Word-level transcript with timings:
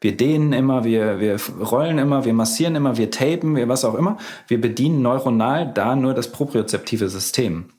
Wir 0.00 0.16
dehnen 0.16 0.52
immer, 0.52 0.84
wir, 0.84 1.18
wir 1.18 1.40
rollen 1.60 1.98
immer, 1.98 2.24
wir 2.24 2.34
massieren 2.34 2.76
immer, 2.76 2.96
wir 2.96 3.10
tapen, 3.10 3.56
wir 3.56 3.68
was 3.68 3.84
auch 3.84 3.94
immer. 3.94 4.16
Wir 4.46 4.60
bedienen 4.60 5.02
neuronal 5.02 5.72
da 5.72 5.96
nur 5.96 6.14
das 6.14 6.30
propriozeptive 6.30 7.08
System. 7.08 7.70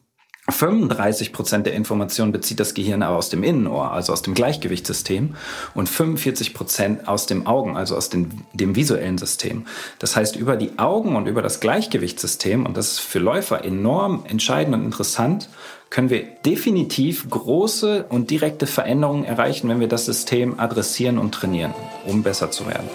35 0.51 1.33
Prozent 1.33 1.65
der 1.65 1.73
Informationen 1.73 2.31
bezieht 2.31 2.59
das 2.59 2.73
Gehirn 2.73 3.03
aber 3.03 3.17
aus 3.17 3.29
dem 3.29 3.43
Innenohr, 3.43 3.91
also 3.91 4.13
aus 4.13 4.21
dem 4.21 4.33
Gleichgewichtssystem, 4.33 5.35
und 5.73 5.89
45 5.89 6.53
Prozent 6.53 7.07
aus 7.07 7.25
dem 7.25 7.47
Augen, 7.47 7.77
also 7.77 7.95
aus 7.95 8.09
dem, 8.09 8.29
dem 8.53 8.75
visuellen 8.75 9.17
System. 9.17 9.65
Das 9.99 10.15
heißt, 10.15 10.35
über 10.35 10.55
die 10.55 10.77
Augen 10.77 11.15
und 11.15 11.27
über 11.27 11.41
das 11.41 11.59
Gleichgewichtssystem, 11.59 12.65
und 12.65 12.77
das 12.77 12.93
ist 12.93 12.99
für 12.99 13.19
Läufer 13.19 13.63
enorm 13.63 14.23
entscheidend 14.27 14.75
und 14.75 14.85
interessant, 14.85 15.49
können 15.89 16.09
wir 16.09 16.23
definitiv 16.45 17.29
große 17.29 18.05
und 18.09 18.29
direkte 18.29 18.67
Veränderungen 18.67 19.25
erreichen, 19.25 19.69
wenn 19.69 19.79
wir 19.79 19.87
das 19.87 20.05
System 20.05 20.59
adressieren 20.59 21.17
und 21.17 21.33
trainieren, 21.33 21.73
um 22.05 22.21
besser 22.21 22.51
zu 22.51 22.67
werden. 22.67 22.89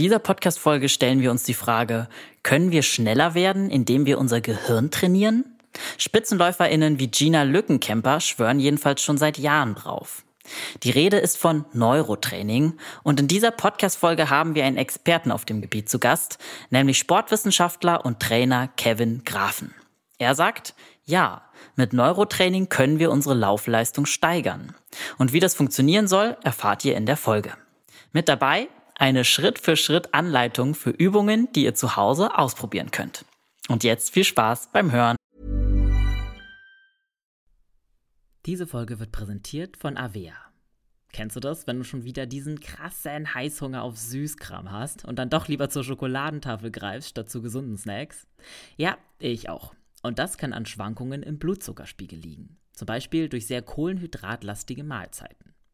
Dieser 0.00 0.18
Podcast-Folge 0.18 0.88
stellen 0.88 1.20
wir 1.20 1.30
uns 1.30 1.42
die 1.42 1.52
Frage, 1.52 2.08
können 2.42 2.70
wir 2.70 2.82
schneller 2.82 3.34
werden, 3.34 3.68
indem 3.70 4.06
wir 4.06 4.18
unser 4.18 4.40
Gehirn 4.40 4.90
trainieren? 4.90 5.44
SpitzenläuferInnen 5.98 6.98
wie 6.98 7.08
Gina 7.08 7.42
Lückenkämper 7.42 8.20
schwören 8.20 8.60
jedenfalls 8.60 9.02
schon 9.02 9.18
seit 9.18 9.36
Jahren 9.36 9.74
drauf. 9.74 10.24
Die 10.84 10.90
Rede 10.90 11.18
ist 11.18 11.36
von 11.36 11.66
Neurotraining 11.74 12.78
und 13.02 13.20
in 13.20 13.28
dieser 13.28 13.50
Podcast-Folge 13.50 14.30
haben 14.30 14.54
wir 14.54 14.64
einen 14.64 14.78
Experten 14.78 15.30
auf 15.30 15.44
dem 15.44 15.60
Gebiet 15.60 15.90
zu 15.90 15.98
Gast, 15.98 16.38
nämlich 16.70 16.96
Sportwissenschaftler 16.96 18.02
und 18.02 18.20
Trainer 18.20 18.68
Kevin 18.78 19.22
Grafen. 19.26 19.74
Er 20.18 20.34
sagt, 20.34 20.74
ja, 21.04 21.42
mit 21.76 21.92
Neurotraining 21.92 22.70
können 22.70 22.98
wir 22.98 23.10
unsere 23.10 23.34
Laufleistung 23.34 24.06
steigern. 24.06 24.74
Und 25.18 25.34
wie 25.34 25.40
das 25.40 25.54
funktionieren 25.54 26.08
soll, 26.08 26.38
erfahrt 26.42 26.86
ihr 26.86 26.96
in 26.96 27.04
der 27.04 27.18
Folge. 27.18 27.52
Mit 28.12 28.30
dabei 28.30 28.68
eine 29.00 29.24
Schritt-für-Schritt-Anleitung 29.24 30.74
für 30.74 30.90
Übungen, 30.90 31.50
die 31.52 31.64
ihr 31.64 31.74
zu 31.74 31.96
Hause 31.96 32.36
ausprobieren 32.36 32.90
könnt. 32.90 33.24
Und 33.68 33.82
jetzt 33.82 34.12
viel 34.12 34.24
Spaß 34.24 34.70
beim 34.72 34.92
Hören. 34.92 35.16
Diese 38.46 38.66
Folge 38.66 39.00
wird 39.00 39.12
präsentiert 39.12 39.76
von 39.76 39.96
Avea. 39.96 40.34
Kennst 41.12 41.34
du 41.34 41.40
das, 41.40 41.66
wenn 41.66 41.78
du 41.78 41.84
schon 41.84 42.04
wieder 42.04 42.26
diesen 42.26 42.60
krassen 42.60 43.34
Heißhunger 43.34 43.82
auf 43.82 43.98
Süßkram 43.98 44.70
hast 44.70 45.04
und 45.04 45.18
dann 45.18 45.30
doch 45.30 45.48
lieber 45.48 45.68
zur 45.68 45.82
Schokoladentafel 45.82 46.70
greifst 46.70 47.10
statt 47.10 47.30
zu 47.30 47.42
gesunden 47.42 47.78
Snacks? 47.78 48.26
Ja, 48.76 48.96
ich 49.18 49.48
auch. 49.48 49.74
Und 50.02 50.18
das 50.18 50.38
kann 50.38 50.52
an 50.52 50.66
Schwankungen 50.66 51.22
im 51.22 51.38
Blutzuckerspiegel 51.38 52.18
liegen. 52.18 52.58
Zum 52.72 52.86
Beispiel 52.86 53.28
durch 53.28 53.46
sehr 53.46 53.62
kohlenhydratlastige 53.62 54.84
Mahlzeiten. 54.84 55.54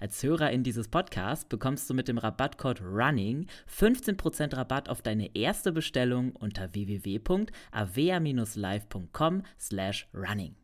Als 0.00 0.22
Hörerin 0.22 0.62
dieses 0.62 0.88
Podcasts 0.88 1.44
bekommst 1.44 1.90
du 1.90 1.94
mit 1.94 2.08
dem 2.08 2.18
Rabattcode 2.18 2.82
RUNNING 2.82 3.46
15% 3.68 4.56
Rabatt 4.56 4.88
auf 4.88 5.02
deine 5.02 5.34
erste 5.34 5.72
Bestellung 5.72 6.36
unter 6.36 6.72
www.avea-live.com 6.74 9.42
slash 9.58 10.06
running. 10.14 10.54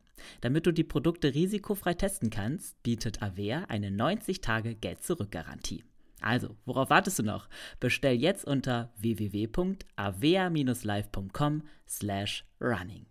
Damit 0.40 0.66
du 0.66 0.72
die 0.72 0.84
Produkte 0.84 1.34
risikofrei 1.34 1.94
testen 1.94 2.30
kannst, 2.30 2.80
bietet 2.82 3.22
Avea 3.22 3.64
eine 3.68 3.90
90-Tage-Geld-Zurück-Garantie. 3.90 5.84
Also, 6.20 6.56
worauf 6.66 6.90
wartest 6.90 7.18
du 7.18 7.22
noch? 7.22 7.48
Bestell 7.78 8.14
jetzt 8.14 8.44
unter 8.44 8.92
www.avea-live.com 8.98 11.62
slash 11.88 12.44
running. 12.60 13.06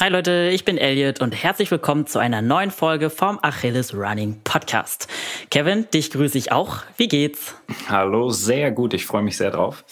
Hi 0.00 0.10
Leute, 0.10 0.50
ich 0.52 0.64
bin 0.64 0.76
Elliot 0.76 1.20
und 1.20 1.30
herzlich 1.30 1.70
willkommen 1.70 2.08
zu 2.08 2.18
einer 2.18 2.42
neuen 2.42 2.72
Folge 2.72 3.10
vom 3.10 3.38
Achilles 3.42 3.94
Running 3.94 4.40
Podcast. 4.42 5.06
Kevin, 5.50 5.86
dich 5.94 6.10
grüße 6.10 6.36
ich 6.36 6.50
auch. 6.50 6.78
Wie 6.96 7.06
geht's? 7.06 7.54
Hallo, 7.88 8.30
sehr 8.30 8.72
gut. 8.72 8.92
Ich 8.92 9.06
freue 9.06 9.22
mich 9.22 9.36
sehr 9.36 9.52
drauf. 9.52 9.84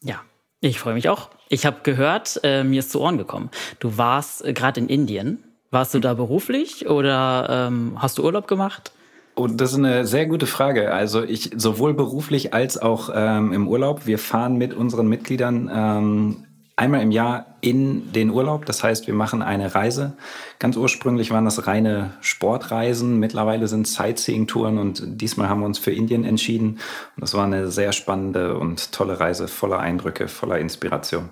Ja, 0.00 0.20
ich 0.60 0.78
freue 0.78 0.94
mich 0.94 1.08
auch. 1.08 1.28
Ich 1.48 1.66
habe 1.66 1.78
gehört, 1.82 2.38
äh, 2.44 2.62
mir 2.62 2.78
ist 2.78 2.92
zu 2.92 3.00
Ohren 3.00 3.18
gekommen. 3.18 3.50
Du 3.80 3.98
warst 3.98 4.44
äh, 4.44 4.52
gerade 4.52 4.78
in 4.78 4.88
Indien. 4.88 5.42
Warst 5.72 5.92
du 5.92 5.98
da 5.98 6.14
beruflich 6.14 6.88
oder 6.88 7.66
ähm, 7.68 7.98
hast 7.98 8.18
du 8.18 8.22
Urlaub 8.24 8.46
gemacht? 8.46 8.92
Oh, 9.34 9.48
das 9.48 9.72
ist 9.72 9.78
eine 9.78 10.06
sehr 10.06 10.26
gute 10.26 10.46
Frage. 10.46 10.94
Also 10.94 11.24
ich 11.24 11.50
sowohl 11.56 11.94
beruflich 11.94 12.54
als 12.54 12.80
auch 12.80 13.10
ähm, 13.12 13.52
im 13.52 13.66
Urlaub. 13.66 14.06
Wir 14.06 14.20
fahren 14.20 14.56
mit 14.56 14.72
unseren 14.72 15.08
Mitgliedern 15.08 15.68
ähm, 15.74 16.44
einmal 16.76 17.02
im 17.02 17.10
Jahr 17.10 17.46
in 17.60 18.12
den 18.12 18.30
Urlaub. 18.30 18.66
Das 18.66 18.82
heißt, 18.82 19.06
wir 19.06 19.14
machen 19.14 19.42
eine 19.42 19.74
Reise. 19.74 20.16
Ganz 20.58 20.76
ursprünglich 20.76 21.30
waren 21.30 21.44
das 21.44 21.66
reine 21.66 22.14
Sportreisen. 22.20 23.18
Mittlerweile 23.18 23.68
sind 23.68 23.86
Sightseeing-Touren 23.86 24.78
und 24.78 25.02
diesmal 25.20 25.48
haben 25.48 25.60
wir 25.60 25.66
uns 25.66 25.78
für 25.78 25.92
Indien 25.92 26.24
entschieden. 26.24 26.80
Und 27.16 27.20
das 27.20 27.34
war 27.34 27.44
eine 27.44 27.70
sehr 27.70 27.92
spannende 27.92 28.56
und 28.56 28.92
tolle 28.92 29.20
Reise, 29.20 29.48
voller 29.48 29.78
Eindrücke, 29.78 30.28
voller 30.28 30.58
Inspiration. 30.58 31.28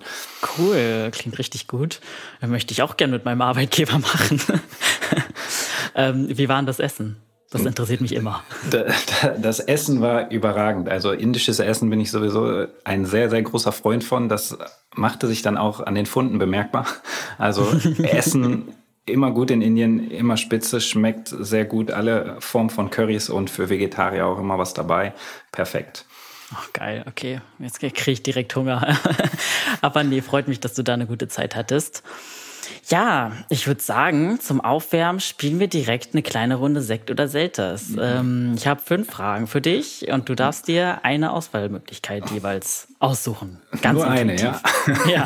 Cool, 0.57 1.09
klingt 1.11 1.37
richtig 1.37 1.67
gut. 1.67 1.99
Möchte 2.41 2.71
ich 2.71 2.81
auch 2.81 2.97
gerne 2.97 3.13
mit 3.13 3.25
meinem 3.25 3.41
Arbeitgeber 3.41 3.99
machen. 3.99 4.41
ähm, 5.95 6.27
wie 6.29 6.47
war 6.47 6.57
denn 6.57 6.65
das 6.65 6.79
Essen? 6.79 7.17
Das 7.51 7.65
interessiert 7.65 7.99
mich 7.99 8.15
immer. 8.15 8.43
Das 9.41 9.59
Essen 9.59 9.99
war 9.99 10.31
überragend. 10.31 10.87
Also 10.87 11.11
indisches 11.11 11.59
Essen 11.59 11.89
bin 11.89 11.99
ich 11.99 12.09
sowieso 12.09 12.67
ein 12.85 13.05
sehr, 13.05 13.29
sehr 13.29 13.41
großer 13.41 13.73
Freund 13.73 14.05
von. 14.05 14.29
Das 14.29 14.57
machte 14.95 15.27
sich 15.27 15.41
dann 15.41 15.57
auch 15.57 15.81
an 15.81 15.93
den 15.93 16.05
Funden 16.05 16.39
bemerkbar. 16.39 16.87
Also 17.37 17.69
Essen 18.03 18.73
immer 19.05 19.31
gut 19.31 19.51
in 19.51 19.61
Indien, 19.61 20.09
immer 20.11 20.37
spitze, 20.37 20.79
schmeckt 20.79 21.27
sehr 21.27 21.65
gut. 21.65 21.91
Alle 21.91 22.37
Formen 22.39 22.69
von 22.69 22.89
Currys 22.89 23.29
und 23.29 23.49
für 23.49 23.69
Vegetarier 23.69 24.27
auch 24.27 24.39
immer 24.39 24.57
was 24.57 24.73
dabei. 24.73 25.13
Perfekt. 25.51 26.05
Ach, 26.53 26.71
geil, 26.71 27.03
okay. 27.05 27.41
Jetzt 27.59 27.79
kriege 27.79 28.11
ich 28.11 28.23
direkt 28.23 28.55
Hunger. 28.55 28.97
Aber 29.81 30.05
nee, 30.05 30.21
freut 30.21 30.47
mich, 30.47 30.61
dass 30.61 30.73
du 30.73 30.83
da 30.83 30.93
eine 30.93 31.05
gute 31.05 31.27
Zeit 31.27 31.55
hattest. 31.57 32.03
Ja, 32.89 33.31
ich 33.49 33.67
würde 33.67 33.81
sagen, 33.81 34.39
zum 34.39 34.61
Aufwärmen 34.61 35.19
spielen 35.19 35.59
wir 35.59 35.67
direkt 35.67 36.13
eine 36.13 36.21
kleine 36.21 36.55
Runde 36.55 36.81
Sekt 36.81 37.09
oder 37.09 37.27
Selters. 37.27 37.89
Mhm. 37.89 37.99
Ähm, 38.01 38.53
ich 38.55 38.67
habe 38.67 38.81
fünf 38.81 39.09
Fragen 39.09 39.47
für 39.47 39.61
dich 39.61 40.11
und 40.11 40.29
du 40.29 40.35
darfst 40.35 40.67
dir 40.67 41.03
eine 41.03 41.31
Auswahlmöglichkeit 41.31 42.29
jeweils 42.31 42.87
aussuchen. 42.99 43.61
Ganz 43.81 43.99
Nur 43.99 44.07
intuitiv. 44.13 44.59
eine, 44.85 45.11
ja? 45.11 45.25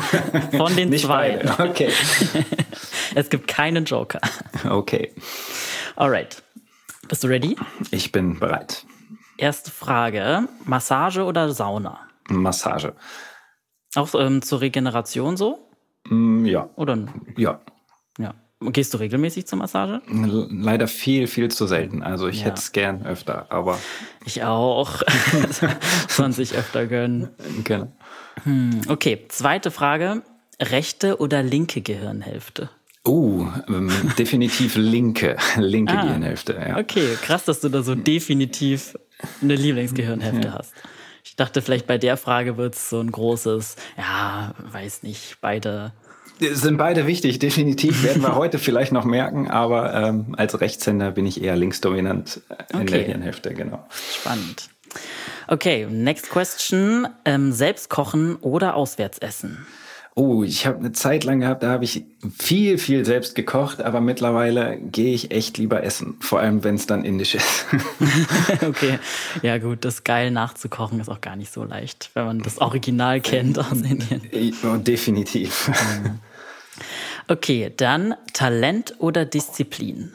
von 0.56 0.74
den 0.76 0.88
Nicht 0.90 1.04
zwei. 1.04 1.42
Beide. 1.42 1.70
Okay. 1.70 1.92
es 3.14 3.28
gibt 3.28 3.48
keinen 3.48 3.84
Joker. 3.84 4.20
Okay. 4.68 5.12
Alright. 5.96 6.42
Bist 7.08 7.24
du 7.24 7.28
ready? 7.28 7.56
Ich 7.90 8.12
bin 8.12 8.38
bereit. 8.38 8.84
Erste 9.38 9.70
Frage: 9.70 10.48
Massage 10.64 11.24
oder 11.24 11.52
Sauna? 11.52 12.00
Massage. 12.28 12.94
Auch 13.94 14.14
ähm, 14.14 14.42
zur 14.42 14.60
Regeneration 14.60 15.36
so? 15.36 15.65
Mm, 16.08 16.44
ja. 16.44 16.68
Oder? 16.76 17.06
Ja. 17.36 17.60
Ja. 18.18 18.34
Gehst 18.60 18.94
du 18.94 18.98
regelmäßig 18.98 19.46
zur 19.46 19.58
Massage? 19.58 20.00
Leider 20.08 20.88
viel, 20.88 21.26
viel 21.26 21.50
zu 21.50 21.66
selten. 21.66 22.02
Also 22.02 22.26
ich 22.28 22.40
ja. 22.40 22.46
hätte 22.46 22.58
es 22.58 22.72
gern 22.72 23.04
öfter, 23.04 23.46
aber. 23.50 23.78
Ich 24.24 24.42
auch. 24.44 25.02
Soll 26.08 26.32
sich 26.32 26.54
öfter 26.54 26.86
gönnen. 26.86 27.28
Genau. 27.64 27.92
Hm, 28.44 28.80
okay, 28.88 29.24
zweite 29.28 29.70
Frage. 29.70 30.22
Rechte 30.60 31.20
oder 31.20 31.42
linke 31.42 31.82
Gehirnhälfte? 31.82 32.70
Oh, 33.04 33.46
ähm, 33.68 33.90
definitiv 34.18 34.74
linke, 34.76 35.36
linke 35.58 35.92
ah, 35.96 36.02
Gehirnhälfte. 36.02 36.54
Ja. 36.54 36.78
Okay, 36.78 37.16
krass, 37.22 37.44
dass 37.44 37.60
du 37.60 37.68
da 37.68 37.82
so 37.82 37.94
definitiv 37.94 38.98
eine 39.42 39.54
Lieblingsgehirnhälfte 39.54 40.48
ja. 40.48 40.54
hast. 40.54 40.72
Ich 41.36 41.44
dachte, 41.44 41.60
vielleicht 41.60 41.86
bei 41.86 41.98
der 41.98 42.16
Frage 42.16 42.56
wird 42.56 42.76
es 42.76 42.88
so 42.88 42.98
ein 42.98 43.12
großes, 43.12 43.76
ja, 43.98 44.54
weiß 44.72 45.02
nicht, 45.02 45.36
beide. 45.42 45.92
Sind 46.40 46.78
beide 46.78 47.06
wichtig, 47.06 47.38
definitiv. 47.38 48.02
Werden 48.02 48.22
wir 48.22 48.36
heute 48.36 48.58
vielleicht 48.58 48.90
noch 48.90 49.04
merken, 49.04 49.50
aber 49.50 49.92
ähm, 49.92 50.34
als 50.38 50.58
Rechtshänder 50.58 51.10
bin 51.10 51.26
ich 51.26 51.42
eher 51.42 51.54
linksdominant 51.54 52.40
in 52.72 52.80
okay. 52.80 52.86
der 52.86 53.02
Hirnhälfte, 53.02 53.52
genau. 53.52 53.86
Spannend. 53.90 54.70
Okay, 55.46 55.86
next 55.90 56.30
question. 56.30 57.06
Ähm, 57.26 57.52
selbst 57.52 57.90
kochen 57.90 58.36
oder 58.36 58.74
auswärts 58.74 59.18
essen? 59.18 59.66
Oh, 60.18 60.42
ich 60.42 60.64
habe 60.64 60.78
eine 60.78 60.92
Zeit 60.92 61.24
lang 61.24 61.40
gehabt, 61.40 61.62
da 61.62 61.68
habe 61.68 61.84
ich 61.84 62.06
viel, 62.38 62.78
viel 62.78 63.04
selbst 63.04 63.34
gekocht, 63.34 63.82
aber 63.82 64.00
mittlerweile 64.00 64.78
gehe 64.78 65.12
ich 65.14 65.30
echt 65.30 65.58
lieber 65.58 65.82
essen, 65.82 66.16
vor 66.20 66.40
allem 66.40 66.64
wenn 66.64 66.76
es 66.76 66.86
dann 66.86 67.04
indisch 67.04 67.34
ist. 67.34 67.66
okay, 68.66 68.98
ja 69.42 69.58
gut, 69.58 69.84
das 69.84 70.04
geil 70.04 70.30
nachzukochen 70.30 71.00
ist 71.00 71.10
auch 71.10 71.20
gar 71.20 71.36
nicht 71.36 71.52
so 71.52 71.64
leicht, 71.64 72.12
wenn 72.14 72.24
man 72.24 72.38
das 72.38 72.56
Original 72.62 73.20
kennt 73.20 73.58
aus 73.58 73.72
Indien. 73.72 74.22
Oh, 74.64 74.78
definitiv. 74.78 75.70
Okay, 77.28 77.70
dann 77.76 78.14
Talent 78.32 78.94
oder 78.98 79.26
Disziplin? 79.26 80.14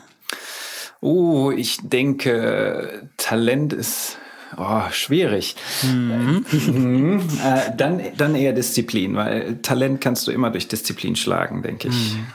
Oh, 0.99 1.51
ich 1.51 1.77
denke, 1.83 3.07
Talent 3.17 3.71
ist 3.73 4.17
Oh, 4.57 4.89
schwierig. 4.91 5.55
Mhm. 5.83 6.45
mhm. 6.51 7.29
Äh, 7.43 7.75
dann, 7.75 8.01
dann 8.17 8.35
eher 8.35 8.53
Disziplin, 8.53 9.15
weil 9.15 9.61
Talent 9.61 10.01
kannst 10.01 10.27
du 10.27 10.31
immer 10.31 10.49
durch 10.49 10.67
Disziplin 10.67 11.15
schlagen, 11.15 11.63
denke 11.63 11.87
ich. 11.87 12.15
Mhm. 12.15 12.27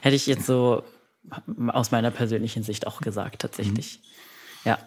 Hätte 0.00 0.16
ich 0.16 0.26
jetzt 0.26 0.46
so 0.46 0.82
aus 1.68 1.90
meiner 1.90 2.10
persönlichen 2.10 2.62
Sicht 2.62 2.86
auch 2.86 3.00
gesagt, 3.00 3.42
tatsächlich. 3.42 4.00
Mhm. 4.02 4.12
Ja. 4.64 4.78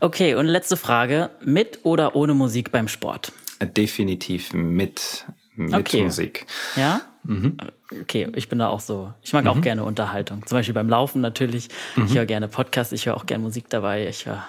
Okay, 0.00 0.34
und 0.34 0.46
letzte 0.46 0.76
Frage. 0.76 1.30
Mit 1.44 1.80
oder 1.82 2.14
ohne 2.14 2.34
Musik 2.34 2.70
beim 2.70 2.88
Sport? 2.88 3.32
Definitiv 3.60 4.52
mit, 4.52 5.26
mit 5.56 5.74
okay. 5.74 6.04
Musik. 6.04 6.46
Ja? 6.76 7.00
Mhm. 7.24 7.56
Okay, 8.02 8.28
ich 8.36 8.48
bin 8.48 8.60
da 8.60 8.68
auch 8.68 8.80
so. 8.80 9.12
Ich 9.22 9.32
mag 9.32 9.44
mhm. 9.44 9.50
auch 9.50 9.60
gerne 9.60 9.84
Unterhaltung. 9.84 10.46
Zum 10.46 10.56
Beispiel 10.58 10.74
beim 10.74 10.88
Laufen 10.88 11.20
natürlich. 11.20 11.68
Ich 11.96 12.02
mhm. 12.02 12.14
höre 12.14 12.26
gerne 12.26 12.48
Podcasts, 12.48 12.92
ich 12.92 13.06
höre 13.06 13.16
auch 13.16 13.26
gerne 13.26 13.42
Musik 13.42 13.68
dabei. 13.68 14.06
Ich 14.06 14.26
höre 14.26 14.44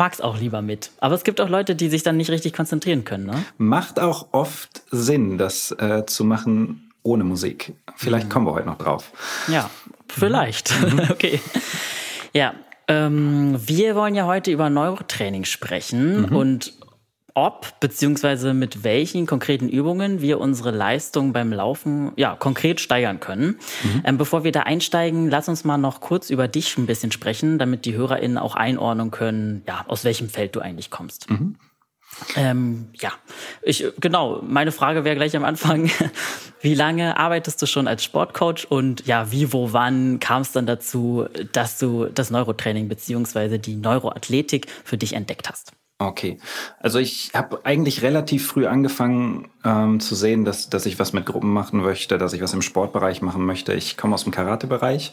mag 0.00 0.14
es 0.14 0.22
auch 0.22 0.40
lieber 0.40 0.62
mit. 0.62 0.92
Aber 0.98 1.14
es 1.14 1.24
gibt 1.24 1.42
auch 1.42 1.50
Leute, 1.50 1.76
die 1.76 1.90
sich 1.90 2.02
dann 2.02 2.16
nicht 2.16 2.30
richtig 2.30 2.54
konzentrieren 2.54 3.04
können. 3.04 3.26
Ne? 3.26 3.44
Macht 3.58 4.00
auch 4.00 4.28
oft 4.32 4.82
Sinn, 4.90 5.36
das 5.36 5.72
äh, 5.72 6.06
zu 6.06 6.24
machen 6.24 6.90
ohne 7.02 7.22
Musik. 7.22 7.74
Vielleicht 7.96 8.28
mhm. 8.28 8.30
kommen 8.30 8.46
wir 8.46 8.54
heute 8.54 8.66
noch 8.66 8.78
drauf. 8.78 9.12
Ja, 9.48 9.68
vielleicht. 10.08 10.72
Mhm. 10.80 11.00
okay. 11.10 11.38
Ja, 12.32 12.54
ähm, 12.88 13.60
wir 13.62 13.94
wollen 13.94 14.14
ja 14.14 14.24
heute 14.24 14.50
über 14.50 14.70
Neurotraining 14.70 15.44
sprechen 15.44 16.22
mhm. 16.22 16.34
und 16.34 16.72
ob 17.34 17.78
beziehungsweise 17.80 18.54
mit 18.54 18.84
welchen 18.84 19.26
konkreten 19.26 19.68
Übungen 19.68 20.20
wir 20.20 20.40
unsere 20.40 20.70
Leistung 20.70 21.32
beim 21.32 21.52
Laufen 21.52 22.12
ja 22.16 22.34
konkret 22.36 22.80
steigern 22.80 23.20
können. 23.20 23.58
Mhm. 23.82 24.02
Ähm, 24.04 24.18
bevor 24.18 24.44
wir 24.44 24.52
da 24.52 24.60
einsteigen, 24.60 25.28
lass 25.28 25.48
uns 25.48 25.64
mal 25.64 25.78
noch 25.78 26.00
kurz 26.00 26.30
über 26.30 26.48
dich 26.48 26.76
ein 26.78 26.86
bisschen 26.86 27.12
sprechen, 27.12 27.58
damit 27.58 27.84
die 27.84 27.94
HörerInnen 27.94 28.38
auch 28.38 28.54
einordnen 28.54 29.10
können, 29.10 29.62
ja, 29.66 29.84
aus 29.88 30.04
welchem 30.04 30.28
Feld 30.28 30.56
du 30.56 30.60
eigentlich 30.60 30.90
kommst. 30.90 31.30
Mhm. 31.30 31.56
Ähm, 32.36 32.88
ja, 33.00 33.12
ich 33.62 33.84
genau. 34.00 34.42
Meine 34.42 34.72
Frage 34.72 35.04
wäre 35.04 35.16
gleich 35.16 35.36
am 35.36 35.44
Anfang: 35.44 35.90
Wie 36.60 36.74
lange 36.74 37.16
arbeitest 37.16 37.62
du 37.62 37.66
schon 37.66 37.86
als 37.86 38.04
Sportcoach 38.04 38.66
und 38.68 39.06
ja, 39.06 39.30
wie, 39.30 39.52
wo, 39.52 39.72
wann 39.72 40.18
kam 40.18 40.42
es 40.42 40.52
dann 40.52 40.66
dazu, 40.66 41.26
dass 41.52 41.78
du 41.78 42.06
das 42.06 42.30
Neurotraining 42.30 42.88
beziehungsweise 42.88 43.58
die 43.58 43.76
Neuroathletik 43.76 44.66
für 44.84 44.98
dich 44.98 45.12
entdeckt 45.12 45.48
hast? 45.48 45.72
Okay, 46.02 46.38
also 46.78 46.98
ich 46.98 47.32
habe 47.34 47.60
eigentlich 47.64 48.00
relativ 48.00 48.46
früh 48.46 48.66
angefangen 48.66 49.50
ähm, 49.64 50.00
zu 50.00 50.14
sehen, 50.14 50.44
dass, 50.44 50.70
dass 50.70 50.86
ich 50.86 50.98
was 50.98 51.12
mit 51.12 51.26
Gruppen 51.26 51.52
machen 51.52 51.80
möchte, 51.80 52.16
dass 52.16 52.32
ich 52.32 52.40
was 52.40 52.54
im 52.54 52.62
Sportbereich 52.62 53.20
machen 53.20 53.44
möchte. 53.44 53.74
Ich 53.74 53.96
komme 53.96 54.14
aus 54.14 54.24
dem 54.24 54.32
Karate-Bereich 54.32 55.12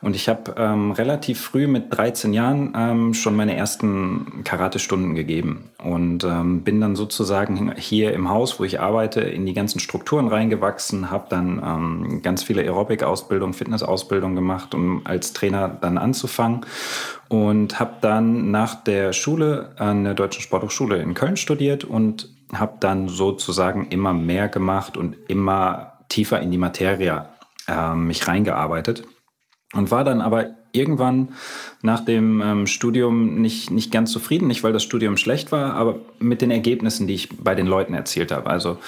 und 0.00 0.14
ich 0.14 0.28
habe 0.28 0.54
ähm, 0.56 0.92
relativ 0.92 1.40
früh 1.40 1.66
mit 1.66 1.96
13 1.96 2.32
Jahren 2.32 2.72
ähm, 2.76 3.14
schon 3.14 3.34
meine 3.34 3.56
ersten 3.56 4.44
Karate-Stunden 4.44 5.14
gegeben 5.14 5.70
und 5.82 6.24
ähm, 6.24 6.62
bin 6.62 6.80
dann 6.80 6.94
sozusagen 6.94 7.74
hier 7.76 8.12
im 8.12 8.30
Haus, 8.30 8.60
wo 8.60 8.64
ich 8.64 8.80
arbeite, 8.80 9.20
in 9.20 9.46
die 9.46 9.54
ganzen 9.54 9.80
Strukturen 9.80 10.28
reingewachsen, 10.28 11.10
habe 11.10 11.26
dann 11.28 11.60
ähm, 11.64 12.22
ganz 12.22 12.44
viele 12.44 12.62
Aerobic-Ausbildung, 12.62 13.52
Fitness-Ausbildung 13.52 14.36
gemacht, 14.36 14.74
um 14.74 15.02
als 15.04 15.32
Trainer 15.32 15.68
dann 15.68 15.98
anzufangen 15.98 16.60
und 17.28 17.80
habe 17.80 17.94
dann 18.00 18.50
nach 18.50 18.76
der 18.76 19.12
Schule 19.12 19.72
an 19.76 20.04
der 20.04 20.14
Deutschen 20.14 20.42
Sporthochschule 20.42 20.98
in 20.98 21.14
Köln 21.14 21.36
studiert 21.36 21.84
und 21.84 22.28
habe 22.52 22.76
dann 22.80 23.08
sozusagen 23.08 23.88
immer 23.88 24.12
mehr 24.12 24.48
gemacht 24.48 24.96
und 24.96 25.16
immer 25.28 26.04
tiefer 26.08 26.40
in 26.40 26.50
die 26.50 26.58
Materie 26.58 27.26
äh, 27.66 27.94
mich 27.94 28.26
reingearbeitet 28.26 29.04
und 29.74 29.90
war 29.90 30.04
dann 30.04 30.20
aber 30.20 30.57
irgendwann 30.72 31.28
nach 31.82 32.04
dem 32.04 32.40
ähm, 32.40 32.66
Studium 32.66 33.40
nicht, 33.40 33.70
nicht 33.70 33.90
ganz 33.90 34.10
zufrieden, 34.10 34.48
nicht 34.48 34.62
weil 34.62 34.72
das 34.72 34.82
Studium 34.82 35.16
schlecht 35.16 35.52
war, 35.52 35.74
aber 35.74 36.00
mit 36.18 36.42
den 36.42 36.50
Ergebnissen, 36.50 37.06
die 37.06 37.14
ich 37.14 37.28
bei 37.38 37.54
den 37.54 37.66
Leuten 37.66 37.94
erzielt 37.94 38.32
habe. 38.32 38.50
Also 38.50 38.78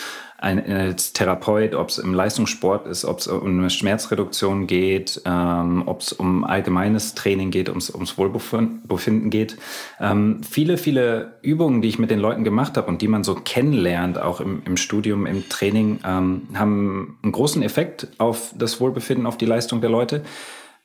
ein, 0.40 0.64
als 0.72 1.12
Therapeut, 1.12 1.74
ob 1.74 1.90
es 1.90 1.98
im 1.98 2.14
Leistungssport 2.14 2.86
ist, 2.86 3.04
ob 3.04 3.18
es 3.18 3.26
um 3.26 3.58
eine 3.58 3.68
Schmerzreduktion 3.68 4.66
geht, 4.66 5.20
ähm, 5.26 5.82
ob 5.84 6.00
es 6.00 6.12
um 6.14 6.44
allgemeines 6.44 7.14
Training 7.14 7.50
geht, 7.50 7.68
ums, 7.68 7.90
ums 7.90 8.16
Wohlbefinden 8.16 9.28
geht. 9.28 9.58
Ähm, 10.00 10.40
viele, 10.42 10.78
viele 10.78 11.34
Übungen, 11.42 11.82
die 11.82 11.88
ich 11.88 11.98
mit 11.98 12.10
den 12.10 12.20
Leuten 12.20 12.42
gemacht 12.42 12.78
habe 12.78 12.88
und 12.88 13.02
die 13.02 13.08
man 13.08 13.22
so 13.22 13.34
kennenlernt, 13.34 14.18
auch 14.18 14.40
im, 14.40 14.62
im 14.64 14.78
Studium, 14.78 15.26
im 15.26 15.46
Training, 15.50 16.00
ähm, 16.06 16.48
haben 16.54 17.18
einen 17.22 17.32
großen 17.32 17.62
Effekt 17.62 18.08
auf 18.16 18.54
das 18.56 18.80
Wohlbefinden, 18.80 19.26
auf 19.26 19.36
die 19.36 19.46
Leistung 19.46 19.82
der 19.82 19.90
Leute. 19.90 20.22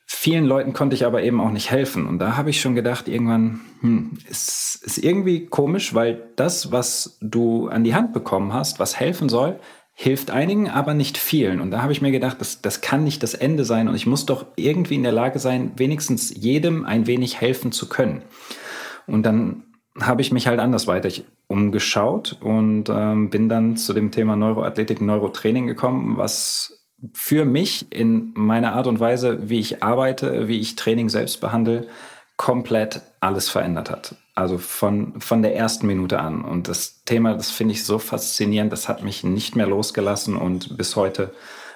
Vielen 0.07 0.45
Leuten 0.45 0.73
konnte 0.73 0.95
ich 0.95 1.05
aber 1.05 1.23
eben 1.23 1.41
auch 1.41 1.49
nicht 1.49 1.71
helfen. 1.71 2.05
Und 2.05 2.19
da 2.19 2.37
habe 2.37 2.51
ich 2.51 2.61
schon 2.61 2.75
gedacht, 2.75 3.07
irgendwann, 3.07 3.61
hm, 3.81 4.17
ist, 4.29 4.81
ist 4.83 4.97
irgendwie 4.99 5.47
komisch, 5.47 5.95
weil 5.95 6.31
das, 6.35 6.71
was 6.71 7.17
du 7.21 7.69
an 7.69 7.83
die 7.83 7.95
Hand 7.95 8.13
bekommen 8.13 8.53
hast, 8.53 8.79
was 8.79 8.99
helfen 8.99 9.29
soll, 9.29 9.59
hilft 9.93 10.29
einigen, 10.29 10.69
aber 10.69 10.93
nicht 10.93 11.17
vielen. 11.17 11.59
Und 11.59 11.71
da 11.71 11.81
habe 11.81 11.91
ich 11.91 12.01
mir 12.01 12.11
gedacht, 12.11 12.39
das, 12.39 12.61
das 12.61 12.81
kann 12.81 13.03
nicht 13.03 13.23
das 13.23 13.33
Ende 13.33 13.65
sein. 13.65 13.87
Und 13.87 13.95
ich 13.95 14.05
muss 14.05 14.25
doch 14.25 14.45
irgendwie 14.57 14.95
in 14.95 15.03
der 15.03 15.11
Lage 15.11 15.39
sein, 15.39 15.71
wenigstens 15.77 16.35
jedem 16.35 16.85
ein 16.85 17.07
wenig 17.07 17.41
helfen 17.41 17.71
zu 17.71 17.89
können. 17.89 18.21
Und 19.07 19.23
dann 19.23 19.63
habe 19.99 20.21
ich 20.21 20.31
mich 20.31 20.47
halt 20.47 20.59
andersweitig 20.59 21.25
umgeschaut 21.47 22.37
und 22.41 22.89
ähm, 22.89 23.29
bin 23.29 23.49
dann 23.49 23.77
zu 23.77 23.93
dem 23.93 24.11
Thema 24.11 24.35
Neuroathletik, 24.35 25.01
Neurotraining 25.01 25.67
gekommen, 25.67 26.17
was 26.17 26.84
für 27.13 27.45
mich 27.45 27.91
in 27.91 28.31
meiner 28.35 28.73
Art 28.73 28.87
und 28.87 28.99
Weise, 28.99 29.49
wie 29.49 29.59
ich 29.59 29.83
arbeite, 29.83 30.47
wie 30.47 30.59
ich 30.59 30.75
Training 30.75 31.09
selbst 31.09 31.41
behandle, 31.41 31.87
komplett 32.37 33.01
alles 33.19 33.49
verändert 33.49 33.89
hat. 33.89 34.15
Also 34.33 34.57
von, 34.57 35.19
von 35.21 35.41
der 35.41 35.55
ersten 35.55 35.87
Minute 35.87 36.19
an. 36.19 36.43
Und 36.43 36.67
das 36.67 37.03
Thema, 37.05 37.33
das 37.33 37.51
finde 37.51 37.73
ich 37.73 37.85
so 37.85 37.99
faszinierend, 37.99 38.71
das 38.71 38.89
hat 38.89 39.03
mich 39.03 39.23
nicht 39.23 39.55
mehr 39.55 39.67
losgelassen 39.67 40.35
und 40.35 40.77
bis 40.77 40.95
heute 40.95 41.33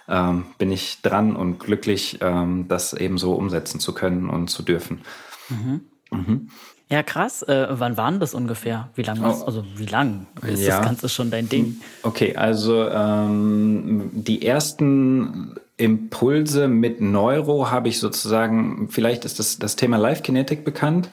ähm, 0.09 0.45
bin 0.57 0.71
ich 0.71 1.01
dran 1.01 1.36
und 1.36 1.59
glücklich, 1.59 2.17
ähm, 2.21 2.67
das 2.67 2.93
eben 2.93 3.17
so 3.17 3.33
umsetzen 3.33 3.79
zu 3.79 3.93
können 3.93 4.29
und 4.29 4.50
zu 4.50 4.63
dürfen. 4.63 5.01
Mhm. 5.50 5.81
Mhm. 6.12 6.50
Ja, 6.91 7.03
krass. 7.03 7.43
Äh, 7.43 7.67
wann 7.69 7.98
waren 7.98 8.19
das 8.19 8.34
ungefähr? 8.34 8.89
Wie 8.96 9.03
lange 9.03 9.22
oh. 9.22 9.43
also 9.46 9.63
wie 9.75 9.86
lang 9.86 10.25
ist 10.41 10.62
ja. 10.62 10.77
das 10.77 10.86
Ganze 10.86 11.10
schon 11.10 11.29
dein 11.29 11.48
Ding? 11.48 11.81
Okay, 12.01 12.36
also 12.36 12.89
ähm, 12.89 14.10
die 14.13 14.46
ersten 14.46 15.55
Impulse 15.79 16.67
mit 16.67 17.00
Neuro 17.00 17.71
habe 17.71 17.88
ich 17.88 18.00
sozusagen, 18.00 18.89
vielleicht 18.91 19.24
ist 19.24 19.39
das, 19.39 19.59
das 19.59 19.77
Thema 19.77 19.98
Live 19.98 20.24
Kinetic 20.24 20.65
bekannt, 20.65 21.09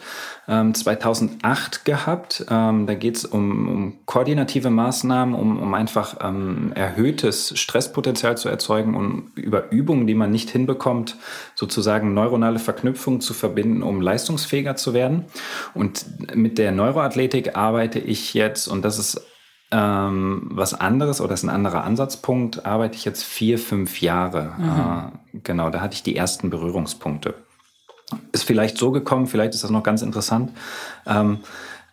ähm, 0.48 0.74
2008 0.74 1.84
gehabt. 1.84 2.44
Ähm, 2.50 2.86
da 2.86 2.94
geht 2.94 3.16
es 3.16 3.24
um, 3.24 3.68
um 3.68 3.94
koordinative 4.06 4.70
Maßnahmen, 4.70 5.36
um, 5.36 5.62
um 5.62 5.72
einfach 5.74 6.16
ähm, 6.20 6.72
erhöhtes 6.74 7.56
Stresspotenzial 7.56 8.36
zu 8.36 8.48
erzeugen 8.48 8.96
und 8.96 9.30
über 9.36 9.70
Übungen, 9.70 10.08
die 10.08 10.14
man 10.14 10.32
nicht 10.32 10.50
hinbekommt, 10.50 11.16
sozusagen 11.54 12.12
neuronale 12.12 12.58
Verknüpfungen 12.58 13.20
zu 13.20 13.34
verbinden, 13.34 13.84
um 13.84 14.00
leistungsfähiger 14.00 14.74
zu 14.74 14.92
werden. 14.94 15.26
Und 15.74 16.04
mit 16.34 16.58
der 16.58 16.72
Neuroathletik 16.72 17.56
arbeite 17.56 18.00
ich 18.00 18.34
jetzt, 18.34 18.66
und 18.66 18.84
das 18.84 18.98
ist 18.98 19.24
ähm, 19.76 20.48
was 20.50 20.72
anderes 20.72 21.20
oder 21.20 21.34
ist 21.34 21.42
ein 21.42 21.50
anderer 21.50 21.84
Ansatzpunkt, 21.84 22.64
arbeite 22.64 22.96
ich 22.96 23.04
jetzt 23.04 23.24
vier, 23.24 23.58
fünf 23.58 24.00
Jahre. 24.00 24.54
Mhm. 24.56 24.68
Äh, 25.34 25.40
genau, 25.44 25.68
da 25.68 25.82
hatte 25.82 25.94
ich 25.94 26.02
die 26.02 26.16
ersten 26.16 26.48
Berührungspunkte. 26.48 27.34
Ist 28.32 28.44
vielleicht 28.44 28.78
so 28.78 28.90
gekommen, 28.90 29.26
vielleicht 29.26 29.52
ist 29.52 29.64
das 29.64 29.70
noch 29.70 29.82
ganz 29.82 30.00
interessant. 30.00 30.52
Ähm, 31.06 31.40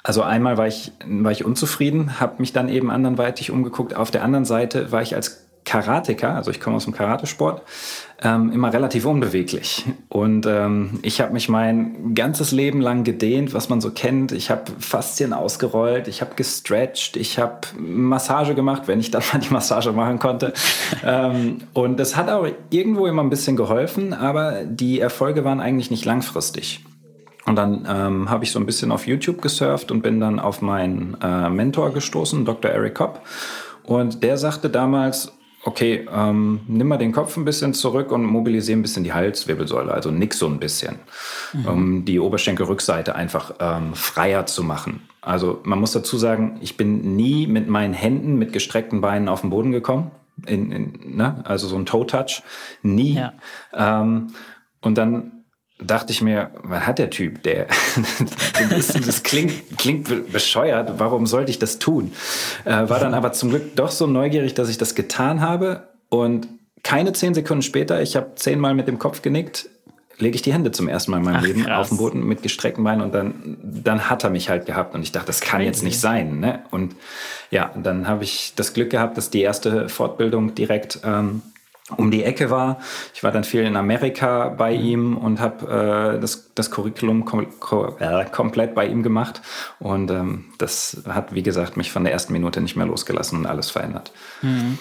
also 0.02 0.22
einmal 0.22 0.58
war 0.58 0.68
ich, 0.68 0.94
war 1.06 1.34
ich 1.34 1.44
unzufrieden, 1.44 2.22
habe 2.22 2.36
mich 2.40 2.54
dann 2.54 2.70
eben 2.70 2.90
anderweitig 2.90 3.52
umgeguckt. 3.52 3.96
Auf 3.96 4.12
der 4.12 4.24
anderen 4.24 4.46
Seite 4.46 4.94
war 4.94 5.02
ich 5.02 5.16
als 5.16 5.46
Karateka, 5.66 6.36
also 6.36 6.52
ich 6.52 6.62
komme 6.62 6.78
aus 6.78 6.86
dem 6.86 6.94
Karatesport, 6.94 7.64
ähm, 8.24 8.52
immer 8.52 8.72
relativ 8.72 9.06
unbeweglich. 9.06 9.86
Und 10.08 10.46
ähm, 10.46 11.00
ich 11.02 11.20
habe 11.20 11.34
mich 11.34 11.50
mein 11.50 12.16
ganzes 12.16 12.52
Leben 12.52 12.80
lang 12.80 13.04
gedehnt, 13.04 13.54
was 13.54 13.70
man 13.70 13.82
so 13.82 13.92
kennt. 13.92 14.32
Ich 14.32 14.50
habe 14.50 14.64
Faszien 14.80 15.34
ausgerollt, 15.34 16.08
ich 16.08 16.22
habe 16.22 16.36
gestretched, 16.36 17.18
ich 17.18 17.38
habe 17.38 17.68
Massage 17.78 18.56
gemacht, 18.56 18.84
wenn 18.88 19.00
ich 19.00 19.12
dann 19.12 19.24
mal 19.34 19.40
die 19.40 19.52
Massage 19.52 19.92
machen 19.92 20.20
konnte. 20.20 20.54
ähm, 21.06 21.58
und 21.74 22.00
das 22.00 22.16
hat 22.16 22.30
auch 22.30 22.48
irgendwo 22.70 23.08
immer 23.08 23.24
ein 23.24 23.30
bisschen 23.30 23.58
geholfen, 23.58 24.14
aber 24.14 24.64
die 24.64 25.00
Erfolge 25.00 25.44
waren 25.44 25.60
eigentlich 25.60 25.92
nicht 25.92 26.06
langfristig. 26.06 26.84
Und 27.46 27.58
dann 27.58 27.86
ähm, 27.90 28.30
habe 28.30 28.46
ich 28.46 28.52
so 28.52 28.60
ein 28.60 28.66
bisschen 28.66 28.92
auf 28.92 29.06
YouTube 29.06 29.42
gesurft 29.42 29.92
und 29.92 30.02
bin 30.02 30.22
dann 30.22 30.40
auf 30.40 30.62
meinen 30.62 31.18
äh, 31.22 31.50
Mentor 31.50 31.94
gestoßen, 31.94 32.46
Dr. 32.46 32.72
Eric 32.72 32.96
Kopp. 32.96 33.22
Und 33.84 34.24
der 34.24 34.38
sagte 34.38 34.70
damals, 34.70 35.34
okay, 35.66 36.06
ähm, 36.12 36.62
nimm 36.68 36.88
mal 36.88 36.98
den 36.98 37.12
Kopf 37.12 37.38
ein 37.38 37.46
bisschen 37.46 37.74
zurück 37.74 38.12
und 38.12 38.26
mobilisiere 38.26 38.78
ein 38.78 38.82
bisschen 38.82 39.04
die 39.04 39.14
Halswirbelsäule, 39.14 39.94
also 39.94 40.12
nix 40.12 40.40
so 40.40 40.48
ein 40.48 40.60
bisschen, 40.60 41.00
mhm. 41.54 41.66
um 41.66 42.06
die 42.06 42.20
Oberschenkelrückseite 42.20 43.16
einfach 43.16 43.54
ähm, 43.60 43.94
freier 43.94 44.46
zu 44.46 44.64
machen. 44.64 45.08
Also 45.22 45.62
man 45.64 45.80
muss 45.80 45.94
dazu 45.94 46.18
sagen, 46.18 46.58
ich 46.62 46.76
bin 46.76 47.16
nie 47.16 47.48
mit 47.48 47.70
meinen 47.70 47.94
Händen 47.94 48.38
mit 48.38 48.52
gestreckten 48.52 49.00
Beinen 49.00 49.30
auf 49.30 49.42
den 49.42 49.50
Boden 49.50 49.72
gekommen, 49.72 50.12
in, 50.46 50.72
in, 50.72 51.16
ne? 51.16 51.42
also 51.46 51.68
so 51.68 51.78
ein 51.78 51.86
Toe-Touch, 51.86 52.44
nie. 52.82 53.14
Ja. 53.14 53.34
Ähm, 53.74 54.28
und 54.82 54.98
dann 54.98 55.43
dachte 55.86 56.12
ich 56.12 56.22
mir, 56.22 56.52
was 56.64 56.86
hat 56.86 57.00
der 57.00 57.10
Typ? 57.10 57.44
Der, 57.44 57.68
das 59.06 59.24
klingt, 59.24 59.78
klingt 59.78 60.32
bescheuert. 60.32 60.94
Warum 60.98 61.26
sollte 61.28 61.52
ich 61.52 61.60
das 61.60 61.80
tun? 61.80 62.12
Äh, 62.66 62.90
war 62.90 63.00
dann 63.00 63.14
aber 63.14 63.34
zum 63.34 63.50
Glück 63.50 63.76
doch 63.76 63.92
so 63.92 64.08
neugierig, 64.08 64.54
dass 64.54 64.70
ich 64.70 64.78
das 64.78 64.96
getan 64.96 65.42
habe. 65.42 65.88
Und 66.10 66.48
keine 66.84 67.14
zehn 67.14 67.34
Sekunden 67.34 67.62
später, 67.62 68.02
ich 68.02 68.16
habe 68.16 68.36
zehnmal 68.36 68.74
mit 68.74 68.88
dem 68.88 69.00
Kopf 69.00 69.22
genickt, 69.22 69.70
lege 70.20 70.36
ich 70.36 70.42
die 70.42 70.54
Hände 70.54 70.72
zum 70.72 70.88
ersten 70.88 71.12
Mal 71.12 71.18
in 71.18 71.24
meinem 71.24 71.36
Ach, 71.38 71.44
Leben 71.44 71.64
krass. 71.64 71.80
auf 71.80 71.90
den 71.90 71.98
Boden 71.98 72.28
mit 72.28 72.44
gestreckten 72.44 72.84
Beinen 72.84 73.02
und 73.02 73.14
dann, 73.14 73.58
dann 73.62 74.10
hat 74.10 74.24
er 74.24 74.30
mich 74.30 74.50
halt 74.50 74.66
gehabt 74.66 74.94
und 74.94 75.02
ich 75.02 75.12
dachte, 75.12 75.28
das 75.28 75.42
kann 75.42 75.60
Crazy. 75.60 75.66
jetzt 75.68 75.84
nicht 75.84 76.00
sein. 76.00 76.40
Ne? 76.40 76.64
Und 76.72 76.96
ja, 77.52 77.72
dann 77.76 78.08
habe 78.08 78.24
ich 78.24 78.54
das 78.56 78.74
Glück 78.74 78.90
gehabt, 78.90 79.18
dass 79.18 79.30
die 79.30 79.42
erste 79.42 79.90
Fortbildung 79.90 80.56
direkt 80.56 81.00
ähm, 81.04 81.42
um 81.98 82.12
die 82.12 82.24
Ecke 82.24 82.50
war. 82.50 82.80
Ich 83.14 83.24
war 83.24 83.32
dann 83.32 83.44
viel 83.44 83.64
in 83.64 83.76
Amerika 83.76 84.50
bei 84.50 84.76
mhm. 84.78 84.84
ihm 84.84 85.18
und 85.18 85.40
habe 85.40 86.16
äh, 86.16 86.20
das, 86.20 86.53
das 86.56 86.70
Curriculum 86.72 87.26
kom 87.26 87.48
kom 87.60 87.96
äh, 88.00 88.26
komplett 88.26 88.76
bei 88.76 88.88
ihm 88.88 89.04
gemacht. 89.04 89.42
Und 89.80 90.12
ähm, 90.12 90.46
das 90.58 91.04
hat, 91.08 91.34
wie 91.34 91.44
gesagt, 91.44 91.78
mich 91.78 91.92
von 91.92 92.04
der 92.04 92.14
ersten 92.14 92.34
Minute 92.34 92.62
nicht 92.62 92.76
mehr 92.76 92.86
losgelassen 92.86 93.40
und 93.40 93.46
alles 93.46 93.70
verändert. 93.70 94.12
Mhm. 94.42 94.78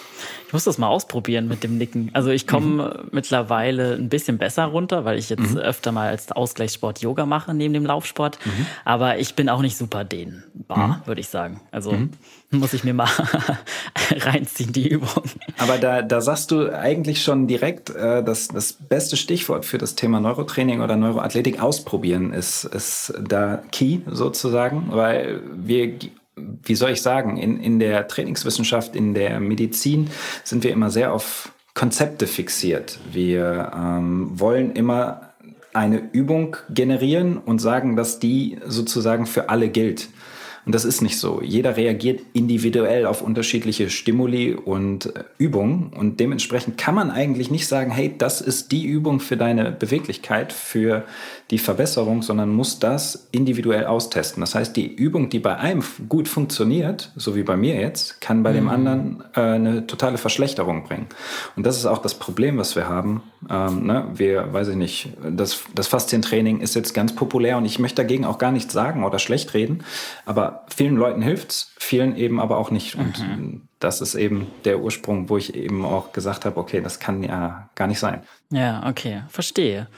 Ich 0.47 0.52
muss 0.52 0.64
das 0.64 0.76
mal 0.76 0.88
ausprobieren 0.88 1.49
mit 1.49 1.64
dem 1.64 1.79
Nicken. 1.79 2.11
Also 2.12 2.29
ich 2.29 2.47
komme 2.47 3.00
mhm. 3.05 3.09
mittlerweile 3.12 3.95
ein 3.95 4.11
bisschen 4.11 4.37
besser 4.37 4.67
runter, 4.67 5.07
weil 5.07 5.19
ich 5.19 5.31
jetzt 5.31 5.52
mhm. 5.52 5.57
öfter 5.57 5.93
mal 5.93 6.09
als 6.09 6.31
Ausgleichssport 6.31 7.00
Yoga 7.00 7.25
mache 7.25 7.55
neben 7.55 7.73
dem 7.73 7.87
Laufsport. 7.87 8.38
Mhm. 8.45 8.67
Aber 8.85 9.19
ich 9.19 9.35
bin 9.35 9.49
auch 9.49 9.62
nicht 9.62 9.79
super 9.79 10.05
dehnbar, 10.05 10.88
mhm. 10.88 11.07
würde 11.07 11.23
ich 11.23 11.29
sagen. 11.29 11.62
Also 11.71 11.93
mhm. 11.93 12.11
muss 12.50 12.75
ich 12.75 12.85
mir 12.85 12.93
mal 12.93 13.09
reinziehen, 14.11 14.75
die 14.75 14.88
Übung. 14.88 15.25
Aber 15.57 15.79
da, 15.79 16.02
da 16.02 16.21
sagst 16.21 16.50
du 16.50 16.71
eigentlich 16.71 17.23
schon 17.23 17.47
direkt, 17.47 17.88
äh, 17.88 18.23
dass 18.23 18.49
das 18.49 18.75
beste 18.75 19.17
Stichwort 19.17 19.64
für 19.64 19.79
das 19.79 19.95
Thema 19.95 20.21
Neurotraining 20.21 20.83
oder 20.83 20.97
Neuroathletik 20.97 21.62
ausprobieren 21.62 22.33
ist, 22.33 22.64
ist 22.64 23.14
da 23.23 23.62
key 23.71 24.00
sozusagen, 24.07 24.88
weil 24.90 25.40
wir 25.54 25.99
wie 26.37 26.75
soll 26.75 26.90
ich 26.90 27.02
sagen, 27.02 27.37
in, 27.37 27.61
in 27.61 27.78
der 27.78 28.09
Trainingswissenschaft, 28.09 28.97
in 28.97 29.14
der 29.14 29.38
Medizin 29.38 30.09
sind 30.45 30.64
wir 30.64 30.73
immer 30.73 30.90
sehr 30.90 31.12
auf 31.12 31.52
Konzepte 31.75 32.26
fixiert. 32.26 32.99
Wir 33.11 33.73
ähm, 33.75 34.31
wollen 34.38 34.73
immer 34.73 35.33
eine 35.73 36.02
Übung 36.12 36.57
generieren 36.71 37.38
und 37.38 37.61
sagen, 37.61 37.97
dass 37.97 38.19
die 38.19 38.59
sozusagen 38.66 39.26
für 39.26 39.49
alle 39.49 39.69
gilt. 39.69 40.09
Und 40.64 40.75
das 40.76 40.85
ist 40.85 41.02
nicht 41.02 41.19
so. 41.19 41.42
Jeder 41.42 41.76
reagiert 41.76 42.21
individuell 42.35 43.04
auf 43.07 43.21
unterschiedliche 43.21 43.90
Stimuli 43.90 44.54
und 44.54 45.07
äh, 45.07 45.25
Übungen. 45.38 45.92
Und 45.92 46.21
dementsprechend 46.21 46.78
kann 46.78 46.95
man 46.95 47.11
eigentlich 47.11 47.50
nicht 47.50 47.66
sagen, 47.66 47.90
hey, 47.90 48.14
das 48.16 48.40
ist 48.40 48.71
die 48.71 48.85
Übung 48.87 49.19
für 49.19 49.37
deine 49.37 49.73
Beweglichkeit, 49.73 50.52
für 50.52 51.04
die 51.52 51.59
Verbesserung, 51.59 52.23
sondern 52.23 52.49
muss 52.49 52.78
das 52.78 53.28
individuell 53.30 53.85
austesten. 53.85 54.40
Das 54.40 54.54
heißt, 54.54 54.75
die 54.75 54.90
Übung, 54.90 55.28
die 55.28 55.38
bei 55.38 55.59
einem 55.59 55.85
gut 56.09 56.26
funktioniert, 56.26 57.12
so 57.14 57.37
wie 57.37 57.42
bei 57.42 57.59
mir 57.59 57.76
jetzt, 57.78 58.23
kann 58.23 58.42
bei 58.42 58.52
mhm. 58.52 58.54
dem 58.54 58.68
anderen 58.71 59.25
äh, 59.35 59.40
eine 59.40 59.87
totale 59.87 60.16
Verschlechterung 60.16 60.85
bringen. 60.85 61.09
Und 61.54 61.66
das 61.66 61.76
ist 61.76 61.85
auch 61.85 61.99
das 61.99 62.14
Problem, 62.14 62.56
was 62.56 62.75
wir 62.75 62.88
haben. 62.88 63.23
Ähm, 63.50 63.87
ne? 63.87 64.06
Wir, 64.14 64.50
weiß 64.50 64.68
ich 64.68 64.76
nicht, 64.76 65.12
das, 65.30 65.64
das 65.75 65.88
Faszientraining 65.88 66.61
ist 66.61 66.75
jetzt 66.75 66.94
ganz 66.94 67.14
populär 67.14 67.59
und 67.59 67.66
ich 67.66 67.78
möchte 67.78 68.00
dagegen 68.00 68.25
auch 68.25 68.38
gar 68.38 68.50
nichts 68.50 68.73
sagen 68.73 69.04
oder 69.04 69.18
schlecht 69.18 69.52
reden. 69.52 69.85
Aber 70.25 70.64
vielen 70.75 70.97
Leuten 70.97 71.21
hilft's, 71.21 71.75
vielen 71.78 72.16
eben 72.16 72.40
aber 72.40 72.56
auch 72.56 72.71
nicht. 72.71 72.94
Und 72.94 73.18
mhm. 73.18 73.68
Das 73.82 74.00
ist 74.00 74.14
eben 74.14 74.46
der 74.64 74.80
Ursprung, 74.80 75.28
wo 75.28 75.36
ich 75.36 75.54
eben 75.54 75.84
auch 75.84 76.12
gesagt 76.12 76.44
habe, 76.44 76.58
okay, 76.58 76.80
das 76.80 77.00
kann 77.00 77.22
ja 77.22 77.68
gar 77.74 77.86
nicht 77.86 77.98
sein. 77.98 78.22
Ja, 78.50 78.86
okay, 78.88 79.22
verstehe. 79.28 79.88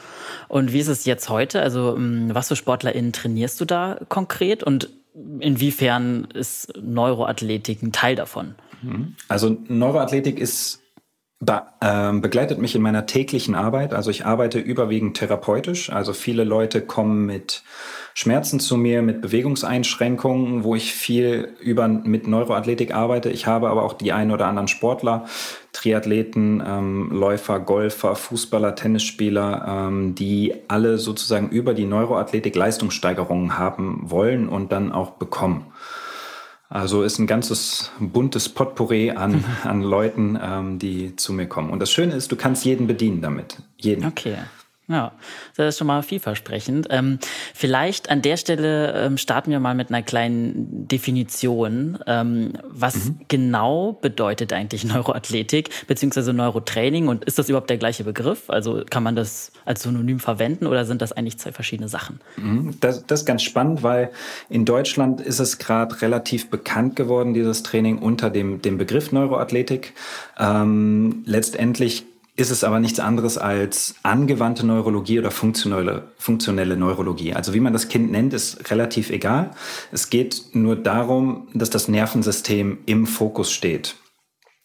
Und 0.48 0.72
wie 0.72 0.80
ist 0.80 0.88
es 0.88 1.04
jetzt 1.04 1.28
heute? 1.28 1.60
Also, 1.60 1.94
ähm, 1.96 2.30
was 2.32 2.48
für 2.48 2.56
SportlerInnen 2.56 3.12
trainierst 3.12 3.60
du 3.60 3.64
da 3.64 3.98
konkret 4.08 4.62
und 4.62 4.90
inwiefern 5.40 6.28
ist 6.34 6.72
Neuroathletik 6.80 7.82
ein 7.82 7.92
Teil 7.92 8.16
davon? 8.16 8.54
Mhm. 8.82 9.16
Also, 9.28 9.56
Neuroathletik 9.68 10.38
ist 10.38 10.80
Be 11.44 11.62
ähm, 11.80 12.20
begleitet 12.20 12.58
mich 12.58 12.74
in 12.74 12.82
meiner 12.82 13.06
täglichen 13.06 13.54
Arbeit. 13.54 13.92
Also 13.92 14.10
ich 14.10 14.24
arbeite 14.24 14.58
überwiegend 14.58 15.16
therapeutisch. 15.16 15.90
Also 15.90 16.12
viele 16.12 16.44
Leute 16.44 16.80
kommen 16.80 17.26
mit 17.26 17.62
Schmerzen 18.14 18.60
zu 18.60 18.76
mir, 18.76 19.02
mit 19.02 19.20
Bewegungseinschränkungen, 19.20 20.64
wo 20.64 20.74
ich 20.74 20.94
viel 20.94 21.48
über 21.60 21.88
mit 21.88 22.26
Neuroathletik 22.26 22.94
arbeite. 22.94 23.30
Ich 23.30 23.46
habe 23.46 23.68
aber 23.68 23.82
auch 23.82 23.92
die 23.92 24.12
ein 24.12 24.30
oder 24.30 24.46
anderen 24.46 24.68
Sportler, 24.68 25.26
Triathleten, 25.72 26.62
ähm, 26.64 27.10
Läufer, 27.10 27.58
Golfer, 27.60 28.14
Fußballer, 28.14 28.76
Tennisspieler, 28.76 29.88
ähm, 29.88 30.14
die 30.14 30.54
alle 30.68 30.98
sozusagen 30.98 31.48
über 31.48 31.74
die 31.74 31.86
Neuroathletik 31.86 32.54
Leistungssteigerungen 32.54 33.58
haben 33.58 34.02
wollen 34.04 34.48
und 34.48 34.70
dann 34.72 34.92
auch 34.92 35.10
bekommen. 35.10 35.66
Also 36.74 37.04
ist 37.04 37.20
ein 37.20 37.28
ganzes 37.28 37.92
buntes 38.00 38.48
Potpourri 38.48 39.12
an, 39.12 39.36
mhm. 39.36 39.44
an 39.62 39.82
Leuten, 39.82 40.36
ähm, 40.42 40.80
die 40.80 41.14
zu 41.14 41.32
mir 41.32 41.46
kommen. 41.46 41.70
Und 41.70 41.78
das 41.78 41.92
Schöne 41.92 42.14
ist, 42.14 42.32
du 42.32 42.36
kannst 42.36 42.64
jeden 42.64 42.88
bedienen 42.88 43.20
damit. 43.20 43.58
Jeden. 43.76 44.04
Okay. 44.04 44.38
Ja, 44.86 45.12
das 45.56 45.70
ist 45.70 45.78
schon 45.78 45.86
mal 45.86 46.02
vielversprechend. 46.02 46.88
Ähm, 46.90 47.18
vielleicht 47.54 48.10
an 48.10 48.20
der 48.20 48.36
Stelle 48.36 48.92
ähm, 48.92 49.16
starten 49.16 49.50
wir 49.50 49.58
mal 49.58 49.74
mit 49.74 49.88
einer 49.88 50.02
kleinen 50.02 50.86
Definition. 50.86 51.98
Ähm, 52.06 52.52
was 52.64 53.06
mhm. 53.06 53.20
genau 53.28 53.92
bedeutet 53.94 54.52
eigentlich 54.52 54.84
Neuroathletik 54.84 55.70
beziehungsweise 55.86 56.34
Neurotraining 56.34 57.08
und 57.08 57.24
ist 57.24 57.38
das 57.38 57.48
überhaupt 57.48 57.70
der 57.70 57.78
gleiche 57.78 58.04
Begriff? 58.04 58.50
Also 58.50 58.82
kann 58.88 59.02
man 59.02 59.16
das 59.16 59.52
als 59.64 59.82
Synonym 59.84 60.20
verwenden 60.20 60.66
oder 60.66 60.84
sind 60.84 61.00
das 61.00 61.12
eigentlich 61.12 61.38
zwei 61.38 61.52
verschiedene 61.52 61.88
Sachen? 61.88 62.20
Mhm. 62.36 62.76
Das, 62.80 63.06
das 63.06 63.20
ist 63.20 63.26
ganz 63.26 63.42
spannend, 63.42 63.82
weil 63.82 64.10
in 64.50 64.66
Deutschland 64.66 65.22
ist 65.22 65.40
es 65.40 65.56
gerade 65.56 66.02
relativ 66.02 66.50
bekannt 66.50 66.94
geworden, 66.94 67.32
dieses 67.32 67.62
Training 67.62 67.98
unter 67.98 68.28
dem, 68.28 68.60
dem 68.60 68.76
Begriff 68.76 69.12
Neuroathletik. 69.12 69.94
Ähm, 70.38 71.22
letztendlich 71.24 72.04
ist 72.36 72.50
es 72.50 72.64
aber 72.64 72.80
nichts 72.80 72.98
anderes 72.98 73.38
als 73.38 73.94
angewandte 74.02 74.66
Neurologie 74.66 75.20
oder 75.20 75.30
funktionelle, 75.30 76.08
funktionelle 76.18 76.76
Neurologie. 76.76 77.32
Also 77.32 77.54
wie 77.54 77.60
man 77.60 77.72
das 77.72 77.88
Kind 77.88 78.10
nennt, 78.10 78.32
ist 78.34 78.70
relativ 78.70 79.10
egal. 79.10 79.52
Es 79.92 80.10
geht 80.10 80.46
nur 80.52 80.74
darum, 80.74 81.48
dass 81.54 81.70
das 81.70 81.86
Nervensystem 81.86 82.78
im 82.86 83.06
Fokus 83.06 83.52
steht. 83.52 83.94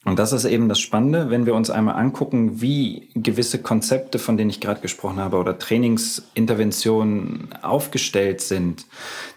Und 0.06 0.18
das 0.18 0.32
ist 0.32 0.46
eben 0.46 0.70
das 0.70 0.80
Spannende, 0.80 1.30
wenn 1.30 1.46
wir 1.46 1.54
uns 1.54 1.70
einmal 1.70 1.96
angucken, 1.96 2.62
wie 2.62 3.10
gewisse 3.16 3.62
Konzepte, 3.62 4.18
von 4.18 4.38
denen 4.38 4.50
ich 4.50 4.62
gerade 4.62 4.80
gesprochen 4.80 5.20
habe, 5.20 5.38
oder 5.38 5.60
Trainingsinterventionen 5.60 7.50
aufgestellt 7.62 8.40
sind, 8.40 8.86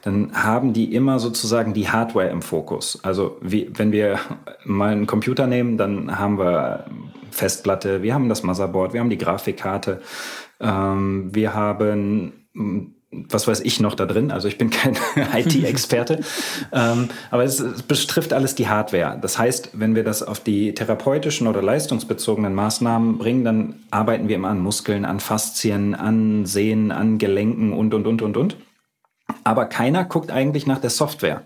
dann 0.02 0.32
haben 0.32 0.72
die 0.72 0.94
immer 0.94 1.18
sozusagen 1.18 1.74
die 1.74 1.88
Hardware 1.88 2.30
im 2.30 2.42
Fokus. 2.42 3.00
Also 3.02 3.38
wie, 3.42 3.70
wenn 3.74 3.90
wir 3.90 4.20
mal 4.64 4.92
einen 4.92 5.06
Computer 5.08 5.48
nehmen, 5.48 5.76
dann 5.76 6.18
haben 6.18 6.38
wir 6.38 6.86
Festplatte, 7.32 8.02
wir 8.02 8.14
haben 8.14 8.28
das 8.28 8.42
Motherboard, 8.42 8.92
wir 8.92 9.00
haben 9.00 9.10
die 9.10 9.18
Grafikkarte, 9.18 10.00
ähm, 10.60 11.34
wir 11.34 11.54
haben 11.54 12.32
was 13.12 13.46
weiß 13.46 13.60
ich 13.60 13.78
noch 13.78 13.94
da 13.94 14.06
drin. 14.06 14.30
Also 14.30 14.48
ich 14.48 14.58
bin 14.58 14.70
kein 14.70 14.96
IT-Experte, 15.34 16.20
ähm, 16.72 17.08
aber 17.30 17.44
es, 17.44 17.60
es, 17.60 17.82
betrifft 17.82 18.32
alles 18.32 18.54
die 18.54 18.68
Hardware. 18.68 19.18
Das 19.20 19.38
heißt, 19.38 19.70
wenn 19.74 19.94
wir 19.94 20.04
das 20.04 20.22
auf 20.22 20.40
die 20.40 20.74
therapeutischen 20.74 21.46
oder 21.46 21.62
leistungsbezogenen 21.62 22.54
Maßnahmen 22.54 23.18
bringen, 23.18 23.44
dann 23.44 23.74
arbeiten 23.90 24.28
wir 24.28 24.36
immer 24.36 24.48
an 24.48 24.60
Muskeln, 24.60 25.04
an 25.04 25.20
Faszien, 25.20 25.94
an 25.94 26.46
Sehnen, 26.46 26.90
an 26.90 27.18
Gelenken 27.18 27.72
und, 27.72 27.92
und, 27.92 28.06
und, 28.06 28.22
und, 28.22 28.36
und. 28.36 28.56
Aber 29.44 29.66
keiner 29.66 30.04
guckt 30.04 30.30
eigentlich 30.30 30.66
nach 30.66 30.80
der 30.80 30.90
Software. 30.90 31.42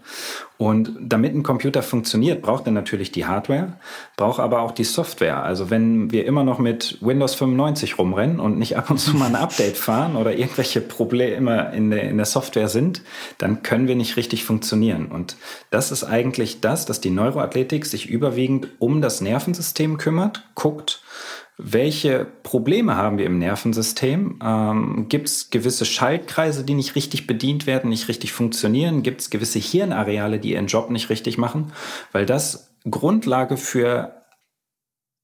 Und 0.58 0.96
damit 1.00 1.34
ein 1.34 1.42
Computer 1.42 1.82
funktioniert, 1.82 2.40
braucht 2.40 2.64
er 2.64 2.72
natürlich 2.72 3.12
die 3.12 3.26
Hardware, 3.26 3.74
braucht 4.16 4.40
aber 4.40 4.62
auch 4.62 4.72
die 4.72 4.84
Software. 4.84 5.42
Also 5.42 5.68
wenn 5.68 6.10
wir 6.10 6.24
immer 6.24 6.44
noch 6.44 6.58
mit 6.58 6.96
Windows 7.02 7.34
95 7.34 7.98
rumrennen 7.98 8.40
und 8.40 8.58
nicht 8.58 8.76
ab 8.76 8.88
und 8.88 8.98
zu 8.98 9.14
mal 9.16 9.26
ein 9.26 9.34
Update 9.34 9.76
fahren 9.76 10.16
oder 10.16 10.34
irgendwelche 10.34 10.80
Probleme 10.80 11.72
in 11.74 11.90
der, 11.90 12.04
in 12.04 12.16
der 12.16 12.24
Software 12.24 12.68
sind, 12.68 13.02
dann 13.36 13.62
können 13.62 13.86
wir 13.86 13.96
nicht 13.96 14.16
richtig 14.16 14.44
funktionieren. 14.44 15.06
Und 15.06 15.36
das 15.70 15.92
ist 15.92 16.04
eigentlich 16.04 16.62
das, 16.62 16.86
dass 16.86 17.02
die 17.02 17.10
Neuroathletik 17.10 17.84
sich 17.84 18.08
überwiegend 18.08 18.68
um 18.78 19.02
das 19.02 19.20
Nervensystem 19.20 19.98
kümmert, 19.98 20.48
guckt, 20.54 21.02
welche 21.58 22.26
Probleme 22.42 22.96
haben 22.96 23.16
wir 23.16 23.24
im 23.24 23.38
Nervensystem? 23.38 24.38
Ähm, 24.44 25.06
Gibt 25.08 25.28
es 25.28 25.50
gewisse 25.50 25.86
Schaltkreise, 25.86 26.64
die 26.64 26.74
nicht 26.74 26.94
richtig 26.96 27.26
bedient 27.26 27.66
werden, 27.66 27.88
nicht 27.88 28.08
richtig 28.08 28.32
funktionieren? 28.32 29.02
Gibt 29.02 29.22
es 29.22 29.30
gewisse 29.30 29.58
Hirnareale, 29.58 30.38
die 30.38 30.52
ihren 30.52 30.66
Job 30.66 30.90
nicht 30.90 31.08
richtig 31.08 31.38
machen? 31.38 31.72
Weil 32.12 32.26
das 32.26 32.76
Grundlage 32.88 33.56
für 33.56 34.22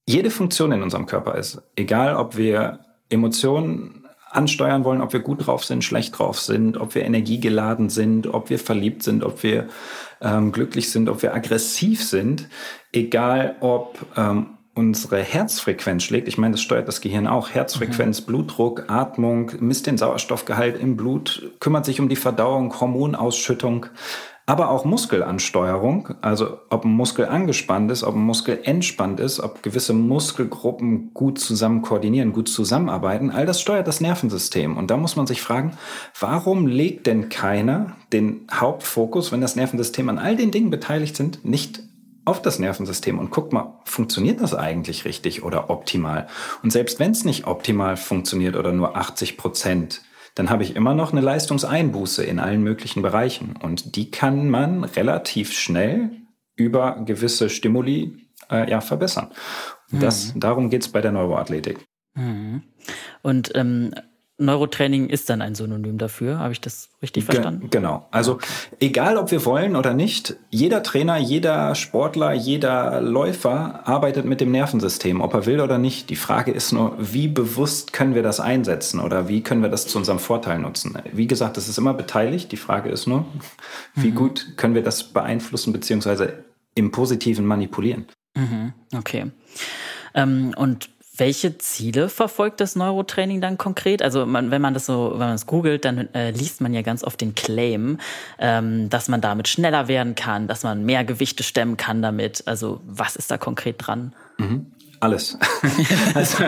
jede 0.06 0.30
Funktion 0.30 0.72
in 0.72 0.82
unserem 0.82 1.06
Körper 1.06 1.36
ist. 1.36 1.62
Egal, 1.76 2.16
ob 2.16 2.36
wir 2.36 2.80
Emotionen 3.10 4.06
ansteuern 4.30 4.84
wollen, 4.84 5.02
ob 5.02 5.12
wir 5.12 5.20
gut 5.20 5.46
drauf 5.46 5.64
sind, 5.64 5.84
schlecht 5.84 6.18
drauf 6.18 6.40
sind, 6.40 6.78
ob 6.78 6.94
wir 6.94 7.04
energiegeladen 7.04 7.90
sind, 7.90 8.26
ob 8.26 8.48
wir 8.48 8.58
verliebt 8.58 9.02
sind, 9.02 9.22
ob 9.22 9.42
wir 9.42 9.68
ähm, 10.22 10.50
glücklich 10.50 10.90
sind, 10.90 11.10
ob 11.10 11.22
wir 11.22 11.34
aggressiv 11.34 12.02
sind, 12.02 12.48
egal 12.92 13.56
ob 13.60 13.98
ähm, 14.16 14.56
unsere 14.74 15.20
Herzfrequenz 15.20 16.02
schlägt, 16.02 16.28
ich 16.28 16.38
meine, 16.38 16.52
das 16.52 16.62
steuert 16.62 16.88
das 16.88 17.00
Gehirn 17.00 17.26
auch, 17.26 17.50
Herzfrequenz, 17.50 18.22
mhm. 18.22 18.26
Blutdruck, 18.26 18.84
Atmung, 18.88 19.52
misst 19.60 19.86
den 19.86 19.98
Sauerstoffgehalt 19.98 20.80
im 20.80 20.96
Blut, 20.96 21.50
kümmert 21.60 21.84
sich 21.84 22.00
um 22.00 22.08
die 22.08 22.16
Verdauung, 22.16 22.80
Hormonausschüttung, 22.80 23.86
aber 24.44 24.70
auch 24.70 24.84
Muskelansteuerung, 24.84 26.14
also 26.20 26.58
ob 26.68 26.84
ein 26.84 26.92
Muskel 26.92 27.26
angespannt 27.26 27.90
ist, 27.92 28.02
ob 28.02 28.16
ein 28.16 28.22
Muskel 28.22 28.60
entspannt 28.64 29.20
ist, 29.20 29.40
ob 29.40 29.62
gewisse 29.62 29.92
Muskelgruppen 29.92 31.14
gut 31.14 31.38
zusammen 31.38 31.82
koordinieren, 31.82 32.32
gut 32.32 32.48
zusammenarbeiten, 32.48 33.30
all 33.30 33.46
das 33.46 33.60
steuert 33.60 33.86
das 33.86 34.00
Nervensystem. 34.00 34.76
Und 34.76 34.90
da 34.90 34.96
muss 34.96 35.16
man 35.16 35.26
sich 35.26 35.42
fragen, 35.42 35.76
warum 36.18 36.66
legt 36.66 37.06
denn 37.06 37.28
keiner 37.28 37.96
den 38.12 38.46
Hauptfokus, 38.52 39.30
wenn 39.30 39.40
das 39.40 39.54
Nervensystem 39.54 40.08
an 40.08 40.18
all 40.18 40.34
den 40.34 40.50
Dingen 40.50 40.70
beteiligt 40.70 41.16
sind, 41.16 41.44
nicht 41.44 41.82
auf 42.24 42.42
das 42.42 42.58
Nervensystem 42.58 43.18
und 43.18 43.30
guck 43.30 43.52
mal, 43.52 43.80
funktioniert 43.84 44.40
das 44.40 44.54
eigentlich 44.54 45.04
richtig 45.04 45.42
oder 45.42 45.70
optimal? 45.70 46.28
Und 46.62 46.72
selbst 46.72 47.00
wenn 47.00 47.12
es 47.12 47.24
nicht 47.24 47.46
optimal 47.46 47.96
funktioniert 47.96 48.56
oder 48.56 48.72
nur 48.72 48.96
80 48.96 49.36
Prozent, 49.36 50.02
dann 50.34 50.48
habe 50.48 50.62
ich 50.62 50.76
immer 50.76 50.94
noch 50.94 51.12
eine 51.12 51.20
Leistungseinbuße 51.20 52.24
in 52.24 52.38
allen 52.38 52.62
möglichen 52.62 53.02
Bereichen. 53.02 53.56
Und 53.60 53.96
die 53.96 54.10
kann 54.10 54.48
man 54.48 54.84
relativ 54.84 55.52
schnell 55.52 56.10
über 56.56 57.02
gewisse 57.04 57.50
Stimuli 57.50 58.28
äh, 58.50 58.70
ja, 58.70 58.80
verbessern. 58.80 59.30
Das, 59.90 60.34
mhm. 60.34 60.40
darum 60.40 60.70
geht 60.70 60.82
es 60.82 60.88
bei 60.88 61.00
der 61.00 61.12
Neuroathletik. 61.12 61.84
Mhm. 62.14 62.62
Und 63.22 63.52
ähm, 63.54 63.94
Neurotraining 64.38 65.08
ist 65.08 65.28
dann 65.30 65.42
ein 65.42 65.54
Synonym 65.54 65.98
dafür. 65.98 66.38
Habe 66.38 66.52
ich 66.52 66.60
das 66.60 66.88
richtig 67.02 67.24
verstanden? 67.24 67.68
Ge 67.68 67.70
genau. 67.70 68.06
Also 68.10 68.38
egal, 68.80 69.16
ob 69.16 69.30
wir 69.30 69.44
wollen 69.44 69.76
oder 69.76 69.94
nicht, 69.94 70.36
jeder 70.50 70.82
Trainer, 70.82 71.18
jeder 71.18 71.74
Sportler, 71.74 72.32
jeder 72.32 73.00
Läufer 73.00 73.86
arbeitet 73.86 74.24
mit 74.24 74.40
dem 74.40 74.50
Nervensystem, 74.50 75.20
ob 75.20 75.34
er 75.34 75.46
will 75.46 75.60
oder 75.60 75.78
nicht. 75.78 76.10
Die 76.10 76.16
Frage 76.16 76.50
ist 76.50 76.72
nur, 76.72 76.96
wie 76.98 77.28
bewusst 77.28 77.92
können 77.92 78.14
wir 78.14 78.22
das 78.22 78.40
einsetzen 78.40 79.00
oder 79.00 79.28
wie 79.28 79.42
können 79.42 79.62
wir 79.62 79.70
das 79.70 79.86
zu 79.86 79.98
unserem 79.98 80.18
Vorteil 80.18 80.58
nutzen? 80.58 80.98
Wie 81.12 81.26
gesagt, 81.26 81.58
es 81.58 81.68
ist 81.68 81.78
immer 81.78 81.94
beteiligt. 81.94 82.50
Die 82.52 82.56
Frage 82.56 82.88
ist 82.90 83.06
nur, 83.06 83.26
wie 83.94 84.10
mhm. 84.10 84.14
gut 84.14 84.56
können 84.56 84.74
wir 84.74 84.82
das 84.82 85.04
beeinflussen 85.04 85.72
beziehungsweise 85.72 86.44
im 86.74 86.90
Positiven 86.90 87.46
manipulieren? 87.46 88.06
Mhm. 88.34 88.72
Okay. 88.96 89.30
Ähm, 90.14 90.54
und 90.56 90.90
welche 91.22 91.56
Ziele 91.56 92.08
verfolgt 92.08 92.60
das 92.60 92.74
Neurotraining 92.74 93.40
dann 93.40 93.56
konkret? 93.56 94.02
Also 94.02 94.26
man, 94.26 94.50
wenn 94.50 94.60
man 94.60 94.74
das 94.74 94.86
so, 94.86 95.12
wenn 95.12 95.28
man 95.28 95.34
es 95.36 95.46
googelt, 95.46 95.84
dann 95.84 96.12
äh, 96.14 96.32
liest 96.32 96.60
man 96.60 96.74
ja 96.74 96.82
ganz 96.82 97.04
oft 97.04 97.20
den 97.20 97.36
Claim, 97.36 97.98
ähm, 98.40 98.90
dass 98.90 99.06
man 99.06 99.20
damit 99.20 99.46
schneller 99.46 99.86
werden 99.86 100.16
kann, 100.16 100.48
dass 100.48 100.64
man 100.64 100.84
mehr 100.84 101.04
Gewichte 101.04 101.44
stemmen 101.44 101.76
kann 101.76 102.02
damit. 102.02 102.42
Also 102.46 102.80
was 102.84 103.14
ist 103.14 103.30
da 103.30 103.38
konkret 103.38 103.76
dran? 103.78 104.14
Mhm. 104.38 104.66
Alles. 105.02 105.36
also, 106.14 106.44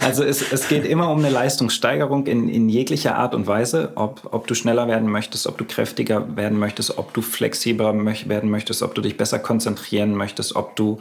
also 0.00 0.24
es, 0.24 0.50
es 0.50 0.66
geht 0.68 0.86
immer 0.86 1.10
um 1.10 1.18
eine 1.18 1.28
Leistungssteigerung 1.28 2.26
in, 2.26 2.48
in 2.48 2.70
jeglicher 2.70 3.16
Art 3.16 3.34
und 3.34 3.46
Weise, 3.46 3.92
ob, 3.96 4.30
ob 4.32 4.46
du 4.46 4.54
schneller 4.54 4.88
werden 4.88 5.10
möchtest, 5.10 5.46
ob 5.46 5.58
du 5.58 5.66
kräftiger 5.66 6.34
werden 6.34 6.58
möchtest, 6.58 6.96
ob 6.96 7.12
du 7.12 7.20
flexibler 7.20 7.94
werden 7.94 8.48
möchtest, 8.48 8.82
ob 8.82 8.94
du 8.94 9.02
dich 9.02 9.18
besser 9.18 9.38
konzentrieren 9.38 10.14
möchtest, 10.14 10.56
ob 10.56 10.74
du 10.74 11.00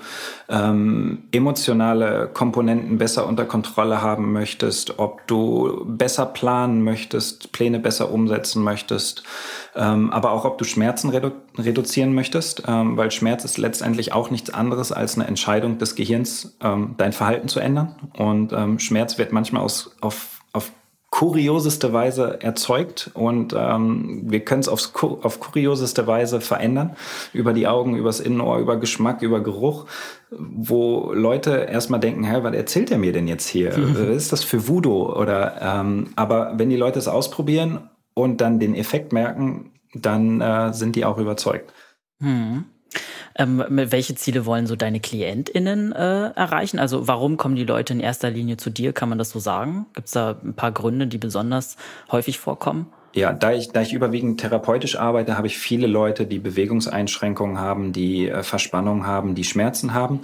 ähm, 0.49 1.23
emotionale 1.31 2.29
Komponenten 2.33 2.97
besser 2.97 3.25
unter 3.25 3.45
Kontrolle 3.45 4.01
haben 4.01 4.33
möchtest, 4.33 4.99
ob 4.99 5.25
du 5.27 5.85
besser 5.85 6.25
planen 6.25 6.83
möchtest, 6.83 7.53
Pläne 7.53 7.79
besser 7.79 8.11
umsetzen 8.11 8.65
möchtest, 8.65 9.23
ähm, 9.77 10.11
aber 10.11 10.31
auch 10.31 10.43
ob 10.43 10.57
du 10.57 10.65
Schmerzen 10.65 11.09
redu 11.11 11.31
reduzieren 11.57 12.13
möchtest, 12.13 12.63
ähm, 12.67 12.97
weil 12.97 13.11
Schmerz 13.11 13.43
ist 13.45 13.57
letztendlich 13.57 14.13
auch 14.13 14.29
nichts 14.29 14.49
anderes 14.49 14.91
als 14.91 15.15
eine 15.15 15.27
Entscheidung 15.27 15.77
des 15.77 15.95
Gehirns, 15.95 16.57
ähm, 16.61 16.95
dein 16.97 17.13
Verhalten 17.13 17.47
zu 17.47 17.59
ändern. 17.59 17.95
Und 18.17 18.53
ähm, 18.53 18.79
Schmerz 18.79 19.17
wird 19.17 19.31
manchmal 19.31 19.63
aus, 19.63 19.95
auf, 20.01 20.41
auf 20.53 20.71
kurioseste 21.09 21.93
Weise 21.93 22.41
erzeugt 22.41 23.11
und 23.13 23.55
ähm, 23.57 24.23
wir 24.25 24.41
können 24.41 24.59
es 24.59 24.67
auf, 24.67 24.91
auf 25.23 25.39
kurioseste 25.39 26.05
Weise 26.05 26.41
verändern. 26.41 26.95
Über 27.33 27.53
die 27.53 27.67
Augen, 27.67 27.95
übers 27.95 28.19
Innenohr, 28.19 28.59
über 28.59 28.77
Geschmack, 28.77 29.21
über 29.21 29.41
Geruch, 29.41 29.85
wo 30.29 31.13
Leute 31.13 31.67
erstmal 31.71 32.01
denken, 32.01 32.23
hä, 32.23 32.39
was 32.41 32.53
erzählt 32.53 32.91
er 32.91 32.97
mir 32.97 33.13
denn 33.13 33.27
jetzt 33.27 33.47
hier? 33.47 33.71
was 33.77 34.07
ist 34.15 34.31
das 34.33 34.43
für 34.43 34.67
Voodoo? 34.67 35.13
Oder 35.15 35.61
ähm, 35.61 36.09
aber 36.15 36.53
wenn 36.57 36.69
die 36.69 36.75
Leute 36.75 36.99
es 36.99 37.07
ausprobieren 37.07 37.89
und 38.13 38.41
dann 38.41 38.59
den 38.59 38.75
Effekt 38.75 39.13
merken, 39.13 39.71
dann 39.93 40.41
äh, 40.41 40.73
sind 40.73 40.95
die 40.95 41.05
auch 41.05 41.17
überzeugt. 41.17 41.73
Hm. 42.19 42.65
Ähm, 43.35 43.63
welche 43.67 44.15
Ziele 44.15 44.45
wollen 44.45 44.65
so 44.65 44.75
deine 44.75 44.99
KlientInnen 44.99 45.91
äh, 45.91 46.29
erreichen? 46.29 46.79
Also 46.79 47.07
warum 47.07 47.37
kommen 47.37 47.55
die 47.55 47.65
Leute 47.65 47.93
in 47.93 47.99
erster 47.99 48.31
Linie 48.31 48.57
zu 48.57 48.69
dir? 48.69 48.93
Kann 48.93 49.09
man 49.09 49.17
das 49.17 49.29
so 49.29 49.39
sagen? 49.39 49.85
Gibt 49.93 50.07
es 50.07 50.13
da 50.13 50.39
ein 50.43 50.55
paar 50.55 50.71
Gründe, 50.71 51.07
die 51.07 51.19
besonders 51.19 51.77
häufig 52.11 52.39
vorkommen? 52.39 52.87
Ja, 53.17 53.33
da 53.33 53.51
ich, 53.51 53.71
da 53.71 53.81
ich 53.81 53.93
überwiegend 53.93 54.39
therapeutisch 54.39 54.95
arbeite, 54.99 55.39
habe 55.39 55.47
ich 55.47 55.57
viele 55.57 55.87
Leute, 55.87 56.27
die 56.27 56.37
Bewegungseinschränkungen 56.37 57.59
haben, 57.59 57.91
die 57.91 58.29
äh, 58.29 58.43
Verspannung 58.43 59.07
haben, 59.07 59.33
die 59.33 59.43
Schmerzen 59.43 59.95
haben. 59.95 60.19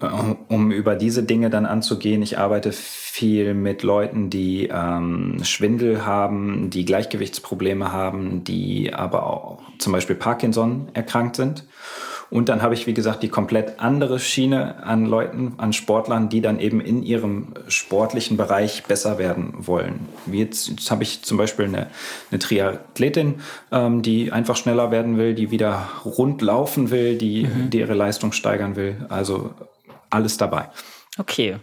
Äh, 0.00 0.06
um 0.46 0.70
über 0.70 0.94
diese 0.94 1.24
Dinge 1.24 1.50
dann 1.50 1.66
anzugehen, 1.66 2.22
ich 2.22 2.38
arbeite 2.38 2.70
viel 2.70 3.52
mit 3.52 3.82
Leuten, 3.82 4.30
die 4.30 4.68
ähm, 4.72 5.40
Schwindel 5.42 6.06
haben, 6.06 6.70
die 6.70 6.84
Gleichgewichtsprobleme 6.84 7.90
haben, 7.90 8.44
die 8.44 8.94
aber 8.94 9.26
auch 9.26 9.60
zum 9.78 9.92
Beispiel 9.92 10.14
Parkinson 10.14 10.86
erkrankt 10.94 11.34
sind. 11.34 11.64
Und 12.30 12.48
dann 12.48 12.62
habe 12.62 12.74
ich, 12.74 12.86
wie 12.86 12.94
gesagt, 12.94 13.22
die 13.22 13.28
komplett 13.28 13.78
andere 13.78 14.18
Schiene 14.18 14.82
an 14.82 15.06
Leuten, 15.06 15.54
an 15.58 15.72
Sportlern, 15.72 16.28
die 16.28 16.40
dann 16.40 16.58
eben 16.58 16.80
in 16.80 17.02
ihrem 17.02 17.54
sportlichen 17.68 18.36
Bereich 18.36 18.84
besser 18.84 19.18
werden 19.18 19.54
wollen. 19.58 20.08
Jetzt, 20.30 20.68
jetzt 20.68 20.90
habe 20.90 21.02
ich 21.02 21.22
zum 21.22 21.36
Beispiel 21.36 21.66
eine, 21.66 21.88
eine 22.30 22.38
Triathletin, 22.38 23.36
ähm, 23.70 24.02
die 24.02 24.32
einfach 24.32 24.56
schneller 24.56 24.90
werden 24.90 25.18
will, 25.18 25.34
die 25.34 25.50
wieder 25.50 25.88
rund 26.04 26.42
laufen 26.42 26.90
will, 26.90 27.16
die, 27.16 27.44
mhm. 27.44 27.70
die 27.70 27.78
ihre 27.78 27.94
Leistung 27.94 28.32
steigern 28.32 28.76
will. 28.76 29.06
Also 29.08 29.54
alles 30.10 30.36
dabei. 30.36 30.68
Okay. 31.18 31.56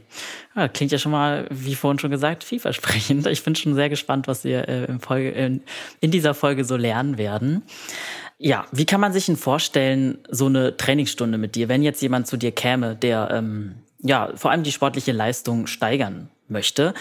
Ja, 0.56 0.68
klingt 0.68 0.92
ja 0.92 0.98
schon 0.98 1.12
mal, 1.12 1.48
wie 1.52 1.76
vorhin 1.76 2.00
schon 2.00 2.10
gesagt, 2.10 2.44
vielversprechend. 2.44 3.28
Ich 3.28 3.44
bin 3.44 3.56
schon 3.56 3.76
sehr 3.76 3.90
gespannt, 3.90 4.28
was 4.28 4.44
wir 4.44 4.68
äh, 4.68 5.00
Folge, 5.00 5.30
in, 5.30 5.62
in 6.00 6.10
dieser 6.10 6.34
Folge 6.34 6.66
so 6.66 6.76
lernen 6.76 7.18
werden. 7.18 7.64
Ja, 8.38 8.66
wie 8.72 8.86
kann 8.86 9.00
man 9.00 9.14
sich 9.14 9.28
denn 9.28 9.38
vorstellen, 9.38 10.20
so 10.30 10.48
eine 10.48 10.76
Trainingsstunde 10.76 11.38
mit 11.38 11.56
dir, 11.56 11.70
wenn 11.70 11.84
jetzt 11.84 12.02
jemand 12.02 12.28
zu 12.28 12.38
dir 12.38 12.52
käme, 12.52 12.96
der 12.96 13.30
ähm, 13.32 13.76
ja 14.02 14.32
vor 14.36 14.52
allem 14.52 14.64
die 14.64 14.72
sportliche 14.72 15.12
Leistung 15.12 15.68
steigern 15.68 16.30
möchte? 16.48 16.94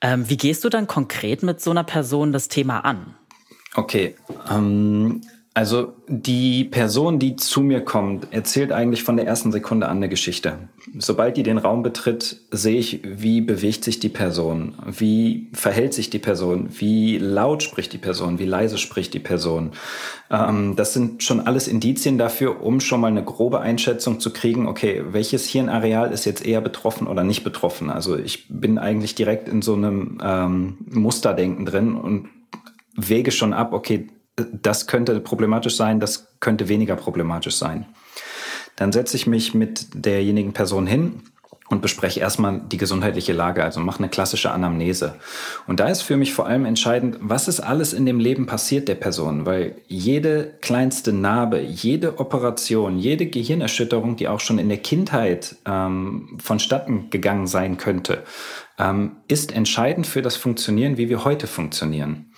Ähm, 0.00 0.28
wie 0.28 0.36
gehst 0.36 0.64
du 0.64 0.68
dann 0.68 0.86
konkret 0.86 1.42
mit 1.42 1.60
so 1.60 1.70
einer 1.70 1.84
Person 1.84 2.32
das 2.32 2.48
Thema 2.48 2.80
an? 2.80 3.14
Okay, 3.74 4.16
ähm, 4.50 5.22
also 5.52 5.94
die 6.06 6.62
Person, 6.62 7.18
die 7.18 7.34
zu 7.34 7.60
mir 7.60 7.80
kommt, 7.80 8.32
erzählt 8.32 8.70
eigentlich 8.70 9.02
von 9.02 9.16
der 9.16 9.26
ersten 9.26 9.50
Sekunde 9.50 9.88
an 9.88 9.96
eine 9.96 10.08
Geschichte. 10.08 10.68
Sobald 10.96 11.36
die 11.36 11.42
den 11.42 11.58
Raum 11.58 11.82
betritt, 11.82 12.40
sehe 12.52 12.78
ich, 12.78 13.00
wie 13.02 13.40
bewegt 13.40 13.82
sich 13.82 13.98
die 13.98 14.10
Person, 14.10 14.74
wie 14.86 15.48
verhält 15.52 15.92
sich 15.92 16.08
die 16.08 16.20
Person, 16.20 16.68
wie 16.78 17.18
laut 17.18 17.64
spricht 17.64 17.92
die 17.92 17.98
Person, 17.98 18.38
wie 18.38 18.44
leise 18.44 18.78
spricht 18.78 19.12
die 19.12 19.18
Person. 19.18 19.72
Ähm, 20.30 20.76
das 20.76 20.92
sind 20.92 21.24
schon 21.24 21.40
alles 21.40 21.66
Indizien 21.66 22.16
dafür, 22.16 22.62
um 22.62 22.80
schon 22.80 23.00
mal 23.00 23.08
eine 23.08 23.24
grobe 23.24 23.58
Einschätzung 23.58 24.20
zu 24.20 24.32
kriegen, 24.32 24.68
okay, 24.68 25.02
welches 25.10 25.48
Hirnareal 25.48 26.12
ist 26.12 26.26
jetzt 26.26 26.46
eher 26.46 26.60
betroffen 26.60 27.08
oder 27.08 27.24
nicht 27.24 27.42
betroffen. 27.42 27.90
Also 27.90 28.16
ich 28.16 28.46
bin 28.48 28.78
eigentlich 28.78 29.16
direkt 29.16 29.48
in 29.48 29.62
so 29.62 29.74
einem 29.74 30.18
ähm, 30.22 30.78
Musterdenken 30.92 31.66
drin 31.66 31.96
und 31.96 32.28
wege 32.94 33.32
schon 33.32 33.52
ab, 33.52 33.72
okay, 33.72 34.06
das 34.52 34.86
könnte 34.86 35.20
problematisch 35.20 35.76
sein, 35.76 36.00
das 36.00 36.28
könnte 36.40 36.68
weniger 36.68 36.96
problematisch 36.96 37.56
sein. 37.56 37.86
Dann 38.76 38.92
setze 38.92 39.16
ich 39.16 39.26
mich 39.26 39.54
mit 39.54 39.88
derjenigen 39.94 40.52
Person 40.52 40.86
hin 40.86 41.22
und 41.70 41.82
bespreche 41.82 42.18
erstmal 42.18 42.60
die 42.60 42.76
gesundheitliche 42.76 43.32
Lage, 43.32 43.62
also 43.62 43.78
mache 43.78 44.00
eine 44.00 44.08
klassische 44.08 44.50
Anamnese. 44.50 45.14
Und 45.68 45.78
da 45.78 45.88
ist 45.88 46.02
für 46.02 46.16
mich 46.16 46.34
vor 46.34 46.46
allem 46.46 46.64
entscheidend, 46.64 47.18
was 47.20 47.46
ist 47.46 47.60
alles 47.60 47.92
in 47.92 48.06
dem 48.06 48.18
Leben 48.18 48.46
passiert 48.46 48.88
der 48.88 48.96
Person, 48.96 49.46
weil 49.46 49.76
jede 49.86 50.58
kleinste 50.60 51.12
Narbe, 51.12 51.60
jede 51.60 52.18
Operation, 52.18 52.98
jede 52.98 53.26
Gehirnerschütterung, 53.26 54.16
die 54.16 54.26
auch 54.26 54.40
schon 54.40 54.58
in 54.58 54.68
der 54.68 54.78
Kindheit 54.78 55.56
ähm, 55.64 56.38
vonstatten 56.42 57.08
gegangen 57.10 57.46
sein 57.46 57.76
könnte, 57.76 58.24
ähm, 58.76 59.18
ist 59.28 59.52
entscheidend 59.52 60.08
für 60.08 60.22
das 60.22 60.36
Funktionieren, 60.36 60.96
wie 60.96 61.08
wir 61.08 61.24
heute 61.24 61.46
funktionieren. 61.46 62.29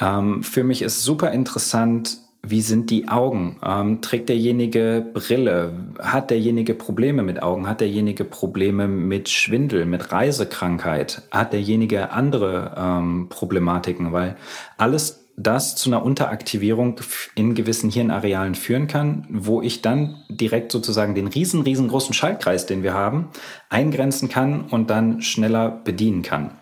Ähm, 0.00 0.42
für 0.42 0.64
mich 0.64 0.82
ist 0.82 1.02
super 1.02 1.30
interessant, 1.32 2.18
wie 2.42 2.62
sind 2.62 2.90
die 2.90 3.08
Augen? 3.08 3.58
Ähm, 3.62 4.00
trägt 4.00 4.30
derjenige 4.30 5.04
Brille? 5.12 5.72
Hat 5.98 6.30
derjenige 6.30 6.74
Probleme 6.74 7.22
mit 7.22 7.42
Augen? 7.42 7.68
Hat 7.68 7.80
derjenige 7.80 8.24
Probleme 8.24 8.88
mit 8.88 9.28
Schwindel, 9.28 9.84
mit 9.84 10.10
Reisekrankheit? 10.10 11.22
Hat 11.30 11.52
derjenige 11.52 12.12
andere 12.12 12.74
ähm, 12.78 13.28
Problematiken? 13.28 14.12
Weil 14.12 14.36
alles 14.78 15.20
das 15.36 15.74
zu 15.76 15.90
einer 15.90 16.04
Unteraktivierung 16.04 16.96
in 17.34 17.54
gewissen 17.54 17.90
Hirnarealen 17.90 18.54
führen 18.54 18.86
kann, 18.86 19.26
wo 19.30 19.62
ich 19.62 19.80
dann 19.80 20.22
direkt 20.28 20.70
sozusagen 20.72 21.14
den 21.14 21.28
riesen, 21.28 21.62
riesengroßen 21.62 22.14
Schaltkreis, 22.14 22.66
den 22.66 22.82
wir 22.82 22.92
haben, 22.94 23.28
eingrenzen 23.70 24.28
kann 24.28 24.66
und 24.66 24.90
dann 24.90 25.22
schneller 25.22 25.70
bedienen 25.70 26.22
kann. 26.22 26.59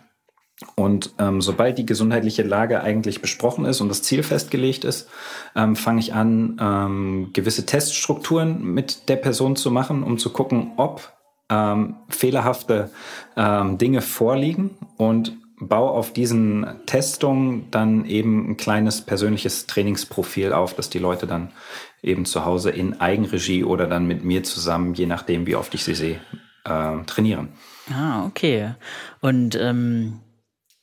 Und 0.75 1.13
ähm, 1.19 1.41
sobald 1.41 1.77
die 1.77 1.85
gesundheitliche 1.85 2.43
Lage 2.43 2.81
eigentlich 2.81 3.21
besprochen 3.21 3.63
ist 3.63 3.79
und 3.79 3.87
das 3.87 4.03
Ziel 4.03 4.23
festgelegt 4.23 4.83
ist, 4.83 5.07
ähm, 5.55 5.75
fange 5.77 5.99
ich 5.99 6.13
an, 6.13 6.57
ähm, 6.59 7.29
gewisse 7.31 7.65
Teststrukturen 7.65 8.61
mit 8.61 9.07
der 9.07 9.15
Person 9.15 9.55
zu 9.55 9.71
machen, 9.71 10.03
um 10.03 10.17
zu 10.17 10.31
gucken, 10.31 10.73
ob 10.75 11.13
ähm, 11.49 11.95
fehlerhafte 12.09 12.89
ähm, 13.37 13.77
Dinge 13.77 14.01
vorliegen 14.01 14.71
und 14.97 15.37
baue 15.61 15.91
auf 15.91 16.13
diesen 16.13 16.65
Testungen 16.85 17.67
dann 17.71 18.05
eben 18.05 18.51
ein 18.51 18.57
kleines 18.57 19.01
persönliches 19.01 19.65
Trainingsprofil 19.65 20.53
auf, 20.53 20.73
dass 20.73 20.89
die 20.89 20.99
Leute 20.99 21.25
dann 21.25 21.51
eben 22.01 22.25
zu 22.25 22.45
Hause 22.45 22.69
in 22.69 22.99
Eigenregie 22.99 23.63
oder 23.63 23.87
dann 23.87 24.07
mit 24.07 24.23
mir 24.23 24.43
zusammen, 24.43 24.93
je 24.93 25.05
nachdem, 25.05 25.47
wie 25.47 25.55
oft 25.55 25.73
ich 25.73 25.83
sie 25.83 25.95
sehe, 25.95 26.19
äh, 26.65 27.03
trainieren. 27.05 27.49
Ah, 27.93 28.25
okay. 28.25 28.73
Und 29.21 29.55
ähm 29.55 30.19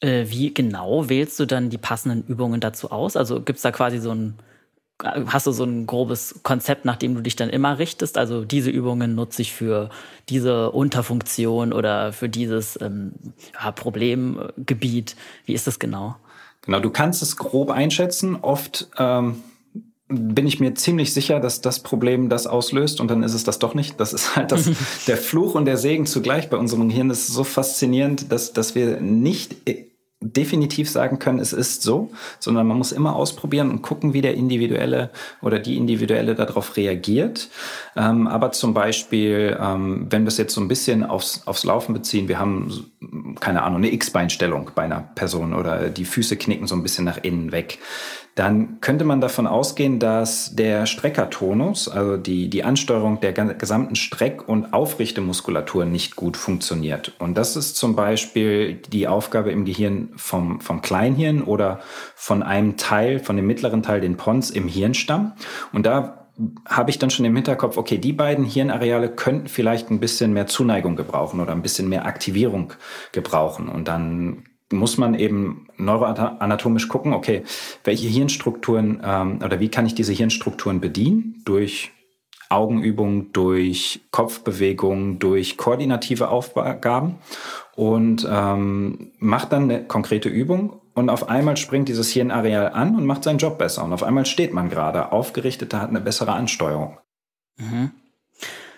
äh, 0.00 0.26
wie 0.28 0.52
genau 0.52 1.08
wählst 1.08 1.38
du 1.40 1.46
dann 1.46 1.70
die 1.70 1.78
passenden 1.78 2.24
Übungen 2.26 2.60
dazu 2.60 2.90
aus? 2.90 3.16
Also 3.16 3.40
gibt 3.40 3.56
es 3.56 3.62
da 3.62 3.72
quasi 3.72 3.98
so 3.98 4.10
ein, 4.12 4.34
hast 5.02 5.46
du 5.46 5.52
so 5.52 5.64
ein 5.64 5.86
grobes 5.86 6.40
Konzept, 6.42 6.84
nach 6.84 6.96
dem 6.96 7.14
du 7.14 7.20
dich 7.20 7.36
dann 7.36 7.50
immer 7.50 7.78
richtest? 7.78 8.18
Also 8.18 8.44
diese 8.44 8.70
Übungen 8.70 9.14
nutze 9.14 9.42
ich 9.42 9.52
für 9.52 9.90
diese 10.28 10.70
Unterfunktion 10.70 11.72
oder 11.72 12.12
für 12.12 12.28
dieses 12.28 12.80
ähm, 12.80 13.12
ja, 13.54 13.72
Problemgebiet. 13.72 15.16
Wie 15.44 15.54
ist 15.54 15.66
das 15.66 15.78
genau? 15.78 16.16
Genau, 16.62 16.80
du 16.80 16.90
kannst 16.90 17.22
es 17.22 17.36
grob 17.36 17.70
einschätzen. 17.70 18.36
Oft 18.36 18.88
ähm, 18.98 19.42
bin 20.08 20.46
ich 20.46 20.60
mir 20.60 20.74
ziemlich 20.74 21.12
sicher, 21.12 21.40
dass 21.40 21.60
das 21.60 21.80
Problem 21.80 22.28
das 22.28 22.46
auslöst 22.46 23.00
und 23.00 23.10
dann 23.10 23.22
ist 23.22 23.34
es 23.34 23.44
das 23.44 23.58
doch 23.58 23.74
nicht. 23.74 23.98
Das 23.98 24.12
ist 24.12 24.36
halt 24.36 24.52
das, 24.52 24.70
der 25.06 25.16
Fluch 25.16 25.54
und 25.54 25.64
der 25.64 25.76
Segen 25.76 26.06
zugleich 26.06 26.48
bei 26.48 26.56
unserem 26.56 26.88
Gehirn. 26.88 27.08
Das 27.08 27.20
ist 27.20 27.28
so 27.28 27.44
faszinierend, 27.44 28.30
dass, 28.30 28.52
dass 28.52 28.74
wir 28.74 29.00
nicht 29.00 29.56
definitiv 30.20 30.88
sagen 30.88 31.18
können, 31.18 31.40
es 31.40 31.52
ist 31.52 31.82
so, 31.82 32.10
sondern 32.38 32.66
man 32.66 32.78
muss 32.78 32.92
immer 32.92 33.14
ausprobieren 33.14 33.70
und 33.70 33.82
gucken, 33.82 34.14
wie 34.14 34.22
der 34.22 34.34
Individuelle 34.34 35.10
oder 35.42 35.58
die 35.58 35.76
Individuelle 35.76 36.34
darauf 36.34 36.76
reagiert. 36.76 37.48
Ähm, 37.96 38.26
aber 38.26 38.52
zum 38.52 38.72
Beispiel, 38.72 39.56
ähm, 39.60 40.06
wenn 40.08 40.22
wir 40.22 40.28
es 40.28 40.38
jetzt 40.38 40.54
so 40.54 40.60
ein 40.60 40.68
bisschen 40.68 41.04
aufs, 41.04 41.46
aufs 41.46 41.64
Laufen 41.64 41.92
beziehen, 41.92 42.28
wir 42.28 42.38
haben, 42.38 42.90
keine 43.40 43.62
Ahnung, 43.62 43.78
eine 43.78 43.92
X-Beinstellung 43.92 44.70
bei 44.74 44.82
einer 44.82 45.00
Person 45.00 45.52
oder 45.52 45.90
die 45.90 46.04
Füße 46.06 46.36
knicken 46.36 46.66
so 46.66 46.74
ein 46.74 46.82
bisschen 46.82 47.04
nach 47.04 47.18
innen 47.22 47.52
weg 47.52 47.78
dann 48.36 48.82
könnte 48.82 49.04
man 49.04 49.22
davon 49.22 49.46
ausgehen, 49.46 49.98
dass 49.98 50.54
der 50.54 50.84
Streckertonus, 50.84 51.88
also 51.88 52.18
die, 52.18 52.50
die 52.50 52.64
Ansteuerung 52.64 53.18
der 53.20 53.32
gesamten 53.32 53.96
Streck- 53.96 54.46
und 54.46 54.74
Aufrichtemuskulatur 54.74 55.86
nicht 55.86 56.16
gut 56.16 56.36
funktioniert. 56.36 57.14
Und 57.18 57.38
das 57.38 57.56
ist 57.56 57.76
zum 57.76 57.96
Beispiel 57.96 58.74
die 58.74 59.08
Aufgabe 59.08 59.52
im 59.52 59.64
Gehirn 59.64 60.10
vom, 60.16 60.60
vom 60.60 60.82
Kleinhirn 60.82 61.42
oder 61.42 61.80
von 62.14 62.42
einem 62.42 62.76
Teil, 62.76 63.20
von 63.20 63.36
dem 63.36 63.46
mittleren 63.46 63.82
Teil, 63.82 64.02
den 64.02 64.18
Pons 64.18 64.50
im 64.50 64.68
Hirnstamm. 64.68 65.32
Und 65.72 65.86
da 65.86 66.26
habe 66.68 66.90
ich 66.90 66.98
dann 66.98 67.08
schon 67.08 67.24
im 67.24 67.34
Hinterkopf, 67.34 67.78
okay, 67.78 67.96
die 67.96 68.12
beiden 68.12 68.44
Hirnareale 68.44 69.08
könnten 69.08 69.48
vielleicht 69.48 69.90
ein 69.90 69.98
bisschen 69.98 70.34
mehr 70.34 70.46
Zuneigung 70.46 70.94
gebrauchen 70.94 71.40
oder 71.40 71.52
ein 71.52 71.62
bisschen 71.62 71.88
mehr 71.88 72.04
Aktivierung 72.04 72.74
gebrauchen. 73.12 73.70
Und 73.70 73.88
dann 73.88 74.44
muss 74.72 74.98
man 74.98 75.14
eben 75.14 75.68
neuroanatomisch 75.76 76.88
gucken, 76.88 77.12
okay, 77.12 77.44
welche 77.84 78.08
Hirnstrukturen 78.08 79.00
ähm, 79.04 79.40
oder 79.44 79.60
wie 79.60 79.68
kann 79.68 79.86
ich 79.86 79.94
diese 79.94 80.12
Hirnstrukturen 80.12 80.80
bedienen? 80.80 81.42
Durch 81.44 81.92
Augenübungen, 82.48 83.32
durch 83.32 84.00
Kopfbewegungen, 84.10 85.18
durch 85.18 85.56
koordinative 85.56 86.28
Aufgaben 86.28 87.16
und 87.74 88.26
ähm, 88.28 89.12
macht 89.18 89.52
dann 89.52 89.64
eine 89.64 89.84
konkrete 89.84 90.28
Übung 90.28 90.80
und 90.94 91.10
auf 91.10 91.28
einmal 91.28 91.56
springt 91.56 91.88
dieses 91.88 92.10
Hirnareal 92.10 92.70
an 92.72 92.96
und 92.96 93.04
macht 93.04 93.24
seinen 93.24 93.38
Job 93.38 93.58
besser 93.58 93.84
und 93.84 93.92
auf 93.92 94.02
einmal 94.02 94.26
steht 94.26 94.52
man 94.52 94.70
gerade 94.70 95.12
aufgerichteter, 95.12 95.80
hat 95.80 95.90
eine 95.90 96.00
bessere 96.00 96.32
Ansteuerung. 96.32 96.98
Mhm. 97.58 97.90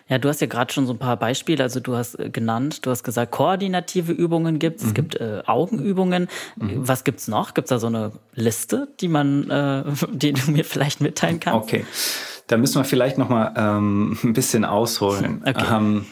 Ja, 0.08 0.18
du 0.18 0.28
hast 0.28 0.40
ja 0.40 0.46
gerade 0.46 0.72
schon 0.72 0.86
so 0.86 0.94
ein 0.94 0.98
paar 0.98 1.16
Beispiele, 1.16 1.62
also 1.62 1.80
du 1.80 1.96
hast 1.96 2.18
äh, 2.18 2.30
genannt, 2.30 2.86
du 2.86 2.90
hast 2.90 3.04
gesagt, 3.04 3.30
koordinative 3.30 4.12
Übungen 4.12 4.58
gibt 4.58 4.78
es, 4.78 4.84
mhm. 4.84 4.88
es 4.88 4.94
gibt 4.94 5.16
äh, 5.16 5.42
Augenübungen. 5.46 6.28
Mhm. 6.56 6.88
Was 6.88 7.04
gibt's 7.04 7.28
noch? 7.28 7.54
Gibt 7.54 7.66
es 7.66 7.70
da 7.70 7.78
so 7.78 7.88
eine 7.88 8.12
Liste, 8.34 8.88
die 9.00 9.08
man, 9.08 9.50
äh, 9.50 9.84
die 10.12 10.32
du 10.32 10.50
mir 10.50 10.64
vielleicht 10.64 11.00
mitteilen 11.00 11.40
kannst? 11.40 11.62
Okay, 11.62 11.84
da 12.46 12.56
müssen 12.56 12.80
wir 12.80 12.84
vielleicht 12.84 13.18
noch 13.18 13.28
mal 13.28 13.52
ähm, 13.56 14.18
ein 14.22 14.32
bisschen 14.32 14.64
ausholen. 14.64 15.42
Okay. 15.48 15.64
Ähm, 15.70 16.06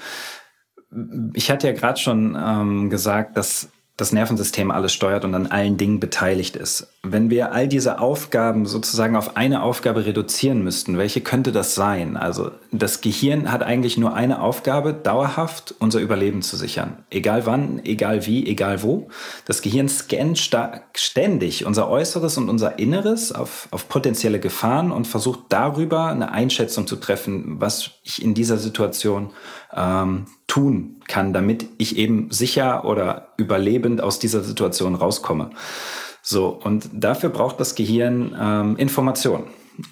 ich 1.35 1.51
hatte 1.51 1.67
ja 1.67 1.73
gerade 1.75 1.99
schon 1.99 2.39
ähm, 2.41 2.91
gesagt, 2.91 3.37
dass 3.37 3.69
das 3.97 4.13
Nervensystem 4.13 4.71
alles 4.71 4.93
steuert 4.93 5.25
und 5.25 5.35
an 5.35 5.47
allen 5.47 5.79
Dingen 5.79 6.01
beteiligt 6.01 6.55
ist. 6.55 6.89
Wenn 7.03 7.31
wir 7.31 7.53
all 7.53 7.67
diese 7.67 7.99
Aufgaben 7.99 8.67
sozusagen 8.67 9.17
auf 9.17 9.39
eine 9.39 9.63
Aufgabe 9.63 10.05
reduzieren 10.05 10.63
müssten, 10.63 10.99
welche 10.99 11.23
könnte 11.23 11.51
das 11.51 11.75
sein? 11.75 12.19
Also 12.19 12.51
das 12.73 13.01
Gehirn 13.01 13.51
hat 13.51 13.63
eigentlich 13.63 13.97
nur 13.97 14.13
eine 14.13 14.43
Aufgabe, 14.43 14.93
dauerhaft 14.93 15.75
unser 15.79 16.01
Überleben 16.01 16.43
zu 16.43 16.57
sichern. 16.57 17.05
Egal 17.11 17.47
wann, 17.47 17.83
egal 17.85 18.27
wie, 18.27 18.47
egal 18.47 18.83
wo. 18.83 19.09
Das 19.47 19.63
Gehirn 19.63 19.89
scannt 19.89 20.39
ständig 20.95 21.65
unser 21.65 21.89
Äußeres 21.89 22.37
und 22.37 22.51
unser 22.51 22.79
Inneres 22.79 23.33
auf, 23.33 23.67
auf 23.71 23.89
potenzielle 23.89 24.41
Gefahren 24.41 24.93
und 24.93 25.07
versucht 25.07 25.45
darüber 25.49 26.09
eine 26.09 26.33
Einschätzung 26.33 26.87
zu 26.87 26.97
treffen, 26.97 27.61
was 27.61 27.93
ich 28.03 28.23
in 28.23 28.35
dieser 28.35 28.59
Situation 28.59 29.31
ähm, 29.77 30.27
tun 30.47 31.01
kann, 31.07 31.33
damit 31.33 31.67
ich 31.79 31.97
eben 31.99 32.31
sicher 32.31 32.85
oder 32.85 33.29
überlebend 33.37 34.01
aus 34.01 34.19
dieser 34.19 34.43
Situation 34.43 34.95
rauskomme. 34.95 35.51
So, 36.23 36.49
und 36.49 36.89
dafür 36.93 37.31
braucht 37.31 37.61
das 37.61 37.75
Gehirn 37.75 38.35
ähm, 38.41 38.77
Information. 38.77 39.45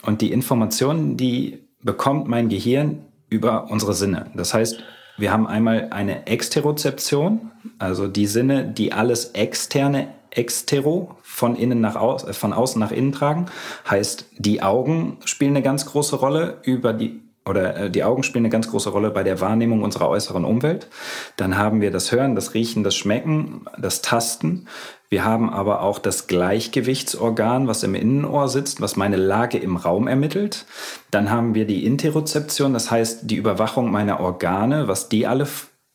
Und 0.03 0.20
die 0.20 0.33
Information, 0.33 1.16
die 1.16 1.68
bekommt 1.83 2.27
mein 2.27 2.49
Gehirn 2.49 3.05
über 3.29 3.70
unsere 3.70 3.94
Sinne. 3.94 4.31
Das 4.35 4.55
heißt, 4.55 4.79
wir 5.16 5.33
haben 5.33 5.47
einmal 5.47 5.88
eine 5.90 6.27
Exterozeption, 6.27 7.53
also 7.79 8.09
die 8.09 8.27
Sinne, 8.27 8.66
die 8.66 8.92
alles 8.92 9.27
externe 9.27 10.09
extero 10.37 11.16
von 11.23 11.57
innen 11.57 11.81
nach 11.81 11.97
aus, 11.97 12.25
äh, 12.25 12.33
von 12.33 12.53
außen 12.53 12.81
nach 12.81 12.90
innen 12.90 13.12
tragen. 13.12 13.47
Heißt, 13.88 14.27
die 14.38 14.62
Augen 14.62 15.18
spielen 15.25 15.53
eine 15.53 15.62
ganz 15.62 15.87
große 15.87 16.16
Rolle 16.16 16.59
über 16.64 16.92
die 16.92 17.20
oder 17.47 17.77
äh, 17.77 17.91
die 17.91 18.05
Augen 18.05 18.23
spielen 18.23 18.45
eine 18.45 18.51
ganz 18.51 18.71
große 18.71 18.91
Rolle 18.91 19.11
bei 19.11 19.23
der 19.23 19.41
Wahrnehmung 19.41 19.83
unserer 19.83 20.09
äußeren 20.09 20.45
Umwelt. 20.45 20.89
Dann 21.37 21.59
haben 21.59 21.81
wir 21.81 21.91
das 21.91 22.13
Hören, 22.13 22.35
das 22.35 22.55
Riechen, 22.55 22.85
das 22.85 22.95
Schmecken, 22.95 23.67
das 23.79 24.03
Tasten. 24.03 24.67
Wir 25.11 25.25
haben 25.25 25.51
aber 25.51 25.83
auch 25.83 25.99
das 25.99 26.27
Gleichgewichtsorgan, 26.27 27.69
was 27.69 27.83
im 27.83 27.95
Innenohr 27.95 28.49
sitzt, 28.49 28.81
was 28.81 28.97
meine 28.97 29.17
Lage 29.17 29.59
im 29.59 29.77
Raum 29.77 30.09
ermittelt. 30.09 30.67
Dann 31.11 31.31
haben 31.31 31.55
wir 31.55 31.67
die 31.67 31.85
Interozeption, 31.85 32.73
das 32.73 32.91
heißt 32.91 33.31
die 33.31 33.37
Überwachung 33.37 33.91
meiner 33.91 34.21
Organe, 34.21 34.89
was 34.89 35.09
die 35.09 35.27
alle 35.27 35.47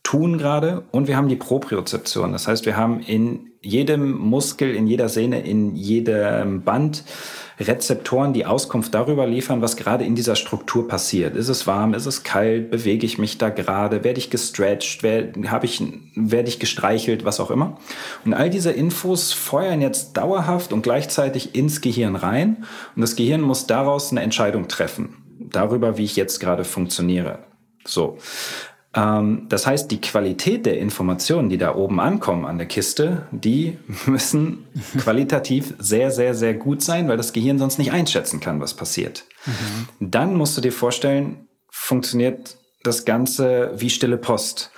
tun 0.10 0.40
gerade. 0.40 0.86
Und 0.90 1.08
wir 1.08 1.16
haben 1.16 1.28
die 1.28 1.36
Propriozeption, 1.36 2.32
das 2.32 2.48
heißt 2.48 2.66
wir 2.66 2.76
haben 2.76 3.00
in 3.00 3.52
jedem 3.62 4.18
Muskel, 4.18 4.74
in 4.74 4.88
jeder 4.88 5.08
Sehne, 5.08 5.42
in 5.42 5.76
jedem 5.76 6.64
Band 6.64 7.04
Rezeptoren, 7.60 8.34
die 8.34 8.46
Auskunft 8.46 8.94
darüber 8.96 9.28
liefern, 9.28 9.62
was 9.62 9.76
gerade 9.76 10.06
in 10.06 10.16
dieser 10.16 10.36
Struktur 10.36 10.88
passiert. 10.88 11.36
Ist 11.36 11.50
es 11.50 11.68
warm? 11.68 11.94
Ist 11.94 12.08
es 12.08 12.24
kalt? 12.24 12.72
Bewege 12.72 13.06
ich 13.06 13.20
mich 13.20 13.38
da 13.38 13.50
gerade? 13.50 14.04
Werde 14.04 14.18
ich 14.18 14.32
gestretched? 14.32 15.04
Werde 15.04 15.34
ich, 15.64 15.84
werde 16.16 16.48
ich 16.48 16.60
gestreichelt? 16.60 17.24
Was 17.26 17.40
auch 17.40 17.52
immer. 17.52 17.78
Und 18.26 18.34
all 18.34 18.50
diese 18.50 18.72
Infos 18.72 19.34
feuern 19.34 19.82
jetzt 19.82 20.18
dauerhaft 20.18 20.74
und 20.74 20.82
gleichzeitig 20.82 21.54
ins 21.54 21.82
Gehirn 21.82 22.16
rein. 22.16 22.66
Und 22.96 23.02
das 23.02 23.16
Gehirn 23.16 23.42
muss 23.42 23.68
daraus 23.68 24.12
eine 24.12 24.22
Entscheidung 24.22 24.70
treffen. 24.70 25.18
Darüber, 25.38 25.98
wie 25.98 26.06
ich 26.06 26.16
jetzt 26.16 26.40
gerade 26.40 26.64
funktioniere. 26.64 27.40
So. 27.86 28.18
Ähm, 29.00 29.46
das 29.50 29.66
heißt, 29.66 29.90
die 29.92 30.02
Qualität 30.02 30.66
der 30.66 30.78
Informationen, 30.78 31.50
die 31.50 31.58
da 31.58 31.76
oben 31.76 32.00
ankommen 32.00 32.46
an 32.46 32.58
der 32.58 32.68
Kiste, 32.68 33.24
die 33.32 33.78
müssen 34.06 34.66
qualitativ 34.98 35.74
sehr, 35.80 36.12
sehr, 36.12 36.36
sehr 36.36 36.54
gut 36.54 36.82
sein, 36.82 37.08
weil 37.08 37.18
das 37.18 37.34
Gehirn 37.34 37.60
sonst 37.60 37.78
nicht 37.78 37.92
einschätzen 37.92 38.40
kann, 38.40 38.60
was 38.60 38.74
passiert. 38.74 39.26
Mhm. 39.46 40.12
Dann 40.12 40.36
musst 40.36 40.58
du 40.58 40.62
dir 40.62 40.74
vorstellen, 40.74 41.48
funktioniert 41.70 42.58
das 42.84 43.06
Ganze 43.06 43.72
wie 43.76 43.90
stille 43.90 44.18
Post. 44.18 44.72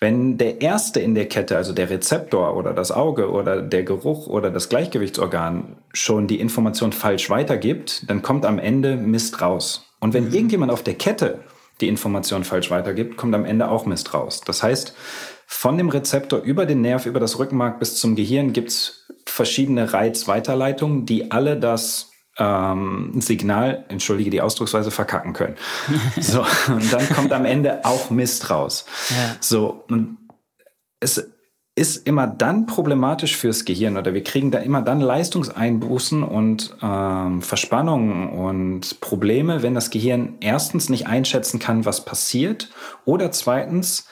Wenn 0.00 0.36
der 0.36 0.60
erste 0.60 0.98
in 0.98 1.14
der 1.14 1.28
Kette, 1.28 1.56
also 1.56 1.72
der 1.72 1.88
Rezeptor 1.88 2.56
oder 2.56 2.72
das 2.72 2.90
Auge 2.90 3.30
oder 3.30 3.62
der 3.62 3.84
Geruch 3.84 4.26
oder 4.26 4.50
das 4.50 4.68
Gleichgewichtsorgan 4.68 5.76
schon 5.92 6.26
die 6.26 6.40
Information 6.40 6.92
falsch 6.92 7.30
weitergibt, 7.30 8.10
dann 8.10 8.20
kommt 8.20 8.44
am 8.44 8.58
Ende 8.58 8.96
Mist 8.96 9.40
raus. 9.40 9.86
Und 10.00 10.12
wenn 10.12 10.24
mhm. 10.24 10.34
irgendjemand 10.34 10.72
auf 10.72 10.82
der 10.82 10.94
Kette 10.94 11.38
die 11.82 11.88
Information 11.88 12.44
falsch 12.44 12.70
weitergibt, 12.70 13.16
kommt 13.16 13.34
am 13.34 13.44
Ende 13.44 13.68
auch 13.68 13.84
Mist 13.84 14.14
raus. 14.14 14.40
Das 14.44 14.62
heißt, 14.62 14.94
von 15.46 15.76
dem 15.76 15.90
Rezeptor 15.90 16.40
über 16.40 16.64
den 16.64 16.80
Nerv, 16.80 17.04
über 17.04 17.20
das 17.20 17.38
Rückenmark 17.38 17.78
bis 17.78 17.96
zum 17.96 18.16
Gehirn 18.16 18.52
gibt 18.52 18.70
es 18.70 19.06
verschiedene 19.26 19.92
Reizweiterleitungen, 19.92 21.04
die 21.04 21.30
alle 21.30 21.58
das 21.58 22.10
ähm, 22.38 23.12
Signal, 23.20 23.84
entschuldige 23.88 24.30
die 24.30 24.40
Ausdrucksweise, 24.40 24.90
verkacken 24.90 25.34
können. 25.34 25.56
so, 26.20 26.46
und 26.68 26.92
dann 26.92 27.08
kommt 27.10 27.32
am 27.32 27.44
Ende 27.44 27.84
auch 27.84 28.10
Mist 28.10 28.48
raus. 28.48 28.86
Ja. 29.10 29.36
So, 29.40 29.84
und 29.88 30.16
es 31.00 31.31
ist 31.82 32.06
immer 32.06 32.28
dann 32.28 32.66
problematisch 32.66 33.36
fürs 33.36 33.64
Gehirn 33.64 33.96
oder 33.96 34.14
wir 34.14 34.22
kriegen 34.22 34.52
da 34.52 34.58
immer 34.58 34.82
dann 34.82 35.00
Leistungseinbußen 35.00 36.22
und 36.22 36.76
ähm, 36.80 37.42
Verspannungen 37.42 38.28
und 38.28 39.00
Probleme, 39.00 39.64
wenn 39.64 39.74
das 39.74 39.90
Gehirn 39.90 40.36
erstens 40.38 40.90
nicht 40.90 41.08
einschätzen 41.08 41.58
kann, 41.58 41.84
was 41.84 42.04
passiert 42.04 42.70
oder 43.04 43.32
zweitens 43.32 44.06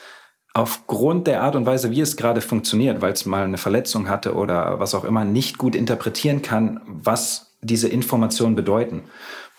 aufgrund 0.53 1.29
der 1.29 1.45
Art 1.45 1.55
und 1.55 1.65
Weise, 1.65 1.93
wie 1.93 2.01
es 2.01 2.17
gerade 2.17 2.41
funktioniert, 2.41 3.03
weil 3.03 3.13
es 3.13 3.25
mal 3.25 3.45
eine 3.45 3.57
Verletzung 3.57 4.09
hatte 4.09 4.35
oder 4.35 4.81
was 4.81 4.97
auch 4.97 5.05
immer, 5.05 5.25
nicht 5.25 5.57
gut 5.57 5.77
interpretieren 5.77 6.43
kann, 6.43 6.81
was 6.87 7.55
diese 7.63 7.87
Informationen 7.87 8.57
bedeuten. 8.57 9.05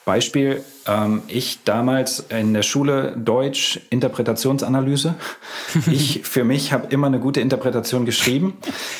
Beispiel, 0.04 0.64
ähm, 0.88 1.22
ich 1.28 1.64
damals 1.64 2.26
in 2.30 2.54
der 2.54 2.64
Schule 2.64 3.16
Deutsch 3.18 3.80
Interpretationsanalyse. 3.90 5.16
Ich 5.90 6.22
für 6.24 6.44
mich 6.44 6.74
habe 6.74 6.88
immer 6.88 7.08
eine 7.08 7.20
gute 7.20 7.40
Interpretation 7.40 8.06
geschrieben. 8.06 8.58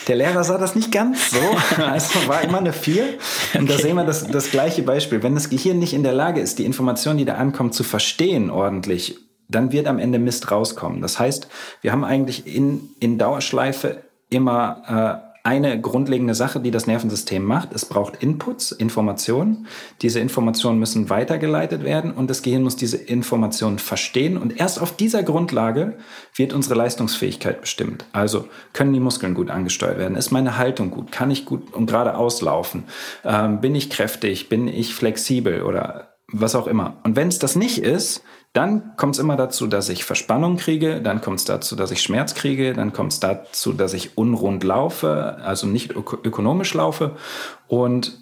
Der 0.08 0.16
Lehrer 0.16 0.44
sah 0.44 0.58
das 0.58 0.76
nicht 0.76 0.92
ganz 0.92 1.32
so, 1.32 1.40
also 1.84 2.28
war 2.28 2.42
immer 2.42 2.60
eine 2.60 2.72
4. 2.72 3.04
Und 3.56 3.70
da 3.70 3.78
sehen 3.78 3.96
wir 3.96 4.06
das, 4.06 4.28
das 4.28 4.52
gleiche 4.52 4.84
Beispiel. 4.84 5.24
Wenn 5.24 5.36
das 5.36 5.50
Gehirn 5.50 5.80
nicht 5.80 5.94
in 5.94 6.04
der 6.04 6.14
Lage 6.14 6.40
ist, 6.40 6.60
die 6.60 6.66
Information, 6.66 7.18
die 7.18 7.26
da 7.26 7.36
ankommt, 7.36 7.74
zu 7.74 7.84
verstehen 7.84 8.50
ordentlich, 8.50 9.18
dann 9.50 9.72
wird 9.72 9.88
am 9.88 10.00
Ende 10.00 10.20
Mist 10.20 10.52
rauskommen. 10.52 11.02
Das 11.02 11.20
heißt, 11.20 11.48
wir 11.82 11.92
haben 11.92 12.04
eigentlich 12.04 12.48
in, 12.48 12.90
in 13.00 13.18
Dauerschleife 13.18 14.04
immer 14.30 15.24
äh, 15.26 15.31
eine 15.44 15.80
grundlegende 15.82 16.36
Sache, 16.36 16.60
die 16.60 16.72
das 16.72 16.88
Nervensystem 16.88 17.44
macht. 17.44 17.74
Es 17.74 17.86
braucht 17.86 18.22
Inputs, 18.22 18.72
Informationen. 18.72 19.68
Diese 20.02 20.20
Informationen 20.20 20.80
müssen 20.80 21.10
weitergeleitet 21.10 21.84
werden 21.84 22.12
und 22.12 22.30
das 22.30 22.44
Gehirn 22.44 22.64
muss 22.64 22.76
diese 22.76 22.98
Informationen 22.98 23.80
verstehen. 23.80 24.38
Und 24.38 24.60
erst 24.60 24.82
auf 24.82 24.96
dieser 24.96 25.24
Grundlage 25.24 25.98
wird 26.36 26.54
unsere 26.54 26.76
Leistungsfähigkeit 26.76 27.62
bestimmt. 27.62 28.06
Also 28.12 28.48
können 28.74 28.94
die 28.94 29.00
Muskeln 29.00 29.34
gut 29.34 29.50
angesteuert 29.50 29.98
werden? 29.98 30.16
Ist 30.16 30.32
meine 30.32 30.58
Haltung 30.58 30.92
gut? 30.92 31.12
Kann 31.12 31.32
ich 31.32 31.46
gut 31.46 31.74
und 31.74 31.88
gerade 31.88 32.16
auslaufen? 32.16 32.84
Ähm, 33.24 33.62
bin 33.62 33.74
ich 33.74 33.90
kräftig? 33.90 34.50
Bin 34.50 34.68
ich 34.68 34.94
flexibel 34.94 35.64
oder 35.64 36.16
was 36.32 36.56
auch 36.56 36.68
immer? 36.68 36.98
Und 37.04 37.16
wenn 37.16 37.28
es 37.28 37.40
das 37.40 37.56
nicht 37.56 37.80
ist, 37.80 38.24
dann 38.54 38.98
kommt 38.98 39.16
es 39.16 39.20
immer 39.20 39.38
dazu, 39.38 39.68
dass 39.68 39.88
ich 39.88 40.04
Verspannung 40.04 40.58
kriege, 40.58 41.02
dann 41.02 41.22
kommt 41.22 41.40
es 41.40 41.46
dazu, 41.46 41.76
dass 41.76 41.92
ich 41.92 42.02
Schmerz 42.02 42.36
kriege, 42.36 42.74
dann 42.74 42.92
kommt 42.92 43.14
es 43.14 43.20
dazu, 43.22 43.72
dass 43.72 43.94
ich 43.94 44.18
unrund 44.18 44.64
laufe, 44.64 45.38
also 45.42 45.68
nicht 45.68 45.96
ök 45.96 46.20
ökonomisch 46.24 46.74
laufe 46.74 47.16
und 47.68 48.18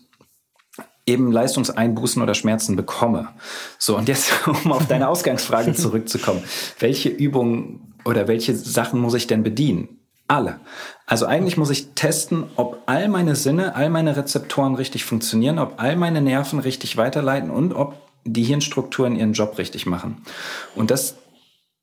eben 1.08 1.32
Leistungseinbußen 1.32 2.22
oder 2.22 2.36
Schmerzen 2.36 2.76
bekomme. 2.76 3.30
So, 3.80 3.98
und 3.98 4.08
jetzt, 4.08 4.32
um 4.64 4.72
auf 4.72 4.88
deine 4.88 5.10
Ausgangsfrage 5.10 5.74
zurückzukommen, 5.76 6.44
welche 6.78 7.10
Übungen 7.10 7.96
oder 8.06 8.28
welche 8.28 8.56
Sachen 8.56 9.00
muss 9.02 9.16
ich 9.16 9.26
denn 9.26 9.44
bedienen? 9.44 10.00
Alle. 10.28 10.60
Also 11.08 11.26
eigentlich 11.26 11.58
muss 11.58 11.72
ich 11.72 11.96
testen, 11.96 12.44
ob 12.56 12.84
all 12.86 13.08
meine 13.08 13.36
Sinne, 13.36 13.76
all 13.76 13.90
meine 13.90 14.16
Rezeptoren 14.16 14.76
richtig 14.76 15.04
funktionieren, 15.04 15.58
ob 15.58 15.82
all 15.82 15.96
meine 15.96 16.22
Nerven 16.22 16.60
richtig 16.60 16.98
weiterleiten 16.98 17.50
und 17.50 17.74
ob 17.74 18.09
die 18.34 18.44
Hirnstrukturen 18.44 19.16
ihren 19.16 19.34
Job 19.34 19.58
richtig 19.58 19.86
machen. 19.86 20.18
Und 20.76 20.92
das 20.92 21.16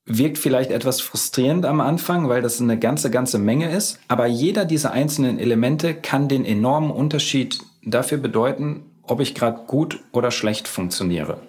wirkt 0.07 0.39
vielleicht 0.39 0.71
etwas 0.71 1.01
frustrierend 1.01 1.67
am 1.67 1.81
Anfang, 1.81 2.29
weil 2.29 2.41
das 2.41 2.61
eine 2.61 2.79
ganze, 2.79 3.11
ganze 3.11 3.39
Menge 3.39 3.71
ist. 3.71 3.99
Aber 4.09 4.27
jeder 4.27 4.65
dieser 4.65 4.93
einzelnen 4.93 5.39
Elemente 5.39 5.95
kann 5.95 6.29
den 6.29 6.45
enormen 6.45 6.91
Unterschied 6.91 7.59
dafür 7.85 8.19
bedeuten, 8.19 8.85
ob 9.03 9.21
ich 9.21 9.35
gerade 9.35 9.65
gut 9.67 10.01
oder 10.13 10.31
schlecht 10.31 10.69
funktioniere. 10.69 11.41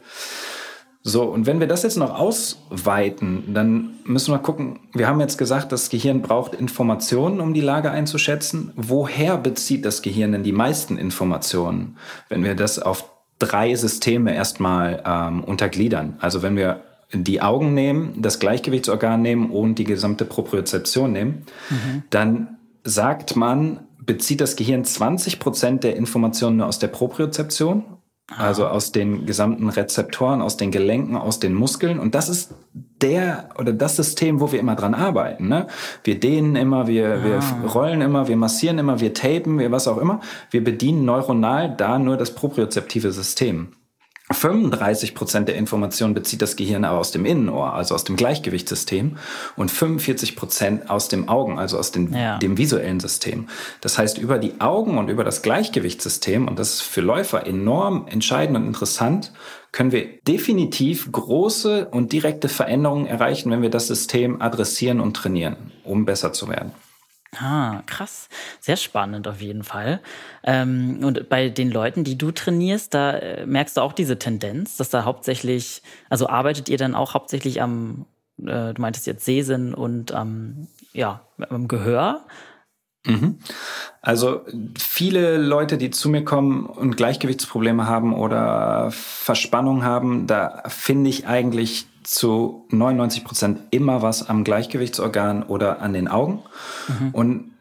So, 1.04 1.24
und 1.24 1.46
wenn 1.46 1.62
wir 1.62 1.68
das 1.68 1.84
jetzt 1.84 1.96
noch 1.96 2.20
ausweiten, 2.20 3.54
dann 3.54 3.92
müssen 4.04 4.34
wir 4.34 4.40
gucken, 4.40 4.80
wir 4.94 5.08
haben 5.08 5.22
jetzt 5.22 5.38
gesagt, 5.38 5.72
das 5.72 5.90
Gehirn 5.90 6.22
braucht 6.22 6.54
Informationen, 6.54 7.40
um 7.40 7.54
die 7.54 7.62
Lage 7.62 7.92
einzuschätzen. 7.92 8.74
Woher 8.76 9.38
bezieht 9.38 9.86
das 9.86 10.02
Gehirn 10.02 10.34
denn 10.34 10.44
die 10.44 10.52
meisten 10.52 10.98
Informationen? 10.98 11.96
Wenn 12.28 12.44
wir 12.44 12.56
das 12.56 12.80
auf 12.80 13.06
drei 13.40 13.76
Systeme 13.76 14.36
erstmal 14.36 15.04
ähm, 15.06 15.44
untergliedern. 15.44 16.18
Also 16.20 16.42
wenn 16.42 16.56
wir 16.56 16.82
die 17.14 17.42
Augen 17.42 17.74
nehmen, 17.74 18.22
das 18.22 18.40
Gleichgewichtsorgan 18.40 19.22
nehmen 19.22 19.50
und 19.50 19.76
die 19.76 19.84
gesamte 19.84 20.26
Propriozeption 20.26 21.12
nehmen, 21.12 21.44
mhm. 21.70 22.04
dann 22.10 22.58
sagt 22.84 23.36
man, 23.36 23.82
bezieht 24.00 24.42
das 24.42 24.56
Gehirn 24.56 24.84
20 24.84 25.40
Prozent 25.40 25.84
der 25.84 25.96
Informationen 25.96 26.58
nur 26.58 26.68
aus 26.68 26.80
der 26.80 26.88
Propriozeption 26.88 27.86
also 28.36 28.68
aus 28.68 28.92
den 28.92 29.26
gesamten 29.26 29.70
Rezeptoren, 29.70 30.42
aus 30.42 30.58
den 30.58 30.70
Gelenken, 30.72 31.16
aus 31.16 31.40
den 31.40 31.54
Muskeln. 31.54 31.98
Und 31.98 32.14
das 32.14 32.28
ist 32.28 32.54
der 33.02 33.50
oder 33.58 33.72
das 33.72 33.96
System, 33.96 34.42
wo 34.42 34.52
wir 34.52 34.60
immer 34.60 34.76
dran 34.76 34.94
arbeiten. 34.94 35.48
Ne? 35.48 35.68
Wir 36.04 36.20
dehnen 36.20 36.56
immer, 36.58 36.88
wir, 36.88 37.08
ah. 37.08 37.24
wir 37.24 37.70
rollen 37.70 38.02
immer, 38.02 38.28
wir 38.28 38.36
massieren 38.36 38.80
immer, 38.80 39.00
wir 39.00 39.14
tapen, 39.14 39.60
wir 39.60 39.72
was 39.72 39.88
auch 39.88 39.98
immer. 39.98 40.20
Wir 40.52 40.64
bedienen 40.64 41.06
neuronal 41.06 41.74
da 41.76 42.00
nur 42.00 42.18
das 42.18 42.36
propriozeptive 42.36 43.12
System. 43.14 43.70
35 44.30 45.16
Prozent 45.16 45.48
der 45.48 45.56
Informationen 45.56 46.14
bezieht 46.14 46.42
das 46.42 46.58
Gehirn 46.58 46.84
aber 46.84 47.00
aus 47.00 47.12
dem 47.12 47.26
Innenohr, 47.26 47.74
also 47.74 47.96
aus 47.96 48.04
dem 48.04 48.18
Gleichgewichtssystem, 48.18 49.18
und 49.56 49.72
45 49.72 50.36
Prozent 50.36 50.90
aus 50.90 51.08
dem 51.08 51.30
Augen, 51.30 51.58
also 51.58 51.78
aus 51.80 51.92
dem, 51.92 52.14
ja. 52.14 52.38
dem 52.38 52.58
visuellen 52.58 53.00
System. 53.00 53.48
Das 53.80 53.98
heißt, 53.98 54.18
über 54.18 54.38
die 54.38 54.60
Augen 54.60 54.98
und 54.98 55.10
über 55.10 55.24
das 55.24 55.42
Gleichgewichtssystem, 55.42 56.48
und 56.48 56.60
das 56.60 56.76
ist 56.76 56.82
für 56.82 57.02
Läufer 57.02 57.48
enorm 57.48 58.06
entscheidend 58.10 58.58
und 58.58 58.68
interessant, 58.68 59.32
können 59.72 59.92
wir 59.92 60.06
definitiv 60.28 61.10
große 61.12 61.88
und 61.90 62.12
direkte 62.12 62.50
Veränderungen 62.50 63.06
erreichen, 63.06 63.52
wenn 63.52 63.62
wir 63.62 63.70
das 63.70 63.88
System 63.88 64.42
adressieren 64.42 65.00
und 65.00 65.16
trainieren, 65.16 65.72
um 65.84 66.04
besser 66.04 66.34
zu 66.34 66.50
werden. 66.50 66.74
Ah, 67.40 67.84
krass. 67.86 68.30
Sehr 68.60 68.78
spannend 68.78 69.28
auf 69.28 69.42
jeden 69.42 69.64
Fall. 69.64 70.02
Ähm, 70.44 71.00
und 71.04 71.30
bei 71.30 71.50
den 71.50 71.72
Leuten, 71.72 72.04
die 72.04 72.18
du 72.18 72.32
trainierst, 72.32 72.94
da 72.94 73.12
äh, 73.12 73.46
merkst 73.46 73.78
du 73.78 73.82
auch 73.82 73.94
diese 73.94 74.18
Tendenz, 74.18 74.78
dass 74.78 74.90
da 74.90 75.06
hauptsächlich, 75.06 75.82
also 76.10 76.28
arbeitet 76.28 76.70
ihr 76.70 76.78
dann 76.78 76.96
auch 76.96 77.14
hauptsächlich 77.14 77.62
am, 77.62 78.06
äh, 78.40 78.74
du 78.74 78.82
meintest 78.82 79.08
jetzt 79.08 79.26
Sehsinn 79.26 79.74
und 79.74 80.12
am, 80.12 80.68
ja, 80.94 81.22
am 81.50 81.68
Gehör? 81.68 82.26
Mhm. 83.06 83.40
Also 84.02 84.42
viele 84.78 85.38
Leute, 85.38 85.78
die 85.78 85.92
zu 85.92 86.10
mir 86.10 86.24
kommen 86.24 86.66
und 86.66 86.98
Gleichgewichtsprobleme 86.98 87.88
haben 87.88 88.14
oder 88.14 88.90
Verspannung 88.92 89.84
haben, 89.84 90.28
da 90.28 90.64
finde 90.68 91.10
ich 91.10 91.28
eigentlich 91.28 91.88
zu 92.08 92.66
99 92.70 93.26
Prozent 93.26 93.60
immer 93.72 94.02
was 94.02 94.30
am 94.30 94.46
Gleichgewichtsorgan 94.46 95.44
oder 95.44 95.82
an 95.82 95.92
den 95.92 96.08
Augen. 96.08 96.42
Mhm. 96.88 97.10
Und 97.12 97.52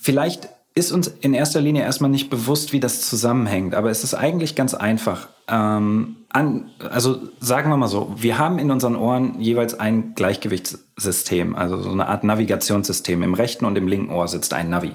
vielleicht 0.00 0.48
ist 0.76 0.92
uns 0.92 1.08
in 1.08 1.34
erster 1.34 1.60
Linie 1.60 1.82
erstmal 1.82 2.10
nicht 2.10 2.30
bewusst, 2.30 2.72
wie 2.72 2.78
das 2.78 3.00
zusammenhängt, 3.00 3.74
aber 3.74 3.90
es 3.90 4.04
ist 4.04 4.14
eigentlich 4.14 4.54
ganz 4.54 4.74
einfach. 4.74 5.28
Ähm, 5.48 6.16
an, 6.28 6.70
also 6.88 7.18
sagen 7.40 7.70
wir 7.70 7.76
mal 7.76 7.88
so, 7.88 8.14
wir 8.16 8.38
haben 8.38 8.58
in 8.58 8.70
unseren 8.70 8.94
Ohren 8.94 9.40
jeweils 9.40 9.78
ein 9.78 10.14
Gleichgewichtssystem, 10.14 11.56
also 11.56 11.80
so 11.80 11.90
eine 11.90 12.06
Art 12.06 12.22
Navigationssystem. 12.22 13.22
Im 13.22 13.34
rechten 13.34 13.64
und 13.64 13.76
im 13.76 13.88
linken 13.88 14.12
Ohr 14.12 14.28
sitzt 14.28 14.54
ein 14.54 14.70
Navi. 14.70 14.92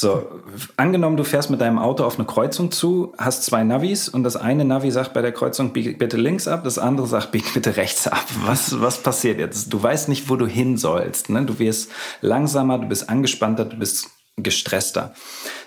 So, 0.00 0.28
angenommen, 0.76 1.16
du 1.16 1.24
fährst 1.24 1.50
mit 1.50 1.60
deinem 1.60 1.80
Auto 1.80 2.04
auf 2.04 2.20
eine 2.20 2.24
Kreuzung 2.24 2.70
zu, 2.70 3.12
hast 3.18 3.42
zwei 3.42 3.64
Navis 3.64 4.08
und 4.08 4.22
das 4.22 4.36
eine 4.36 4.64
Navi 4.64 4.92
sagt 4.92 5.12
bei 5.12 5.22
der 5.22 5.32
Kreuzung, 5.32 5.72
bieg 5.72 5.98
bitte 5.98 6.16
links 6.16 6.46
ab, 6.46 6.62
das 6.62 6.78
andere 6.78 7.08
sagt, 7.08 7.32
bieg 7.32 7.52
bitte 7.52 7.76
rechts 7.76 8.06
ab. 8.06 8.24
Was, 8.44 8.80
was 8.80 9.02
passiert 9.02 9.40
jetzt? 9.40 9.72
Du 9.72 9.82
weißt 9.82 10.08
nicht, 10.08 10.30
wo 10.30 10.36
du 10.36 10.46
hin 10.46 10.76
sollst. 10.76 11.30
Ne? 11.30 11.44
Du 11.44 11.58
wirst 11.58 11.90
langsamer, 12.20 12.78
du 12.78 12.86
bist 12.86 13.08
angespannter, 13.08 13.64
du 13.64 13.76
bist 13.76 14.08
gestresster. 14.36 15.14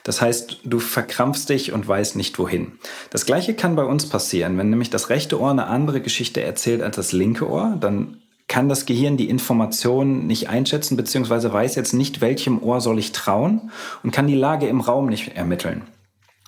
Das 0.03 0.21
heißt, 0.21 0.59
du 0.63 0.79
verkrampfst 0.79 1.49
dich 1.49 1.73
und 1.73 1.85
weißt 1.85 2.15
nicht 2.15 2.39
wohin. 2.39 2.79
Das 3.09 3.25
gleiche 3.25 3.53
kann 3.53 3.75
bei 3.75 3.83
uns 3.83 4.07
passieren. 4.07 4.57
Wenn 4.57 4.69
nämlich 4.69 4.89
das 4.89 5.09
rechte 5.09 5.41
Ohr 5.41 5.51
eine 5.51 5.67
andere 5.67 5.99
Geschichte 5.99 6.41
erzählt 6.41 6.81
als 6.81 6.95
das 6.95 7.11
linke 7.11 7.49
Ohr, 7.49 7.75
dann 7.81 8.21
kann 8.51 8.67
das 8.67 8.85
Gehirn 8.85 9.15
die 9.15 9.29
Information 9.29 10.27
nicht 10.27 10.49
einschätzen, 10.49 10.97
beziehungsweise 10.97 11.53
weiß 11.53 11.75
jetzt 11.75 11.93
nicht, 11.93 12.19
welchem 12.19 12.61
Ohr 12.61 12.81
soll 12.81 12.99
ich 12.99 13.13
trauen 13.13 13.71
und 14.03 14.11
kann 14.11 14.27
die 14.27 14.35
Lage 14.35 14.67
im 14.67 14.81
Raum 14.81 15.07
nicht 15.07 15.37
ermitteln. 15.37 15.83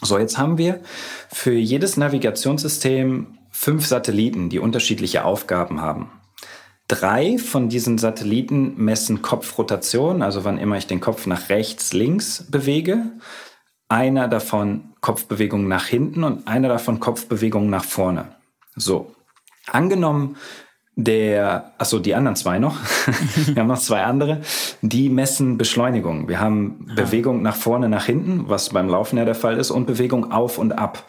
So, 0.01 0.17
jetzt 0.19 0.37
haben 0.37 0.57
wir 0.57 0.81
für 1.31 1.53
jedes 1.53 1.95
Navigationssystem 1.95 3.37
fünf 3.51 3.85
Satelliten, 3.85 4.49
die 4.49 4.59
unterschiedliche 4.59 5.23
Aufgaben 5.23 5.79
haben. 5.79 6.11
Drei 6.89 7.37
von 7.37 7.69
diesen 7.69 7.97
Satelliten 7.97 8.75
messen 8.75 9.21
Kopfrotation, 9.21 10.21
also 10.21 10.43
wann 10.43 10.57
immer 10.57 10.75
ich 10.75 10.87
den 10.87 10.99
Kopf 10.99 11.25
nach 11.25 11.47
rechts, 11.47 11.93
links 11.93 12.43
bewege. 12.51 13.13
Einer 13.87 14.27
davon 14.27 14.93
Kopfbewegung 14.99 15.69
nach 15.69 15.85
hinten 15.85 16.25
und 16.25 16.49
einer 16.49 16.67
davon 16.67 16.99
Kopfbewegung 16.99 17.69
nach 17.69 17.85
vorne. 17.85 18.35
So. 18.75 19.15
Angenommen, 19.71 20.35
der, 20.95 21.71
achso, 21.77 21.99
die 21.99 22.13
anderen 22.13 22.35
zwei 22.35 22.59
noch. 22.59 22.77
wir 23.45 23.55
haben 23.55 23.67
noch 23.67 23.79
zwei 23.79 24.03
andere. 24.03 24.41
Die 24.81 25.09
messen 25.09 25.57
Beschleunigung. 25.57 26.27
Wir 26.27 26.39
haben 26.39 26.85
Aha. 26.87 26.95
Bewegung 26.95 27.41
nach 27.41 27.55
vorne, 27.55 27.89
nach 27.89 28.05
hinten, 28.05 28.47
was 28.47 28.69
beim 28.69 28.89
Laufen 28.89 29.17
ja 29.17 29.25
der 29.25 29.35
Fall 29.35 29.57
ist, 29.57 29.71
und 29.71 29.87
Bewegung 29.87 30.31
auf 30.31 30.57
und 30.57 30.73
ab. 30.73 31.05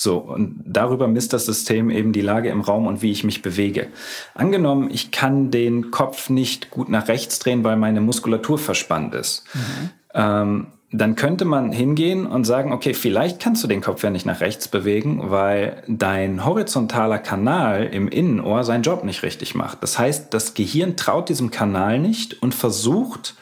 So, 0.00 0.18
und 0.18 0.62
darüber 0.64 1.08
misst 1.08 1.32
das 1.32 1.46
System 1.46 1.90
eben 1.90 2.12
die 2.12 2.20
Lage 2.20 2.50
im 2.50 2.60
Raum 2.60 2.86
und 2.86 3.02
wie 3.02 3.10
ich 3.10 3.24
mich 3.24 3.42
bewege. 3.42 3.88
Angenommen, 4.34 4.88
ich 4.92 5.10
kann 5.10 5.50
den 5.50 5.90
Kopf 5.90 6.30
nicht 6.30 6.70
gut 6.70 6.88
nach 6.88 7.08
rechts 7.08 7.40
drehen, 7.40 7.64
weil 7.64 7.76
meine 7.76 8.00
Muskulatur 8.00 8.58
verspannt 8.58 9.16
ist. 9.16 9.44
Mhm. 9.52 9.90
Ähm, 10.14 10.66
dann 10.90 11.16
könnte 11.16 11.44
man 11.44 11.70
hingehen 11.70 12.26
und 12.26 12.44
sagen, 12.44 12.72
okay, 12.72 12.94
vielleicht 12.94 13.40
kannst 13.40 13.62
du 13.62 13.68
den 13.68 13.82
Kopf 13.82 14.02
ja 14.02 14.10
nicht 14.10 14.24
nach 14.24 14.40
rechts 14.40 14.68
bewegen, 14.68 15.30
weil 15.30 15.82
dein 15.86 16.46
horizontaler 16.46 17.18
Kanal 17.18 17.84
im 17.84 18.08
Innenohr 18.08 18.64
seinen 18.64 18.82
Job 18.82 19.04
nicht 19.04 19.22
richtig 19.22 19.54
macht. 19.54 19.82
Das 19.82 19.98
heißt, 19.98 20.32
das 20.32 20.54
Gehirn 20.54 20.96
traut 20.96 21.28
diesem 21.28 21.50
Kanal 21.50 21.98
nicht 21.98 22.42
und 22.42 22.54
versucht, 22.54 23.34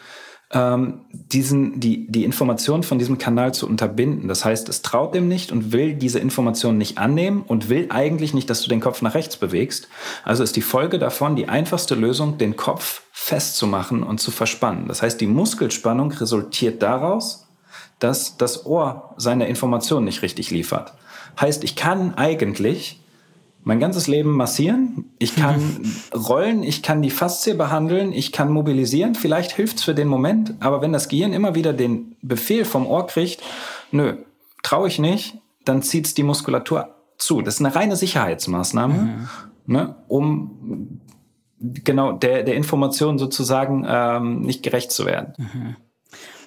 ähm, 0.53 1.01
diesen, 1.11 1.81
die, 1.81 2.07
die 2.07 2.25
Information 2.25 2.85
von 2.85 2.99
diesem 2.99 3.19
Kanal 3.19 3.53
zu 3.53 3.69
unterbinden. 3.69 4.29
Das 4.29 4.45
heißt, 4.45 4.69
es 4.69 4.83
traut 4.83 5.15
dem 5.15 5.27
nicht 5.27 5.51
und 5.51 5.73
will 5.73 5.95
diese 5.95 6.21
Information 6.21 6.79
nicht 6.79 6.99
annehmen 6.99 7.43
und 7.47 7.69
will 7.69 7.87
eigentlich 7.91 8.33
nicht, 8.33 8.49
dass 8.49 8.63
du 8.63 8.69
den 8.69 8.81
Kopf 8.81 9.03
nach 9.03 9.15
rechts 9.15 9.37
bewegst. 9.37 9.89
Also 10.25 10.45
ist 10.45 10.55
die 10.55 10.63
Folge 10.63 10.99
davon 10.99 11.35
die 11.35 11.49
einfachste 11.49 11.97
Lösung, 11.97 12.39
den 12.39 12.57
Kopf 12.57 13.03
festzumachen 13.13 14.05
und 14.05 14.21
zu 14.21 14.31
verspannen. 14.31 14.87
Das 14.87 15.03
heißt, 15.03 15.21
die 15.21 15.27
Muskelspannung 15.27 16.13
resultiert 16.13 16.81
daraus, 16.81 17.47
dass 17.99 18.37
das 18.37 18.67
Ohr 18.67 19.15
seine 19.17 19.49
Information 19.49 20.05
nicht 20.05 20.23
richtig 20.23 20.51
liefert. 20.51 20.95
Heißt, 21.41 21.65
ich 21.65 21.75
kann 21.75 22.15
eigentlich 22.15 23.01
mein 23.67 23.81
ganzes 23.81 24.07
Leben 24.07 24.31
massieren, 24.31 25.07
ich 25.19 25.35
kann 25.35 25.83
rollen, 26.15 26.63
ich 26.63 26.85
kann 26.85 27.03
die 27.03 27.11
Faszie 27.11 27.55
behandeln, 27.55 28.13
ich 28.13 28.31
kann 28.31 28.49
mobilisieren, 28.53 29.17
vielleicht 29.17 29.51
hilft's 29.51 29.83
für 29.83 29.93
den 29.93 30.07
Moment, 30.07 30.55
aber 30.61 30.83
wenn 30.83 30.93
das 30.93 31.09
Gehirn 31.09 31.33
immer 31.33 31.57
wieder 31.57 31.73
den 31.73 32.15
Befehl 32.23 32.65
vom 32.65 32.87
Ohr 32.87 33.09
kriegt, 33.09 33.43
nö, 33.91 34.19
traue 34.63 34.87
ich 34.87 35.01
nicht, 35.01 35.39
dann 35.65 35.83
zieht's 35.83 36.15
die 36.15 36.23
Muskulatur 36.23 36.95
zu. 37.19 37.43
Das 37.43 37.55
ist 37.55 37.61
eine 37.61 37.75
reine 37.75 37.97
Sicherheitsmaßnahme, 37.97 38.95
mhm. 38.95 39.29
ne, 39.67 39.97
um 40.07 41.01
genau 41.59 42.13
der, 42.13 42.45
der 42.45 42.55
Information 42.55 43.19
sozusagen 43.19 43.85
ähm, 43.89 44.43
nicht 44.43 44.63
gerecht 44.63 44.93
zu 44.93 45.07
werden. 45.07 45.33
Mhm. 45.39 45.77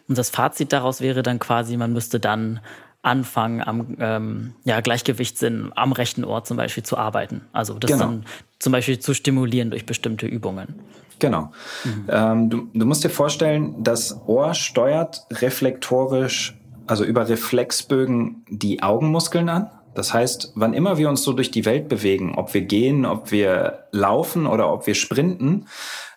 Und 0.08 0.18
das 0.18 0.30
Fazit 0.30 0.72
daraus 0.72 1.02
wäre 1.02 1.22
dann 1.22 1.38
quasi, 1.38 1.76
man 1.76 1.92
müsste 1.92 2.22
dann 2.22 2.62
anfangen, 3.02 3.62
am 3.62 3.96
ähm, 4.00 4.54
ja, 4.64 4.82
Gleichgewichtssinn 4.82 5.72
am 5.76 5.92
rechten 5.92 6.24
Ohr 6.24 6.44
zum 6.44 6.58
Beispiel 6.58 6.84
zu 6.84 6.98
arbeiten. 6.98 7.42
Also 7.54 7.76
das 7.76 7.92
genau. 7.92 8.06
dann 8.06 8.26
zum 8.60 8.72
Beispiel 8.74 9.00
zu 9.00 9.14
stimulieren 9.14 9.70
durch 9.70 9.86
bestimmte 9.86 10.26
Übungen. 10.26 10.76
Genau. 11.20 11.52
Mhm. 11.84 12.06
Ähm, 12.10 12.50
du, 12.50 12.68
du 12.74 12.86
musst 12.86 13.04
dir 13.04 13.10
vorstellen, 13.10 13.76
das 13.84 14.20
Ohr 14.28 14.54
steuert 14.54 15.26
reflektorisch, 15.32 16.58
also 16.88 17.04
über 17.04 17.30
Reflexbögen 17.30 18.46
die 18.50 18.84
Augenmuskeln 18.84 19.50
an. 19.50 19.70
Das 19.96 20.14
heißt, 20.14 20.54
wann 20.56 20.74
immer 20.74 20.98
wir 20.98 21.10
uns 21.10 21.24
so 21.24 21.34
durch 21.34 21.52
die 21.52 21.66
Welt 21.66 21.90
bewegen, 21.90 22.36
ob 22.36 22.54
wir 22.54 22.62
gehen, 22.62 23.06
ob 23.06 23.32
wir 23.32 23.86
laufen 23.92 24.46
oder 24.46 24.72
ob 24.72 24.88
wir 24.88 24.96
sprinten, 24.96 25.66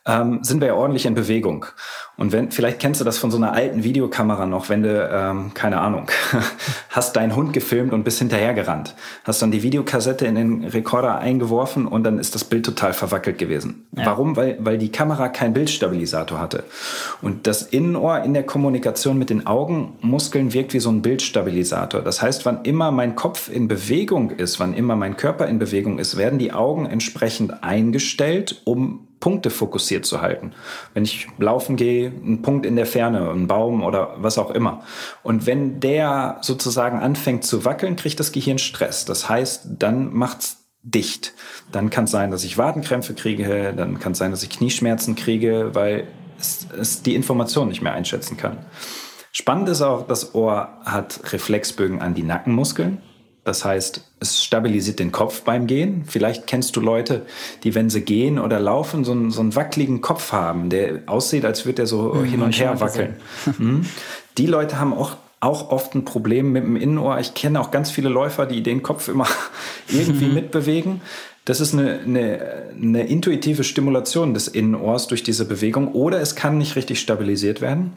ähm, 0.05 0.41
sind 0.43 0.61
wir 0.61 0.69
ja 0.69 0.75
ordentlich 0.75 1.07
in 1.07 1.15
Bewegung. 1.15 1.67
Und 2.17 2.33
wenn, 2.33 2.51
vielleicht 2.51 2.81
kennst 2.81 3.01
du 3.01 3.05
das 3.05 3.19
von 3.19 3.31
so 3.31 3.37
einer 3.37 3.53
alten 3.53 3.85
Videokamera 3.85 4.47
noch, 4.47 4.69
wenn 4.69 4.83
du, 4.83 5.09
ähm, 5.13 5.55
keine 5.55 5.81
Ahnung, 5.81 6.11
hast 6.91 7.15
deinen 7.17 7.37
Hund 7.37 7.53
gefilmt 7.53 7.93
und 7.93 8.03
bist 8.03 8.19
hinterhergerannt, 8.19 8.97
hast 9.25 9.43
dann 9.43 9.53
die 9.53 9.63
Videokassette 9.63 10.27
in 10.27 10.35
den 10.35 10.65
Rekorder 10.65 11.19
eingeworfen 11.19 11.87
und 11.87 12.03
dann 12.03 12.19
ist 12.19 12.35
das 12.35 12.45
Bild 12.45 12.67
total 12.67 12.93
verwackelt 12.93 13.39
gewesen. 13.39 13.87
Ja. 13.97 14.07
Warum? 14.07 14.37
Weil, 14.37 14.59
weil 14.61 14.77
die 14.77 14.91
Kamera 14.91 15.29
keinen 15.29 15.55
Bildstabilisator 15.55 16.41
hatte. 16.41 16.65
Und 17.23 17.47
das 17.47 17.63
Innenohr 17.63 18.23
in 18.23 18.35
der 18.35 18.43
Kommunikation 18.43 19.19
mit 19.19 19.31
den 19.31 19.47
Augenmuskeln 19.47 20.53
wirkt 20.53 20.75
wie 20.75 20.81
so 20.81 20.91
ein 20.91 21.03
Bildstabilisator. 21.03 22.03
Das 22.03 22.21
heißt, 22.21 22.45
wann 22.45 22.63
immer 22.65 22.91
mein 22.91 23.15
Kopf 23.15 23.49
in 23.49 23.69
Bewegung 23.69 24.31
ist, 24.31 24.59
wann 24.59 24.75
immer 24.75 24.97
mein 24.97 25.17
Körper 25.17 25.47
in 25.47 25.61
Bewegung 25.61 26.01
ist, 26.01 26.17
werden 26.17 26.41
die 26.41 26.53
Augen 26.53 26.87
entsprechend 26.87 27.63
eingestellt, 27.63 28.63
um 28.65 29.07
Punkte 29.23 29.51
fokussiert 29.51 30.05
zu 30.05 30.21
halten. 30.21 30.53
Wenn 30.95 31.05
ich 31.05 31.29
laufen 31.39 31.77
gehe, 31.77 32.09
ein 32.09 32.43
Punkt 32.43 32.67
in 32.67 32.75
der 32.75 32.87
Ferne, 32.87 33.31
ein 33.31 33.47
Baum 33.47 33.85
oder 33.85 34.17
was 34.19 34.37
auch 34.37 34.51
immer. 34.51 34.83
Und 35.23 35.47
wenn 35.47 35.79
der 35.79 36.39
sozusagen 36.43 36.99
anfängt 36.99 37.45
zu 37.45 37.65
wackeln, 37.65 37.95
kriegt 37.95 38.19
das 38.19 38.33
Gehirn 38.33 38.59
Stress. 38.59 39.05
Das 39.05 39.29
heißt, 39.29 39.69
dann 39.79 40.13
macht's 40.13 40.59
dicht. 40.83 41.35
Dann 41.71 41.89
kann 41.89 42.05
es 42.05 42.11
sein, 42.11 42.33
dass 42.33 42.43
ich 42.43 42.59
Wadenkrämpfe 42.59 43.15
kriege, 43.15 43.73
dann 43.77 44.01
kann 44.01 44.13
es 44.13 44.19
sein, 44.19 44.33
dass 44.33 44.43
ich 44.43 44.51
Knieschmerzen 44.51 45.15
kriege, 45.15 45.71
weil 45.73 46.09
es, 46.41 46.67
es 46.77 47.03
die 47.03 47.15
Information 47.15 47.69
nicht 47.69 47.81
mehr 47.81 47.95
einschätzen 47.95 48.37
kann. 48.37 48.67
Spannend 49.31 49.69
ist 49.69 49.83
auch, 49.83 50.05
das 50.07 50.35
Ohr 50.35 50.81
hat 50.85 51.33
Reflexbögen 51.33 52.03
an 52.03 52.15
die 52.15 52.25
Nackenmuskeln. 52.25 53.01
Das 53.45 53.65
heißt, 53.65 54.05
es 54.21 54.45
stabilisiert 54.45 55.01
den 55.01 55.11
Kopf 55.11 55.43
beim 55.43 55.67
Gehen. 55.67 56.05
Vielleicht 56.07 56.47
kennst 56.47 56.77
du 56.77 56.81
Leute, 56.81 57.27
die, 57.65 57.75
wenn 57.75 57.91
sie 57.91 58.03
gehen 58.03 58.39
oder 58.39 58.61
laufen, 58.61 59.05
so 59.05 59.13
einen, 59.13 59.33
so 59.33 59.41
einen 59.41 59.57
wackeligen 59.57 60.01
Kopf 60.01 60.31
haben, 60.31 60.71
der 60.71 61.01
aussieht, 61.07 61.45
als 61.45 61.67
würde 61.67 61.83
er 61.83 61.87
so 61.87 62.15
mhm, 62.15 62.25
hin 62.25 62.43
und 62.43 62.59
her 62.59 62.81
wackeln. 62.81 63.17
Mhm. 63.59 63.87
Die 64.39 64.47
Leute 64.47 64.79
haben 64.79 64.95
auch, 64.95 65.17
auch 65.41 65.71
oft 65.71 65.95
ein 65.97 66.05
Problem 66.05 66.53
mit 66.53 66.63
dem 66.63 66.77
Innenohr. 66.77 67.19
Ich 67.19 67.35
kenne 67.35 67.61
auch 67.61 67.73
ganz 67.73 67.91
viele 67.91 68.09
Läufer, 68.09 68.47
die 68.47 68.63
den 68.63 68.85
Kopf 68.85 69.09
immer 69.09 69.27
irgendwie 69.89 70.27
mhm. 70.27 70.35
mitbewegen. 70.35 71.01
Das 71.45 71.61
ist 71.61 71.75
eine, 71.75 71.99
eine, 71.99 72.69
eine 72.81 73.07
intuitive 73.09 73.65
Stimulation 73.65 74.35
des 74.35 74.47
Innenohrs 74.47 75.09
durch 75.09 75.25
diese 75.25 75.45
Bewegung 75.45 75.89
oder 75.89 76.21
es 76.21 76.37
kann 76.37 76.59
nicht 76.59 76.77
richtig 76.77 77.01
stabilisiert 77.01 77.61
werden. 77.61 77.95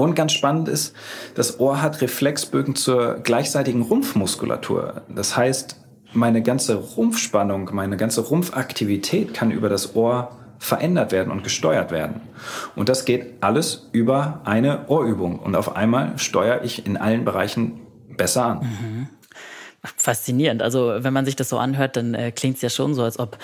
Und 0.00 0.14
ganz 0.14 0.32
spannend 0.32 0.66
ist, 0.66 0.94
das 1.34 1.60
Ohr 1.60 1.82
hat 1.82 2.00
Reflexbögen 2.00 2.74
zur 2.74 3.16
gleichseitigen 3.16 3.82
Rumpfmuskulatur. 3.82 5.02
Das 5.10 5.36
heißt, 5.36 5.76
meine 6.14 6.42
ganze 6.42 6.76
Rumpfspannung, 6.76 7.68
meine 7.74 7.98
ganze 7.98 8.22
Rumpfaktivität 8.22 9.34
kann 9.34 9.50
über 9.50 9.68
das 9.68 9.94
Ohr 9.94 10.30
verändert 10.58 11.12
werden 11.12 11.30
und 11.30 11.44
gesteuert 11.44 11.90
werden. 11.90 12.22
Und 12.76 12.88
das 12.88 13.04
geht 13.04 13.42
alles 13.42 13.90
über 13.92 14.40
eine 14.44 14.88
Ohrübung. 14.88 15.38
Und 15.38 15.54
auf 15.54 15.76
einmal 15.76 16.18
steuere 16.18 16.64
ich 16.64 16.86
in 16.86 16.96
allen 16.96 17.26
Bereichen 17.26 17.80
besser 18.16 18.46
an. 18.46 18.58
Mhm. 18.60 19.08
Faszinierend. 19.96 20.62
Also 20.62 20.94
wenn 20.98 21.12
man 21.12 21.26
sich 21.26 21.36
das 21.36 21.50
so 21.50 21.58
anhört, 21.58 21.96
dann 21.96 22.14
äh, 22.14 22.32
klingt 22.32 22.56
es 22.56 22.62
ja 22.62 22.70
schon 22.70 22.94
so, 22.94 23.02
als 23.02 23.18
ob 23.18 23.36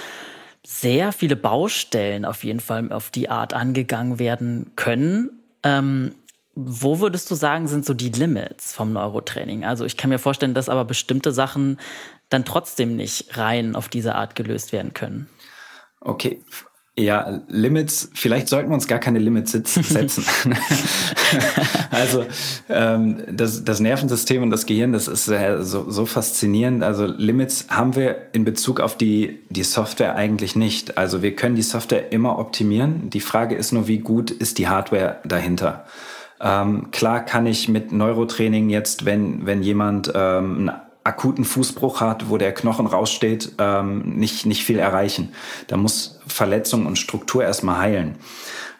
sehr 0.66 1.12
viele 1.12 1.37
Baustellen 1.37 2.25
auf 2.25 2.45
jeden 2.45 2.61
Fall 2.61 2.90
auf 2.92 3.11
die 3.11 3.29
Art 3.29 3.53
angegangen 3.53 4.19
werden 4.19 4.73
können. 4.75 5.42
Ähm, 5.62 6.12
wo 6.57 7.01
würdest 7.01 7.31
du 7.31 7.35
sagen, 7.35 7.69
sind 7.69 7.85
so 7.85 7.92
die 7.92 8.09
Limits 8.09 8.73
vom 8.73 8.92
Neurotraining? 8.95 9.64
Also 9.64 9.85
ich 9.85 9.99
kann 9.99 10.09
mir 10.09 10.19
vorstellen, 10.19 10.55
dass 10.55 10.71
aber 10.71 10.87
bestimmte 10.87 11.31
Sachen 11.31 11.79
dann 12.31 12.47
trotzdem 12.47 12.97
nicht 12.97 13.37
rein 13.37 13.77
auf 13.77 13.88
diese 13.88 14.14
Art 14.14 14.35
gelöst 14.35 14.73
werden 14.73 14.95
können. 14.95 15.29
Okay. 16.01 16.40
Ja, 16.99 17.42
Limits, 17.49 18.09
vielleicht 18.14 18.49
sollten 18.49 18.71
wir 18.71 18.75
uns 18.75 18.88
gar 18.88 18.99
keine 18.99 19.19
Limits 19.19 19.53
setzen. 19.53 20.25
also 21.90 22.25
ähm, 22.71 23.23
das, 23.31 23.64
das 23.64 23.81
Nervensystem 23.81 24.42
und 24.42 24.49
das 24.49 24.64
Gehirn, 24.64 24.95
das 24.95 25.07
ist 25.07 25.29
äh, 25.29 25.62
so, 25.62 25.90
so 25.90 26.07
faszinierend. 26.07 26.83
Also 26.83 27.05
Limits 27.05 27.67
haben 27.69 27.96
wir 27.96 28.29
in 28.33 28.44
Bezug 28.46 28.81
auf 28.81 28.96
die, 28.96 29.40
die 29.50 29.63
Software 29.63 30.17
eigentlich 30.17 30.57
nicht. 30.57 30.96
Also 30.96 31.21
wir 31.21 31.37
können 31.37 31.54
die 31.54 31.61
Software 31.61 32.13
immer 32.13 32.38
optimieren. 32.38 33.11
Die 33.11 33.21
Frage 33.21 33.57
ist 33.57 33.73
nur, 33.73 33.88
wie 33.88 33.98
gut 33.98 34.31
ist 34.31 34.57
die 34.57 34.69
Hardware 34.69 35.21
dahinter? 35.23 35.85
Ähm, 36.40 36.90
klar 36.90 37.24
kann 37.24 37.46
ich 37.46 37.68
mit 37.68 37.92
Neurotraining 37.92 38.68
jetzt, 38.68 39.04
wenn, 39.04 39.46
wenn 39.46 39.62
jemand 39.62 40.12
ähm, 40.14 40.56
einen 40.58 40.70
akuten 41.04 41.44
Fußbruch 41.44 42.00
hat, 42.00 42.28
wo 42.28 42.37
der 42.37 42.52
Knochen 42.52 42.87
raussteht, 42.87 43.52
ähm, 43.58 44.16
nicht, 44.16 44.44
nicht 44.44 44.64
viel 44.64 44.78
erreichen. 44.78 45.32
Da 45.68 45.76
muss 45.76 46.20
Verletzung 46.26 46.87
und 46.87 46.98
Struktur 46.98 47.44
erstmal 47.44 47.78
heilen. 47.78 48.16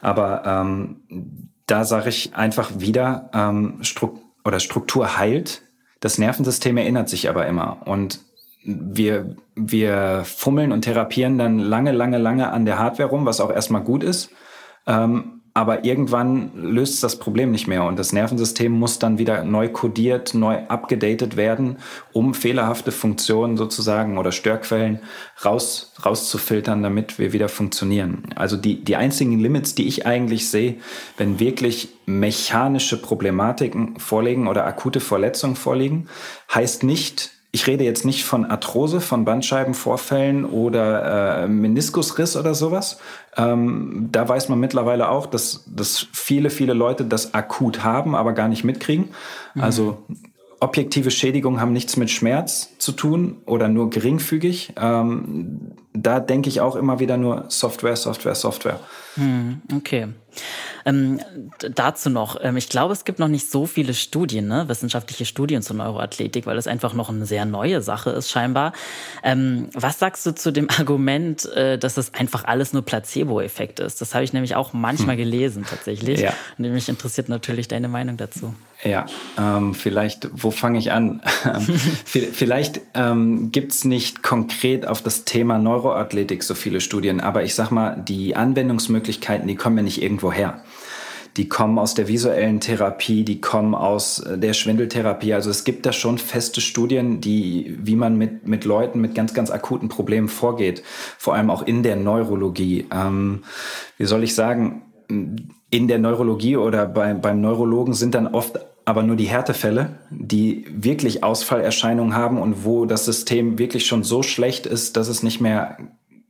Aber 0.01 0.43
ähm, 0.45 1.51
da 1.67 1.85
sage 1.85 2.09
ich 2.09 2.35
einfach 2.35 2.73
wieder, 2.79 3.31
ähm, 3.33 3.79
Stru 3.83 4.19
oder 4.45 4.61
Struktur 4.61 5.19
heilt. 5.19 5.63
Das 6.01 6.19
Nervensystem 6.19 6.77
erinnert 6.77 7.09
sich 7.09 7.29
aber 7.29 7.47
immer. 7.47 7.83
Und 7.87 8.21
wir, 8.65 9.37
wir 9.55 10.23
fummeln 10.25 10.73
und 10.73 10.83
therapieren 10.83 11.39
dann 11.39 11.59
lange, 11.59 11.93
lange, 11.93 12.19
lange 12.19 12.53
an 12.53 12.65
der 12.65 12.79
Hardware 12.79 13.09
rum, 13.09 13.25
was 13.25 13.41
auch 13.41 13.51
erstmal 13.51 13.83
gut 13.83 14.03
ist. 14.03 14.31
Ähm, 14.87 15.36
aber 15.57 15.87
irgendwann 15.87 16.51
löst 16.55 17.03
das 17.03 17.19
Problem 17.19 17.51
nicht 17.51 17.67
mehr 17.67 17.85
und 17.85 17.99
das 17.99 18.13
Nervensystem 18.13 18.71
muss 18.71 18.99
dann 18.99 19.17
wieder 19.17 19.43
neu 19.43 19.71
codiert, 19.71 20.35
neu 20.35 20.59
abgedatet 20.69 21.39
werden, 21.39 21.79
um 22.13 22.35
fehlerhafte 22.35 22.93
Funktionen 22.93 23.57
sozusagen 23.57 24.19
oder 24.19 24.33
Störquellen 24.33 24.99
raus, 25.43 25.95
rauszufiltern, 26.05 26.83
damit 26.83 27.19
wir 27.19 27.33
wieder 27.33 27.49
funktionieren. 27.49 28.25
Also 28.35 28.59
die, 28.59 28.85
die 28.85 28.97
einzigen 28.97 29.39
Limits, 29.39 29.75
die 29.75 29.89
ich 29.89 30.05
eigentlich 30.05 30.51
sehe, 30.51 30.75
wenn 31.17 31.41
wirklich 31.41 31.89
mechanische 32.05 33.01
Problematiken 33.01 33.99
vorliegen 33.99 34.49
oder 34.49 34.67
akute 34.67 35.01
Verletzungen 35.01 35.57
vorliegen, 35.57 36.07
heißt 36.53 36.83
nicht, 36.83 37.31
ich 37.57 37.67
rede 37.67 37.85
jetzt 37.85 38.05
nicht 38.05 38.23
von 38.27 38.45
Arthrose, 38.45 39.01
von 39.01 39.25
Bandscheibenvorfällen 39.25 40.45
oder 40.45 41.45
äh, 41.45 41.49
Meniskusriss 41.49 42.37
oder 42.37 42.55
sowas. 42.55 42.99
Ähm, 43.35 44.11
da 44.13 44.29
weiß 44.29 44.51
man 44.51 44.61
mittlerweile 44.61 45.09
auch, 45.09 45.25
dass, 45.25 45.65
dass 45.67 46.07
viele, 46.13 46.51
viele 46.51 46.75
Leute 46.75 47.07
das 47.07 47.33
akut 47.33 47.83
haben, 47.83 48.15
aber 48.15 48.35
gar 48.35 48.49
nicht 48.49 48.63
mitkriegen. 48.63 49.09
Mhm. 49.55 49.63
Also 49.63 50.05
objektive 50.61 51.11
Schädigungen 51.11 51.59
haben 51.59 51.73
nichts 51.73 51.97
mit 51.97 52.11
Schmerz 52.11 52.77
zu 52.77 52.93
tun 52.93 53.39
oder 53.47 53.69
nur 53.69 53.89
geringfügig. 53.89 54.75
Ähm, 54.77 55.73
da 55.95 56.21
denke 56.21 56.51
ich 56.51 56.61
auch 56.61 56.77
immer 56.77 56.99
wieder 57.01 57.17
nur 57.17 57.47
Software, 57.49 57.97
Software, 57.97 58.35
Software. 58.35 58.81
Hm, 59.15 59.63
okay. 59.75 60.09
Ähm, 60.85 61.21
dazu 61.59 62.11
noch, 62.11 62.39
ähm, 62.41 62.57
ich 62.57 62.69
glaube, 62.69 62.93
es 62.93 63.05
gibt 63.05 63.19
noch 63.19 63.29
nicht 63.29 63.51
so 63.51 63.67
viele 63.67 63.95
Studien, 63.95 64.47
ne? 64.47 64.69
wissenschaftliche 64.69 65.25
Studien 65.25 65.63
zur 65.63 65.77
Neuroathletik, 65.77 66.47
weil 66.47 66.59
es 66.59 66.67
einfach 66.67 66.95
noch 66.95 67.09
eine 67.09 67.27
sehr 67.27 67.45
neue 67.45 67.83
Sache 67.83 68.11
ist 68.11 68.31
scheinbar. 68.31 68.73
Ähm, 69.23 69.69
was 69.73 69.99
sagst 69.99 70.25
du 70.27 70.35
zu 70.35 70.53
dem 70.53 70.69
Argument, 70.79 71.45
äh, 71.53 71.79
dass 71.79 71.97
es 71.97 72.15
einfach 72.15 72.45
alles 72.45 72.73
nur 72.73 72.83
Placebo-Effekt 72.83 73.81
ist? 73.81 74.01
Das 74.01 74.15
habe 74.15 74.25
ich 74.25 74.33
nämlich 74.33 74.55
auch 74.55 74.73
manchmal 74.73 75.17
hm. 75.17 75.25
gelesen 75.25 75.67
tatsächlich. 75.69 76.21
Ja. 76.21 76.33
Und 76.59 76.71
mich 76.71 76.89
interessiert 76.89 77.29
natürlich 77.29 77.69
deine 77.69 77.89
Meinung 77.89 78.17
dazu. 78.17 78.55
Ja, 78.85 79.07
ähm, 79.39 79.75
vielleicht, 79.75 80.29
wo 80.33 80.51
fange 80.51 80.79
ich 80.79 80.93
an? 80.93 81.23
vielleicht 82.05 82.81
ähm, 82.95 83.51
gibt 83.51 83.73
es 83.73 83.85
nicht 83.85 84.23
konkret 84.23 84.87
auf 84.87 85.01
das 85.03 85.25
Thema 85.25 85.59
Neuroathletik 85.59 86.43
so 86.43 86.55
viele 86.55 86.83
Studien, 86.83 87.21
aber 87.21 87.43
ich 87.43 87.55
sag 87.55 87.71
mal, 87.71 87.97
die 87.97 88.37
Anwendungsmöglichkeiten, 88.37 89.49
die 89.49 89.55
kommen 89.55 89.79
ja 89.79 89.83
nicht 89.83 90.03
irgendwo 90.03 90.26
her 90.33 90.63
die 91.37 91.49
kommen 91.49 91.79
aus 91.79 91.95
der 91.95 92.09
visuellen 92.09 92.61
Therapie, 92.61 93.25
die 93.25 93.41
kommen 93.41 93.75
aus 93.75 94.21
äh, 94.21 94.39
der 94.39 94.55
Schwindeltherapie. 94.55 95.35
Also 95.35 95.51
es 95.51 95.65
gibt 95.65 95.87
da 95.87 95.93
schon 95.93 96.19
feste 96.19 96.61
Studien, 96.61 97.21
die, 97.21 97.77
wie 97.79 97.97
man 97.97 98.17
mit, 98.17 98.47
mit 98.47 98.65
Leuten 98.65 99.01
mit 99.01 99.15
ganz, 99.15 99.35
ganz 99.35 99.51
akuten 99.51 99.89
Problemen 99.89 100.29
vorgeht. 100.29 100.83
Vor 101.19 101.35
allem 101.35 101.51
auch 101.51 101.63
in 101.63 101.83
der 101.83 101.97
Neurologie. 101.97 102.87
Ähm, 102.93 103.43
wie 103.99 104.07
soll 104.07 104.25
ich 104.25 104.35
sagen? 104.35 104.83
In 105.09 105.89
der 105.89 105.99
Neurologie 105.99 106.57
oder 106.57 106.87
bei, 106.87 107.15
beim 107.15 107.41
Neurologen 107.41 107.95
sind 107.95 108.15
dann 108.15 108.29
oft 108.29 108.59
aber 108.85 109.03
nur 109.03 109.17
die 109.17 109.25
Härtefälle, 109.25 109.99
die 110.11 110.65
wirklich 110.71 111.25
Ausfallerscheinungen 111.25 112.15
haben 112.15 112.41
und 112.41 112.65
wo 112.65 112.87
das 112.87 113.05
System 113.05 113.59
wirklich 113.59 113.85
schon 113.85 114.05
so 114.05 114.23
schlecht 114.23 114.65
ist, 114.65 114.97
dass 114.97 115.09
es 115.09 115.25
nicht 115.25 115.41
mehr, 115.41 115.77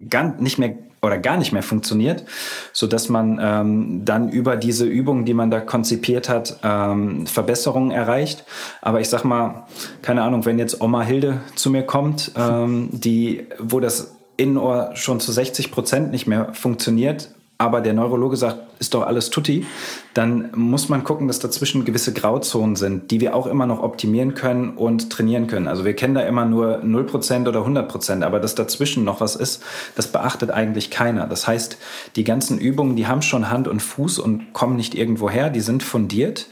gar, 0.09 0.41
nicht 0.41 0.59
mehr 0.59 0.75
oder 1.03 1.19
gar 1.19 1.37
nicht 1.37 1.53
mehr 1.53 1.63
funktioniert, 1.63 2.25
so 2.73 2.87
dass 2.87 3.09
man 3.09 3.39
ähm, 3.41 4.05
dann 4.05 4.29
über 4.29 4.57
diese 4.57 4.85
Übungen, 4.85 5.25
die 5.25 5.35
man 5.35 5.51
da 5.51 5.61
konzipiert 5.61 6.29
hat, 6.29 6.59
ähm, 6.63 7.27
Verbesserungen 7.27 7.91
erreicht. 7.91 8.45
Aber 8.83 9.01
ich 9.01 9.09
sag 9.09 9.25
mal, 9.25 9.67
keine 10.03 10.23
Ahnung, 10.23 10.45
wenn 10.45 10.59
jetzt 10.59 10.81
Oma 10.81 11.03
Hilde 11.03 11.41
zu 11.55 11.71
mir 11.71 11.83
kommt, 11.83 12.33
ähm, 12.37 12.89
die, 12.93 13.47
wo 13.59 13.81
das 13.81 14.17
Innenohr 14.37 14.91
schon 14.95 15.21
zu 15.21 15.33
60 15.33 15.71
Prozent 15.71 16.11
nicht 16.11 16.27
mehr 16.27 16.53
funktioniert, 16.53 17.31
aber 17.59 17.81
der 17.81 17.95
Neurologe 17.95 18.37
sagt, 18.37 18.81
ist 18.81 18.93
doch 18.93 19.07
alles 19.07 19.31
tutti, 19.31 19.67
dann 20.13 20.51
muss 20.55 20.91
man 20.91 21.05
gucken, 21.05 21.27
dass 21.27 21.39
dazwischen 21.39 21.87
gewisse 21.87 22.13
Grauzonen 22.13 22.77
sind, 22.77 23.11
die 23.11 23.21
wir 23.21 23.35
auch 23.35 23.47
immer 23.47 23.65
noch 23.65 23.83
optimieren 23.83 24.35
können 24.35 24.77
und 24.77 25.11
trainieren 25.11 25.47
können. 25.47 25.67
Also 25.67 25.87
wir 25.87 25.97
kennen 25.97 26.15
da 26.15 26.21
immer 26.21 26.45
nur 26.45 26.83
0% 26.83 27.49
oder 27.49 27.61
100%, 27.61 28.23
aber 28.23 28.41
dass 28.41 28.55
dazwischen 28.55 29.05
noch 29.05 29.23
was 29.23 29.37
ist, 29.37 29.63
das 29.95 30.09
beachtet 30.09 30.51
eigentlich 30.51 30.91
keiner. 30.91 31.27
Das 31.27 31.47
heißt, 31.47 31.79
die 32.17 32.25
ganzen 32.25 32.59
Übungen, 32.59 32.95
die 32.95 33.07
haben 33.07 33.23
schon 33.23 33.49
Hand 33.49 33.69
und 33.69 33.81
Fuß 33.81 34.19
und 34.19 34.53
kommen 34.53 34.77
nicht 34.77 34.95
irgendwo 34.95 35.31
her, 35.31 35.49
die 35.49 35.61
sind 35.61 35.83
fundiert. 35.83 36.49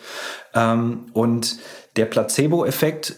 Ähm, 0.55 1.07
und 1.13 1.59
der 1.97 2.07
Placebo-Effekt 2.07 3.17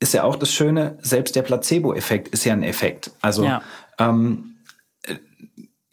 ist 0.00 0.14
ja 0.14 0.24
auch 0.24 0.34
das 0.34 0.52
Schöne, 0.52 0.98
selbst 1.00 1.36
der 1.36 1.42
Placebo-Effekt 1.42 2.28
ist 2.28 2.44
ja 2.44 2.52
ein 2.52 2.64
Effekt. 2.64 3.12
Also 3.20 3.44
ja. 3.44 3.62
ähm, 4.00 4.51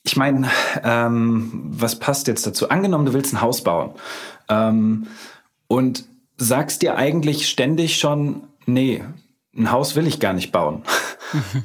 ich 0.10 0.18
meine, 0.18 0.49
ähm, 0.84 1.51
was 1.70 1.99
passt 1.99 2.28
jetzt 2.28 2.47
dazu? 2.47 2.70
Angenommen, 2.70 3.05
du 3.05 3.14
willst 3.14 3.32
ein 3.32 3.41
Haus 3.41 3.64
bauen 3.64 3.91
ähm, 4.49 5.05
und 5.68 6.05
sagst 6.38 6.82
dir 6.82 6.95
eigentlich 6.95 7.47
ständig 7.47 7.99
schon, 7.99 8.41
nee, 8.66 9.03
ein 9.55 9.72
Haus 9.72 9.95
will 9.95 10.07
ich 10.07 10.20
gar 10.20 10.34
nicht 10.34 10.51
bauen. 10.51 10.84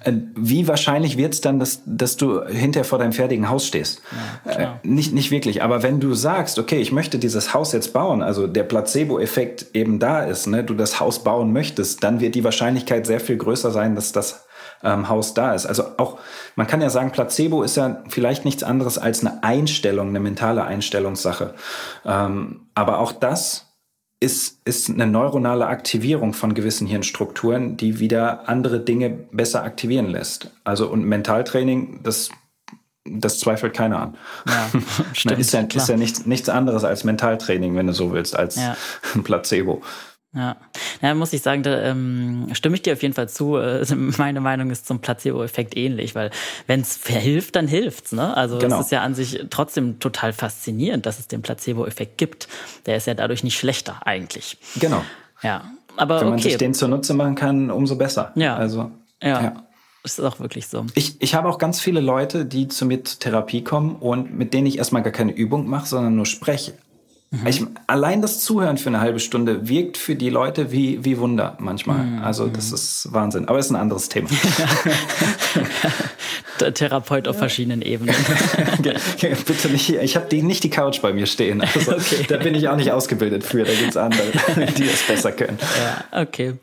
Äh, 0.01 0.13
wie 0.37 0.69
wahrscheinlich 0.69 1.17
wird 1.17 1.33
es 1.33 1.41
dann, 1.41 1.59
dass, 1.59 1.81
dass 1.87 2.19
du 2.19 2.45
hinterher 2.45 2.85
vor 2.85 2.99
deinem 2.99 3.15
fertigen 3.15 3.49
Haus 3.49 3.67
stehst? 3.67 4.03
Ja, 4.45 4.53
äh, 4.53 4.69
nicht, 4.87 5.15
nicht 5.15 5.31
wirklich. 5.31 5.63
Aber 5.63 5.83
wenn 5.83 6.01
du 6.01 6.13
sagst, 6.13 6.59
okay, 6.59 6.83
ich 6.83 6.93
möchte 6.93 7.19
dieses 7.19 7.55
Haus 7.55 7.73
jetzt 7.73 7.95
bauen, 7.95 8.23
also 8.23 8.47
der 8.47 8.65
Placebo-Effekt 8.65 9.69
eben 9.73 9.99
da 9.99 10.23
ist, 10.23 10.49
ne, 10.49 10.65
du 10.65 10.75
das 10.75 11.01
Haus 11.01 11.25
bauen 11.25 11.55
möchtest, 11.55 12.05
dann 12.05 12.21
wird 12.21 12.35
die 12.35 12.45
Wahrscheinlichkeit 12.45 13.07
sehr 13.07 13.21
viel 13.21 13.39
größer 13.39 13.71
sein, 13.71 13.95
dass 13.95 14.13
das 14.13 14.45
ähm, 14.85 15.09
Haus 15.09 15.35
da 15.35 15.55
ist. 15.55 15.66
Also 15.66 15.85
auch, 15.97 16.18
man 16.57 16.66
kann 16.66 16.80
ja 16.80 16.91
sagen, 16.91 17.11
Placebo 17.11 17.62
ist 17.62 17.76
ja 17.76 18.03
vielleicht 18.09 18.45
nichts 18.45 18.62
anderes 18.62 18.99
als 18.99 19.24
eine 19.24 19.43
Einstellung, 19.43 20.09
eine 20.09 20.20
mentale 20.20 20.64
Einstellungssache. 20.64 21.55
Ähm, 22.05 22.66
aber 22.74 22.99
auch 23.01 23.12
das 23.12 23.66
ist, 24.20 24.61
ist 24.64 24.89
eine 24.89 25.07
neuronale 25.07 25.66
Aktivierung 25.66 26.32
von 26.32 26.55
gewissen 26.55 26.87
Hirnstrukturen, 26.87 27.76
die 27.76 27.99
wieder 27.99 28.49
andere 28.49 28.80
Dinge 28.80 29.11
besser 29.11 29.64
aktivieren 29.64 30.07
lässt. 30.07 30.51
Also 30.64 30.89
und 30.89 31.05
Mentaltraining, 31.05 32.01
das 32.03 32.30
das 33.07 33.39
zweifelt 33.39 33.74
keiner 33.74 34.01
an. 34.01 34.16
Ja, 34.49 34.80
stimmt, 35.12 35.39
ist 35.39 35.53
ja, 35.53 35.61
ist 35.61 35.89
ja 35.89 35.97
nichts, 35.97 36.24
nichts 36.24 36.49
anderes 36.49 36.85
als 36.85 37.05
Mentaltraining, 37.05 37.76
wenn 37.76 37.87
du 37.87 37.93
so 37.93 38.12
willst, 38.12 38.35
als 38.35 38.57
ja. 38.57 38.76
Placebo. 39.24 39.82
Ja, 40.35 40.57
ja 41.01 41.14
muss 41.14 41.32
ich 41.32 41.43
sagen, 41.43 41.62
da 41.62 41.80
ähm, 41.82 42.49
stimme 42.53 42.74
ich 42.76 42.82
dir 42.82 42.93
auf 42.93 43.03
jeden 43.03 43.14
Fall 43.14 43.28
zu. 43.28 43.57
Äh, 43.57 43.85
meine 43.95 44.41
Meinung 44.41 44.70
ist 44.70 44.87
zum 44.87 45.01
Placebo-Effekt 45.01 45.76
ähnlich, 45.76 46.14
weil 46.14 46.30
wenn 46.66 46.80
es 46.80 46.97
verhilft, 46.97 47.57
dann 47.57 47.68
hilft's. 47.68 48.12
Ne? 48.12 48.37
Also 48.37 48.59
genau. 48.59 48.78
es 48.78 48.87
ist 48.87 48.93
ja 48.93 49.03
an 49.03 49.14
sich 49.14 49.45
trotzdem 49.51 50.01
total 50.01 50.32
faszinierend, 50.32 51.07
dass 51.07 51.18
es 51.18 51.28
den 51.28 51.43
Placebo-Effekt 51.43 52.18
gibt. 52.18 52.49
Der 52.87 52.97
ist 52.97 53.07
ja 53.07 53.14
dadurch 53.14 53.45
nicht 53.45 53.59
schlechter 53.59 54.07
eigentlich. 54.07 54.59
Genau. 54.76 55.05
Ja, 55.43 55.70
aber 55.97 56.20
wenn 56.20 56.30
man 56.30 56.39
okay. 56.39 56.51
sich 56.51 56.57
den 56.57 56.74
zunutze 56.74 57.14
machen 57.14 57.35
kann, 57.35 57.70
umso 57.70 57.97
besser. 57.97 58.32
Ja. 58.35 58.57
Also 58.57 58.91
ja. 59.22 59.43
ja. 59.43 59.64
Das 60.03 60.18
ist 60.18 60.24
auch 60.24 60.39
wirklich 60.39 60.68
so. 60.68 60.85
Ich, 60.95 61.20
ich 61.22 61.35
habe 61.35 61.49
auch 61.49 61.57
ganz 61.57 61.80
viele 61.80 62.01
Leute, 62.01 62.45
die 62.45 62.68
zu 62.68 62.85
mir 62.85 63.03
zur 63.05 63.20
Therapie 63.20 63.64
kommen 63.64 63.97
und 63.97 64.37
mit 64.37 64.53
denen 64.53 64.66
ich 64.66 64.76
erstmal 64.76 65.03
gar 65.03 65.12
keine 65.12 65.32
Übung 65.32 65.66
mache, 65.66 65.87
sondern 65.87 66.14
nur 66.14 66.26
spreche. 66.26 66.74
Mhm. 67.41 67.47
Ich, 67.47 67.64
allein 67.87 68.22
das 68.22 68.41
Zuhören 68.41 68.78
für 68.78 68.89
eine 68.89 69.01
halbe 69.01 69.20
Stunde 69.20 69.68
wirkt 69.68 69.97
für 69.97 70.14
die 70.14 70.30
Leute 70.30 70.72
wie, 70.72 71.05
wie 71.05 71.18
Wunder 71.18 71.57
manchmal. 71.59 71.99
Mhm. 72.05 72.22
Also 72.22 72.49
das 72.49 72.72
ist 72.72 73.09
Wahnsinn. 73.12 73.49
Aber 73.49 73.59
ist 73.59 73.70
ein 73.70 73.76
anderes 73.76 74.09
Thema. 74.09 74.28
Der 76.61 76.72
Therapeut 76.72 77.26
auf 77.26 77.37
verschiedenen 77.37 77.82
Ebenen. 77.82 78.14
Bitte 79.20 79.68
nicht. 79.68 79.91
Ich 79.91 80.14
habe 80.14 80.26
die, 80.30 80.43
nicht 80.43 80.62
die 80.62 80.70
Couch 80.70 81.01
bei 81.03 81.12
mir 81.12 81.26
stehen. 81.26 81.61
Also, 81.61 81.93
okay. 81.97 82.24
Da 82.28 82.37
bin 82.37 82.55
ich 82.55 82.68
auch 82.68 82.76
nicht 82.76 82.93
ausgebildet 82.93 83.43
für. 83.43 83.64
Da 83.64 83.72
gibt 83.72 83.91
es 83.91 83.97
andere, 83.97 84.26
die 84.78 84.87
das 84.87 85.03
besser 85.03 85.32
können. 85.32 85.59
Ja, 86.12 86.22
okay. 86.22 86.55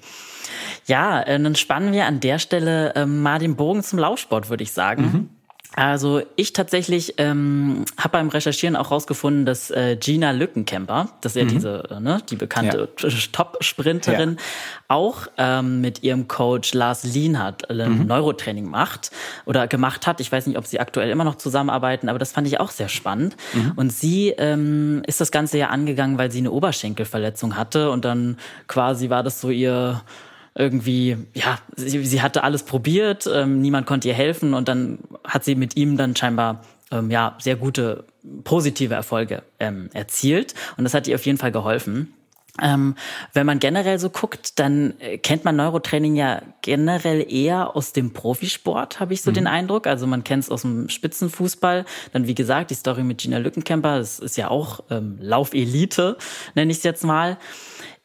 Ja, 0.87 1.21
äh, 1.21 1.39
dann 1.41 1.55
spannen 1.55 1.91
wir 1.93 2.05
an 2.05 2.21
der 2.21 2.39
Stelle 2.39 2.95
äh, 2.95 3.05
mal 3.05 3.39
den 3.39 3.55
Bogen 3.55 3.83
zum 3.83 3.99
Laufsport, 3.99 4.49
würde 4.49 4.63
ich 4.63 4.71
sagen. 4.71 5.01
Mhm. 5.03 5.29
Also 5.73 6.21
ich 6.35 6.51
tatsächlich 6.51 7.13
ähm, 7.17 7.85
habe 7.97 8.13
beim 8.13 8.27
Recherchieren 8.27 8.75
auch 8.75 8.91
rausgefunden, 8.91 9.45
dass 9.45 9.71
äh, 9.71 9.95
Gina 9.95 10.31
Lückenkämper, 10.31 11.09
das 11.21 11.35
ist 11.35 11.37
ja 11.37 11.45
mhm. 11.45 11.49
diese, 11.49 11.83
äh, 11.89 11.99
ne, 12.01 12.21
die 12.29 12.35
bekannte 12.35 12.89
ja. 12.99 13.09
Top-Sprinterin, 13.31 14.31
ja. 14.31 14.43
auch 14.89 15.27
ähm, 15.37 15.79
mit 15.79 16.03
ihrem 16.03 16.27
Coach 16.27 16.73
Lars 16.73 17.05
Lienhardt 17.05 17.69
äh, 17.69 17.87
mhm. 17.87 18.05
Neurotraining 18.05 18.69
macht 18.69 19.11
oder 19.45 19.67
gemacht 19.67 20.07
hat. 20.07 20.19
Ich 20.19 20.29
weiß 20.29 20.47
nicht, 20.47 20.57
ob 20.57 20.67
sie 20.67 20.79
aktuell 20.81 21.09
immer 21.09 21.23
noch 21.23 21.35
zusammenarbeiten, 21.35 22.09
aber 22.09 22.19
das 22.19 22.33
fand 22.33 22.47
ich 22.47 22.59
auch 22.59 22.71
sehr 22.71 22.89
spannend. 22.89 23.37
Mhm. 23.53 23.71
Und 23.77 23.93
sie 23.93 24.29
ähm, 24.37 25.03
ist 25.07 25.21
das 25.21 25.31
Ganze 25.31 25.57
ja 25.57 25.69
angegangen, 25.69 26.17
weil 26.17 26.31
sie 26.31 26.39
eine 26.39 26.51
Oberschenkelverletzung 26.51 27.55
hatte 27.55 27.91
und 27.91 28.03
dann 28.03 28.37
quasi 28.67 29.09
war 29.09 29.23
das 29.23 29.39
so 29.39 29.49
ihr 29.49 30.01
irgendwie, 30.55 31.17
ja, 31.33 31.59
sie, 31.75 32.03
sie 32.05 32.21
hatte 32.21 32.43
alles 32.43 32.63
probiert, 32.63 33.29
ähm, 33.31 33.61
niemand 33.61 33.85
konnte 33.87 34.07
ihr 34.07 34.13
helfen 34.13 34.53
und 34.53 34.67
dann 34.67 34.99
hat 35.23 35.43
sie 35.43 35.55
mit 35.55 35.77
ihm 35.77 35.97
dann 35.97 36.15
scheinbar 36.15 36.63
ähm, 36.91 37.09
ja 37.09 37.35
sehr 37.39 37.55
gute 37.55 38.05
positive 38.43 38.93
Erfolge 38.93 39.43
ähm, 39.59 39.89
erzielt 39.93 40.53
und 40.77 40.83
das 40.83 40.93
hat 40.93 41.07
ihr 41.07 41.15
auf 41.15 41.25
jeden 41.25 41.37
Fall 41.37 41.51
geholfen. 41.51 42.13
Ähm, 42.61 42.95
wenn 43.33 43.45
man 43.45 43.59
generell 43.59 43.97
so 43.97 44.09
guckt, 44.09 44.59
dann 44.59 44.93
äh, 44.99 45.17
kennt 45.17 45.45
man 45.45 45.55
Neurotraining 45.55 46.15
ja 46.15 46.41
generell 46.61 47.25
eher 47.31 47.77
aus 47.77 47.93
dem 47.93 48.11
Profisport, 48.11 48.99
habe 48.99 49.13
ich 49.13 49.21
so 49.21 49.31
mhm. 49.31 49.35
den 49.35 49.47
Eindruck. 49.47 49.87
Also 49.87 50.05
man 50.05 50.25
kennt 50.25 50.43
es 50.43 50.49
aus 50.49 50.63
dem 50.63 50.89
Spitzenfußball. 50.89 51.85
Dann 52.11 52.27
wie 52.27 52.35
gesagt, 52.35 52.71
die 52.71 52.75
Story 52.75 53.03
mit 53.03 53.19
Gina 53.19 53.37
Lückenkämper, 53.37 53.99
das 53.99 54.19
ist 54.19 54.35
ja 54.35 54.49
auch 54.49 54.83
ähm, 54.89 55.17
Laufelite, 55.21 56.17
nenne 56.53 56.71
ich 56.71 56.79
es 56.79 56.83
jetzt 56.83 57.05
mal. 57.05 57.37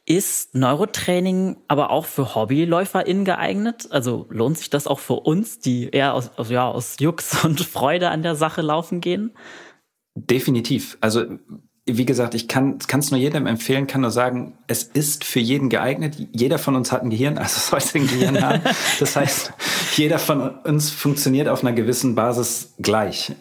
Ist 0.09 0.55
Neurotraining 0.55 1.57
aber 1.67 1.91
auch 1.91 2.07
für 2.07 2.37
HobbyläuferInnen 2.37 3.25
geeignet? 3.25 3.89
Also 3.91 4.27
lohnt 4.31 4.57
sich 4.57 4.71
das 4.71 4.87
auch 4.87 5.01
für 5.01 5.15
uns, 5.15 5.59
die 5.59 5.89
eher 5.89 6.15
aus, 6.15 6.31
aus, 6.37 6.49
ja, 6.49 6.69
aus 6.69 6.97
Jux 7.01 7.45
und 7.45 7.61
Freude 7.63 8.11
an 8.11 8.23
der 8.23 8.37
Sache 8.37 8.63
laufen 8.63 9.01
gehen? 9.01 9.37
Definitiv. 10.15 10.97
Also 11.01 11.25
wie 11.89 12.05
gesagt, 12.05 12.35
ich 12.35 12.49
kann 12.49 12.79
es 12.79 13.11
nur 13.13 13.21
jedem 13.21 13.47
empfehlen, 13.47 13.87
kann 13.87 14.01
nur 14.01 14.11
sagen, 14.11 14.55
es 14.67 14.83
ist 14.83 15.23
für 15.23 15.39
jeden 15.39 15.69
geeignet. 15.69 16.17
Jeder 16.33 16.59
von 16.59 16.75
uns 16.75 16.91
hat 16.91 17.03
ein 17.03 17.11
Gehirn, 17.11 17.39
also 17.39 17.61
sollte 17.79 17.99
ein 17.99 18.09
Gehirn 18.09 18.43
haben. 18.43 18.63
Das 18.99 19.15
heißt, 19.15 19.53
jeder 19.95 20.19
von 20.19 20.41
uns 20.65 20.91
funktioniert 20.91 21.47
auf 21.47 21.63
einer 21.63 21.73
gewissen 21.73 22.17
Basis 22.17 22.75
gleich. 22.81 23.33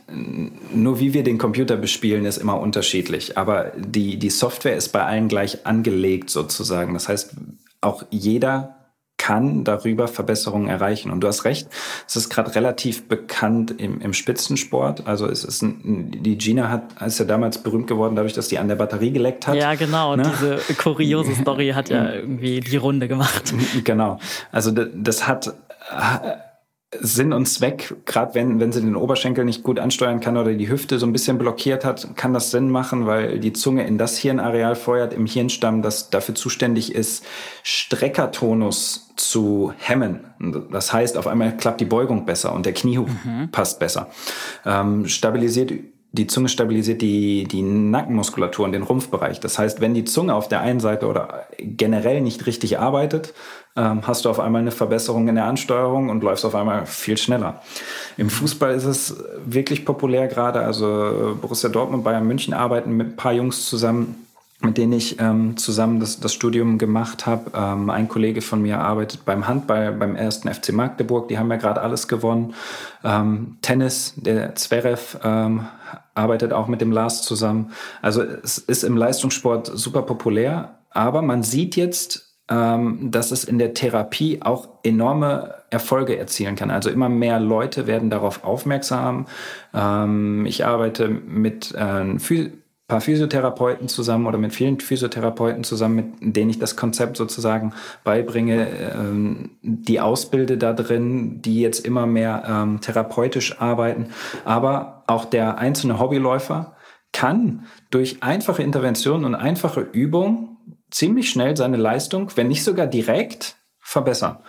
Nur 0.72 1.00
wie 1.00 1.14
wir 1.16 1.24
den 1.24 1.40
Computer 1.40 1.76
bespielen, 1.76 2.26
ist 2.26 2.38
immer 2.38 2.60
unterschiedlich. 2.60 3.36
Aber 3.36 3.72
die, 3.78 4.18
die 4.18 4.30
Software 4.30 4.76
ist 4.76 4.90
bei 4.90 5.04
allen 5.04 5.28
gleich 5.28 5.66
angelegt 5.66 6.30
sozusagen. 6.30 6.94
Das 6.94 7.10
heißt, 7.10 7.32
auch 7.82 8.04
jeder 8.12 8.75
kann 9.18 9.64
darüber 9.64 10.08
Verbesserungen 10.08 10.68
erreichen. 10.68 11.10
Und 11.10 11.22
du 11.22 11.28
hast 11.28 11.46
recht, 11.46 11.68
es 12.08 12.16
ist 12.16 12.30
gerade 12.30 12.54
relativ 12.54 13.08
bekannt 13.08 13.74
im, 13.78 14.02
im 14.02 14.14
Spitzensport. 14.14 15.08
Also 15.08 15.28
es 15.28 15.44
ist 15.44 15.62
ein, 15.62 16.12
die 16.12 16.38
Gina 16.38 16.70
hat, 16.70 17.02
ist 17.06 17.20
ja 17.20 17.26
damals 17.26 17.58
berühmt 17.58 17.88
geworden, 17.88 18.16
dadurch, 18.16 18.34
dass 18.34 18.50
die 18.50 18.60
an 18.60 18.68
der 18.68 18.76
Batterie 18.76 19.12
geleckt 19.12 19.48
hat. 19.48 19.56
Ja, 19.56 19.76
genau. 19.76 20.16
Ne? 20.16 20.24
Diese 20.24 20.58
kuriose 20.76 21.34
Story 21.42 21.70
hat 21.70 21.90
ja 21.90 22.14
irgendwie 22.14 22.60
die 22.60 22.78
Runde 22.78 23.08
gemacht. 23.08 23.54
Genau. 23.84 24.20
Also 24.52 24.72
das 24.72 25.28
hat 25.28 25.54
Sinn 27.00 27.34
und 27.34 27.46
Zweck, 27.46 27.96
gerade 28.06 28.36
wenn, 28.36 28.60
wenn 28.60 28.72
sie 28.72 28.82
den 28.82 28.96
Oberschenkel 28.96 29.44
nicht 29.44 29.64
gut 29.64 29.80
ansteuern 29.80 30.20
kann 30.20 30.38
oder 30.38 30.54
die 30.54 30.70
Hüfte 30.70 31.00
so 31.00 31.06
ein 31.06 31.12
bisschen 31.12 31.38
blockiert 31.38 31.84
hat, 31.84 32.16
kann 32.16 32.34
das 32.34 32.52
Sinn 32.52 32.70
machen, 32.70 33.06
weil 33.06 33.40
die 33.40 33.54
Zunge 33.54 33.86
in 33.86 33.98
das 33.98 34.18
Hirnareal 34.18 34.76
feuert 34.76 35.14
im 35.14 35.26
Hirnstamm, 35.26 35.82
das 35.82 36.10
dafür 36.10 36.36
zuständig 36.36 36.94
ist, 36.94 37.26
Streckertonus 37.64 39.12
zu 39.16 39.74
hemmen. 39.78 40.26
Das 40.72 40.94
heißt, 40.94 41.18
auf 41.18 41.28
einmal 41.28 41.58
klappt 41.58 41.82
die 41.82 41.86
Beugung 41.86 42.26
besser 42.26 42.54
und 42.54 42.66
der 42.66 42.74
Kniehub 42.74 43.10
mhm. 43.10 43.50
passt 43.52 43.80
besser. 43.80 44.10
Ähm, 44.66 45.08
stabilisiert 45.08 45.72
die 46.16 46.28
Zunge 46.28 46.50
stabilisiert 46.50 47.02
die, 47.02 47.44
die 47.44 47.62
Nackenmuskulatur 47.62 48.66
und 48.66 48.72
den 48.72 48.84
Rumpfbereich. 48.84 49.40
Das 49.40 49.60
heißt, 49.60 49.82
wenn 49.82 49.94
die 49.94 50.06
Zunge 50.06 50.34
auf 50.34 50.48
der 50.48 50.62
einen 50.62 50.80
Seite 50.80 51.08
oder 51.08 51.46
generell 51.60 52.22
nicht 52.22 52.46
richtig 52.46 52.80
arbeitet, 52.80 53.34
ähm, 53.76 54.02
hast 54.08 54.26
du 54.26 54.30
auf 54.30 54.40
einmal 54.40 54.62
eine 54.62 54.72
Verbesserung 54.72 55.28
in 55.28 55.36
der 55.36 55.46
Ansteuerung 55.46 56.10
und 56.10 56.24
läufst 56.24 56.46
auf 56.46 56.56
einmal 56.56 56.86
viel 56.86 57.18
schneller. 57.18 57.62
Im 58.18 58.30
Fußball 58.30 58.74
ist 58.74 58.86
es 58.86 59.24
wirklich 59.46 59.86
populär 59.86 60.28
gerade. 60.28 60.62
Also 60.62 61.38
Borussia 61.42 61.70
Dortmund, 61.70 62.04
Bayern 62.04 62.26
München 62.26 62.54
arbeiten 62.54 62.96
mit 62.96 63.08
ein 63.08 63.16
paar 63.16 63.34
Jungs 63.34 63.68
zusammen, 63.68 64.25
mit 64.62 64.78
denen 64.78 64.94
ich 64.94 65.20
ähm, 65.20 65.58
zusammen 65.58 66.00
das, 66.00 66.20
das 66.20 66.34
Studium 66.34 66.78
gemacht 66.78 67.26
habe. 67.26 67.52
Ähm, 67.54 67.90
ein 67.90 68.08
Kollege 68.08 68.42
von 68.42 68.62
mir 68.62 68.80
arbeitet 68.80 69.26
beim 69.26 69.48
Handball 69.48 69.92
beim 69.92 70.16
ersten 70.16 70.52
FC 70.52 70.72
Magdeburg. 70.72 71.28
Die 71.28 71.38
haben 71.38 71.52
ja 71.52 71.58
gerade 71.58 71.82
alles 71.82 72.08
gewonnen. 72.08 72.54
Ähm, 73.04 73.58
Tennis, 73.62 74.14
der 74.16 74.56
Zverev 74.56 75.18
ähm, 75.24 75.68
arbeitet 76.14 76.54
auch 76.54 76.68
mit 76.68 76.82
dem 76.82 76.92
Lars 76.92 77.22
zusammen. 77.22 77.72
Also 78.02 78.22
es 78.22 78.58
ist 78.58 78.84
im 78.84 78.96
Leistungssport 78.96 79.72
super 79.74 80.04
populär. 80.04 80.80
Aber 80.90 81.22
man 81.22 81.44
sieht 81.44 81.76
jetzt, 81.76 82.36
ähm, 82.50 83.12
dass 83.12 83.32
es 83.32 83.44
in 83.44 83.60
der 83.60 83.74
Therapie 83.74 84.42
auch 84.42 84.70
enorme 84.84 85.56
Erfolge 85.70 86.18
erzielen 86.18 86.56
kann. 86.56 86.72
Also 86.72 86.90
immer 86.90 87.10
mehr 87.10 87.40
Leute 87.40 87.88
werden 87.88 88.10
darauf 88.10 88.44
aufmerksam. 88.46 89.26
Ähm, 89.74 90.46
ich 90.46 90.66
arbeite 90.66 91.10
mit 91.10 91.74
äh, 91.76 92.18
paar 92.88 93.02
Physiotherapeuten 93.02 93.88
zusammen 93.88 94.28
oder 94.28 94.38
mit 94.38 94.54
vielen 94.54 94.80
Physiotherapeuten 94.80 95.64
zusammen, 95.64 96.16
mit 96.20 96.36
denen 96.36 96.52
ich 96.52 96.60
das 96.60 96.76
Konzept 96.76 97.18
sozusagen 97.18 97.74
beibringe, 98.04 98.68
ähm, 98.94 99.58
die 99.62 100.00
ausbilde 100.00 100.58
da 100.58 100.74
drin, 100.74 101.42
die 101.42 101.62
jetzt 101.62 101.86
immer 101.86 102.06
mehr 102.06 102.44
ähm, 102.48 102.82
therapeutisch 102.82 103.60
arbeiten. 103.60 104.10
Aber 104.44 105.04
auch 105.08 105.26
der 105.26 105.58
einzelne 105.58 106.00
Hobbyläufer 106.00 106.76
kann 107.12 107.66
durch 107.90 108.22
einfache 108.22 108.62
Interventionen 108.62 109.26
und 109.26 109.36
einfache 109.36 109.82
Übungen 109.82 110.58
ziemlich 110.92 111.30
schnell 111.30 111.58
seine 111.58 111.78
Leistung, 111.78 112.32
wenn 112.36 112.50
nicht 112.50 112.64
sogar 112.64 112.88
direkt, 112.88 113.56
verbessern. 113.80 114.40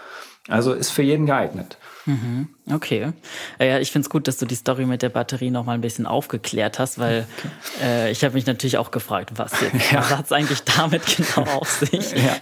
Also 0.49 0.73
ist 0.73 0.91
für 0.91 1.03
jeden 1.03 1.27
geeignet. 1.27 1.79
Mhm. 2.07 2.49
Okay. 2.71 3.13
Äh, 3.59 3.69
ja, 3.69 3.79
ich 3.79 3.91
finde 3.91 4.07
es 4.07 4.11
gut, 4.11 4.29
dass 4.29 4.39
du 4.39 4.47
die 4.47 4.55
Story 4.55 4.87
mit 4.87 5.03
der 5.03 5.09
Batterie 5.09 5.51
noch 5.51 5.65
mal 5.65 5.73
ein 5.73 5.81
bisschen 5.81 6.07
aufgeklärt 6.07 6.79
hast, 6.79 6.99
weil 6.99 7.27
okay. 7.39 7.49
äh, 7.85 8.11
ich 8.11 8.25
habe 8.25 8.35
mich 8.35 8.47
natürlich 8.47 8.79
auch 8.79 8.91
gefragt, 8.91 9.33
was 9.37 9.53
jetzt, 9.61 9.91
ja. 9.93 10.09
hat 10.11 10.27
es 10.27 10.33
eigentlich 10.33 10.63
damit 10.63 11.03
genau 11.05 11.51
auf 11.61 11.71
sich? 11.71 12.13
Ja. 12.13 12.37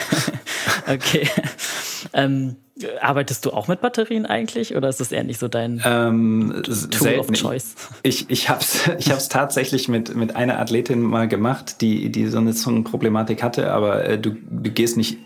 okay. 0.94 1.28
Ähm, 2.12 2.56
arbeitest 3.00 3.46
du 3.46 3.52
auch 3.52 3.68
mit 3.68 3.80
Batterien 3.80 4.26
eigentlich 4.26 4.76
oder 4.76 4.88
ist 4.88 5.00
das 5.00 5.12
eher 5.12 5.24
nicht 5.24 5.38
so 5.38 5.48
dein 5.48 5.80
ähm, 5.84 6.62
Tool 6.64 6.74
selten. 6.74 7.20
of 7.20 7.32
Choice? 7.32 7.74
Ich, 8.02 8.28
ich 8.30 8.48
habe 8.48 8.60
es 8.60 8.90
ich 8.98 9.10
hab's 9.10 9.28
tatsächlich 9.28 9.88
mit, 9.88 10.14
mit 10.14 10.36
einer 10.36 10.58
Athletin 10.58 11.00
mal 11.00 11.28
gemacht, 11.28 11.80
die, 11.80 12.10
die 12.10 12.26
so 12.26 12.38
eine 12.38 12.52
Zungenproblematik 12.52 13.42
hatte, 13.42 13.72
aber 13.72 14.04
äh, 14.04 14.18
du, 14.18 14.32
du 14.32 14.70
gehst 14.70 14.96
nicht 14.96 15.18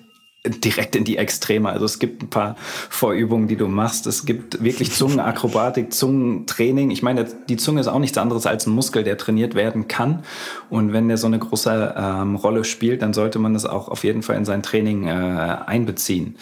direkt 0.51 0.96
in 0.96 1.05
die 1.05 1.16
Extreme. 1.16 1.68
Also 1.68 1.84
es 1.84 1.99
gibt 1.99 2.22
ein 2.22 2.30
paar 2.30 2.57
Vorübungen, 2.59 3.49
die 3.49 3.57
du 3.57 3.68
machst. 3.68 4.07
Es 4.07 4.24
gibt 4.24 4.62
wirklich 4.62 4.92
Zungenakrobatik, 4.92 5.92
Zungentraining. 5.92 6.90
Ich 6.90 7.03
meine, 7.03 7.24
die 7.49 7.57
Zunge 7.57 7.80
ist 7.80 7.88
auch 7.88 7.99
nichts 7.99 8.18
anderes 8.18 8.46
als 8.46 8.66
ein 8.66 8.72
Muskel, 8.72 9.05
der 9.05 9.18
trainiert 9.18 9.55
werden 9.55 9.88
kann. 9.88 10.24
Und 10.70 10.92
wenn 10.92 11.09
der 11.09 11.16
so 11.16 11.26
eine 11.26 11.38
große 11.38 11.94
ähm, 11.96 12.36
Rolle 12.36 12.64
spielt, 12.64 13.03
dann 13.03 13.12
sollte 13.12 13.38
man 13.38 13.55
das 13.55 13.66
auch 13.66 13.88
auf 13.88 14.05
jeden 14.05 14.22
Fall 14.22 14.36
in 14.36 14.44
sein 14.44 14.62
Training 14.62 15.07
äh, 15.07 15.11
einbeziehen. 15.11 16.36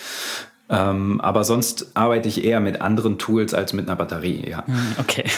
Ähm, 0.68 1.20
aber 1.20 1.44
sonst 1.44 1.92
arbeite 1.94 2.28
ich 2.28 2.44
eher 2.44 2.60
mit 2.60 2.80
anderen 2.80 3.18
Tools 3.18 3.54
als 3.54 3.72
mit 3.72 3.86
einer 3.86 3.96
Batterie, 3.96 4.48
ja. 4.48 4.66
Hm, 4.66 4.96
okay. 4.98 5.24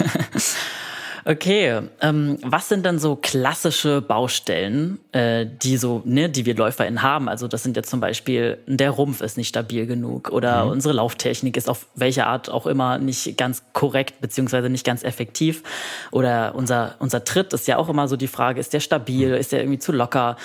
Okay, 1.30 1.82
ähm, 2.00 2.38
was 2.42 2.70
sind 2.70 2.86
dann 2.86 2.98
so 2.98 3.14
klassische 3.14 4.00
Baustellen, 4.00 4.98
äh, 5.12 5.44
die 5.44 5.76
so, 5.76 6.00
ne, 6.06 6.30
die 6.30 6.46
wir 6.46 6.54
LäuferInnen 6.54 7.02
haben? 7.02 7.28
Also 7.28 7.48
das 7.48 7.62
sind 7.62 7.76
jetzt 7.76 7.90
zum 7.90 8.00
Beispiel, 8.00 8.56
der 8.66 8.88
Rumpf 8.88 9.20
ist 9.20 9.36
nicht 9.36 9.48
stabil 9.48 9.84
genug 9.84 10.30
oder 10.30 10.64
mhm. 10.64 10.70
unsere 10.70 10.94
Lauftechnik 10.94 11.58
ist 11.58 11.68
auf 11.68 11.86
welche 11.94 12.26
Art 12.26 12.48
auch 12.48 12.66
immer 12.66 12.96
nicht 12.96 13.36
ganz 13.36 13.62
korrekt 13.74 14.22
beziehungsweise 14.22 14.70
nicht 14.70 14.86
ganz 14.86 15.04
effektiv 15.04 15.64
oder 16.12 16.54
unser 16.54 16.94
unser 16.98 17.22
Tritt 17.24 17.52
ist 17.52 17.68
ja 17.68 17.76
auch 17.76 17.90
immer 17.90 18.08
so 18.08 18.16
die 18.16 18.26
Frage, 18.26 18.58
ist 18.58 18.72
der 18.72 18.80
stabil, 18.80 19.28
mhm. 19.28 19.34
ist 19.34 19.52
der 19.52 19.60
irgendwie 19.60 19.80
zu 19.80 19.92
locker? 19.92 20.38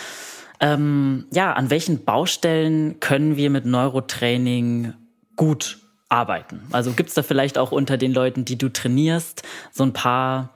Ähm, 0.60 1.28
ja, 1.32 1.54
an 1.54 1.70
welchen 1.70 2.04
Baustellen 2.04 3.00
können 3.00 3.38
wir 3.38 3.50
mit 3.50 3.66
Neurotraining 3.66 4.96
gut 5.38 5.78
arbeiten? 6.10 6.60
Also 6.74 6.92
gibt 6.92 7.08
es 7.08 7.16
da 7.16 7.24
vielleicht 7.24 7.58
auch 7.58 7.72
unter 7.72 7.96
den 7.96 8.14
Leuten, 8.14 8.44
die 8.44 8.58
du 8.58 8.68
trainierst, 8.68 9.44
so 9.72 9.84
ein 9.84 9.94
paar 9.94 10.50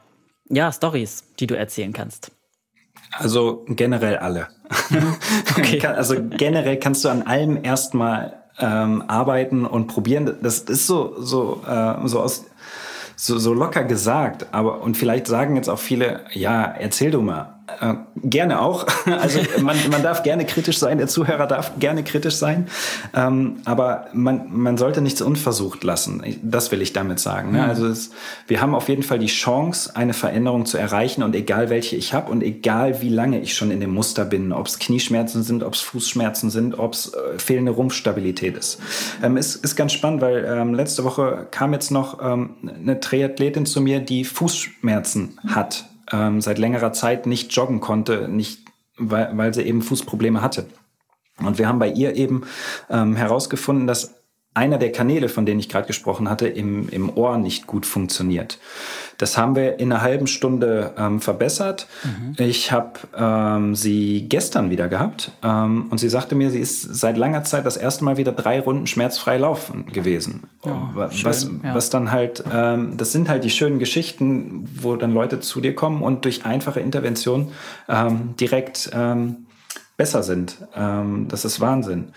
ja, 0.50 0.72
Stories, 0.72 1.24
die 1.40 1.48
du 1.48 1.58
erzählen 1.58 1.94
kannst? 1.94 2.32
Also 3.12 3.66
generell 3.68 4.18
alle. 4.18 4.48
Okay. 5.58 5.86
also 5.86 6.16
generell 6.38 6.78
kannst 6.78 7.04
du 7.04 7.10
an 7.10 7.24
allem 7.24 7.64
erstmal 7.64 8.44
ähm, 8.60 9.04
arbeiten 9.08 9.66
und 9.66 9.88
probieren. 9.88 10.38
Das 10.42 10.60
ist 10.60 10.88
so 10.88 11.16
so 11.20 11.64
äh, 11.68 12.08
so 12.08 12.22
aus 12.22 12.46
so, 13.16 13.40
so 13.40 13.54
locker 13.54 13.84
gesagt, 13.84 14.48
aber 14.52 14.82
und 14.82 14.96
vielleicht 14.96 15.26
sagen 15.28 15.56
jetzt 15.56 15.70
auch 15.70 15.80
viele, 15.80 16.22
ja, 16.34 16.64
erzähl 16.64 17.10
du 17.10 17.22
mal. 17.22 17.57
Äh, 17.82 17.96
gerne 18.24 18.62
auch. 18.62 18.86
Also 19.18 19.40
man, 19.62 19.78
man 19.90 20.04
darf 20.04 20.22
gerne 20.22 20.46
kritisch 20.46 20.78
sein, 20.78 20.98
der 20.98 21.08
Zuhörer 21.08 21.48
darf 21.48 21.72
gerne 21.80 22.04
kritisch 22.04 22.36
sein, 22.36 22.68
ähm, 23.16 23.58
aber 23.66 24.08
man, 24.14 24.48
man 24.52 24.78
sollte 24.78 25.02
nichts 25.02 25.22
unversucht 25.22 25.84
lassen. 25.84 26.22
Das 26.44 26.72
will 26.72 26.82
ich 26.82 26.94
damit 26.94 27.20
sagen. 27.20 27.52
Ne? 27.52 27.64
Mhm. 27.64 27.70
Also 27.70 27.88
es, 27.88 28.12
wir 28.48 28.62
haben 28.62 28.76
auf 28.76 28.90
jeden 28.90 29.02
Fall 29.04 29.18
die 29.18 29.28
Chance, 29.28 29.96
eine 29.96 30.14
Veränderung 30.14 30.66
zu 30.66 30.78
erreichen 30.78 31.24
und 31.24 31.36
egal 31.36 31.70
welche 31.70 31.96
ich 31.96 32.14
habe 32.14 32.32
und 32.32 32.44
egal 32.44 33.02
wie 33.02 33.10
lange 33.10 33.40
ich 33.40 33.56
schon 33.56 33.72
in 33.72 33.80
dem 33.80 33.94
Muster 33.94 34.26
bin, 34.26 34.52
ob 34.52 34.68
es 34.68 34.78
Knieschmerzen 34.78 35.42
sind, 35.42 35.64
ob 35.64 35.74
es 35.74 35.82
Fußschmerzen 35.82 36.50
sind, 36.50 36.78
ob 36.78 36.94
es 36.94 37.14
äh, 37.14 37.40
fehlende 37.40 37.72
Rumpfstabilität 37.72 38.56
ist. 38.56 38.80
Ähm, 39.24 39.36
ist, 39.38 39.56
ist 39.56 39.76
ganz 39.76 39.94
spannend, 39.94 40.22
weil 40.22 40.46
ähm, 40.46 40.74
letzte 40.74 41.04
Woche 41.04 41.48
kam 41.50 41.74
jetzt 41.74 41.92
noch 41.92 42.22
ähm, 42.22 42.52
eine 42.62 43.00
Triathletin 43.00 43.66
zu 43.66 43.82
mir, 43.82 44.00
die 44.00 44.26
Fußschmerzen 44.26 45.40
hat 45.48 45.86
ähm, 46.12 46.42
seit 46.42 46.58
längerer 46.58 46.94
Zeit 46.94 47.26
nicht 47.26 47.54
joggen 47.54 47.80
konnte, 47.80 48.28
nicht, 48.28 48.66
weil, 48.98 49.38
weil 49.38 49.54
sie 49.54 49.64
eben 49.64 49.82
Fußprobleme 49.82 50.42
hatte. 50.42 50.68
Und 51.40 51.58
wir 51.58 51.68
haben 51.68 51.80
bei 51.80 51.90
ihr 51.90 52.16
eben 52.16 52.44
ähm, 52.90 53.16
herausgefunden, 53.16 53.88
dass 53.88 54.16
einer 54.58 54.80
der 54.80 54.92
Kanäle, 54.92 55.30
von 55.30 55.46
denen 55.46 55.60
ich 55.60 55.70
gerade 55.70 55.86
gesprochen 55.86 56.30
hatte, 56.30 56.48
im, 56.48 56.90
im 56.90 57.16
Ohr 57.16 57.38
nicht 57.38 57.68
gut 57.68 57.86
funktioniert. 57.86 58.58
Das 59.20 59.38
haben 59.38 59.56
wir 59.56 59.80
in 59.80 59.92
einer 59.92 60.02
halben 60.02 60.26
Stunde 60.26 60.94
ähm, 60.98 61.22
verbessert. 61.22 61.88
Mhm. 62.04 62.36
Ich 62.44 62.72
habe 62.72 63.00
ähm, 63.16 63.76
sie 63.76 64.26
gestern 64.28 64.72
wieder 64.72 64.88
gehabt 64.88 65.32
ähm, 65.44 65.86
und 65.92 66.00
sie 66.00 66.10
sagte 66.10 66.34
mir, 66.34 66.50
sie 66.50 66.60
ist 66.60 66.82
seit 66.82 67.18
langer 67.18 67.44
Zeit 67.44 67.68
das 67.68 67.78
erste 67.78 68.04
Mal 68.04 68.18
wieder 68.18 68.32
drei 68.32 68.60
Runden 68.60 68.88
schmerzfrei 68.88 69.38
laufen 69.38 69.86
gewesen. 69.86 70.44
Ja, 70.66 70.90
was, 70.94 71.16
schön, 71.16 71.62
ja. 71.64 71.76
was 71.76 71.92
dann 71.92 72.12
halt, 72.12 72.44
ähm, 72.52 72.98
das 72.98 73.12
sind 73.12 73.30
halt 73.30 73.44
die 73.44 73.52
schönen 73.52 73.78
Geschichten, 73.78 74.68
wo 74.82 74.96
dann 74.96 75.14
Leute 75.14 75.40
zu 75.40 75.62
dir 75.62 75.76
kommen 75.76 76.02
und 76.02 76.26
durch 76.26 76.46
einfache 76.46 76.80
Intervention 76.80 77.52
ähm, 77.88 78.34
direkt 78.40 78.90
ähm, 78.94 79.46
besser 79.98 80.22
sind. 80.22 80.60
Das 81.28 81.44
ist 81.44 81.60
Wahnsinn. 81.60 82.10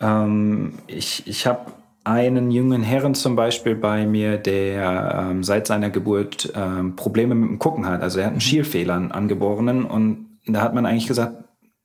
Ähm, 0.00 0.74
ich 0.86 1.26
ich 1.26 1.46
habe 1.46 1.72
einen 2.06 2.52
jungen 2.52 2.84
Herren 2.84 3.16
zum 3.16 3.34
Beispiel 3.34 3.74
bei 3.74 4.06
mir, 4.06 4.38
der 4.38 5.28
ähm, 5.30 5.42
seit 5.42 5.66
seiner 5.66 5.90
Geburt 5.90 6.52
ähm, 6.54 6.94
Probleme 6.94 7.34
mit 7.34 7.50
dem 7.50 7.58
Gucken 7.58 7.84
hat. 7.84 8.00
Also 8.00 8.20
er 8.20 8.26
hat 8.26 8.30
einen 8.30 8.36
mhm. 8.36 8.42
Schielfehler, 8.42 8.94
einen 8.94 9.10
angeborenen. 9.10 9.84
Und 9.84 10.38
da 10.46 10.62
hat 10.62 10.72
man 10.72 10.86
eigentlich 10.86 11.08
gesagt, 11.08 11.34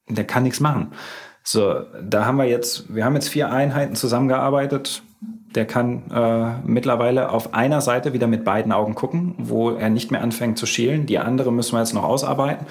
der 0.08 0.26
kann 0.26 0.44
nichts 0.44 0.60
machen. 0.60 0.92
So, 1.44 1.74
da 2.04 2.26
haben 2.26 2.38
wir 2.38 2.46
jetzt, 2.46 2.94
wir 2.94 3.04
haben 3.04 3.16
jetzt 3.16 3.30
vier 3.30 3.52
Einheiten 3.52 3.96
zusammengearbeitet. 3.96 5.02
Der 5.56 5.66
kann 5.66 6.04
äh, 6.12 6.52
mittlerweile 6.66 7.30
auf 7.32 7.56
einer 7.56 7.82
Seite 7.82 8.14
wieder 8.14 8.28
mit 8.28 8.46
beiden 8.46 8.72
Augen 8.72 8.94
gucken, 8.94 9.34
wo 9.40 9.72
er 9.72 9.90
nicht 9.90 10.12
mehr 10.12 10.22
anfängt 10.22 10.60
zu 10.60 10.68
schielen. 10.68 11.08
Die 11.08 11.18
andere 11.18 11.52
müssen 11.52 11.74
wir 11.74 11.80
jetzt 11.80 11.94
noch 11.94 12.04
ausarbeiten. 12.04 12.68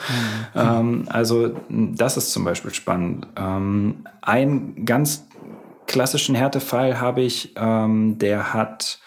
Mhm. 0.55 0.61
Ähm, 0.61 1.05
also 1.09 1.51
das 1.69 2.17
ist 2.17 2.31
zum 2.31 2.45
Beispiel 2.45 2.73
spannend. 2.73 3.27
Ähm, 3.37 4.05
ein 4.23 4.85
ganz 4.87 5.27
klassischen 5.91 6.37
Härtefall 6.37 7.01
habe 7.01 7.21
ich, 7.21 7.53
ähm, 7.57 8.17
der 8.19 8.55
hat 8.55 9.01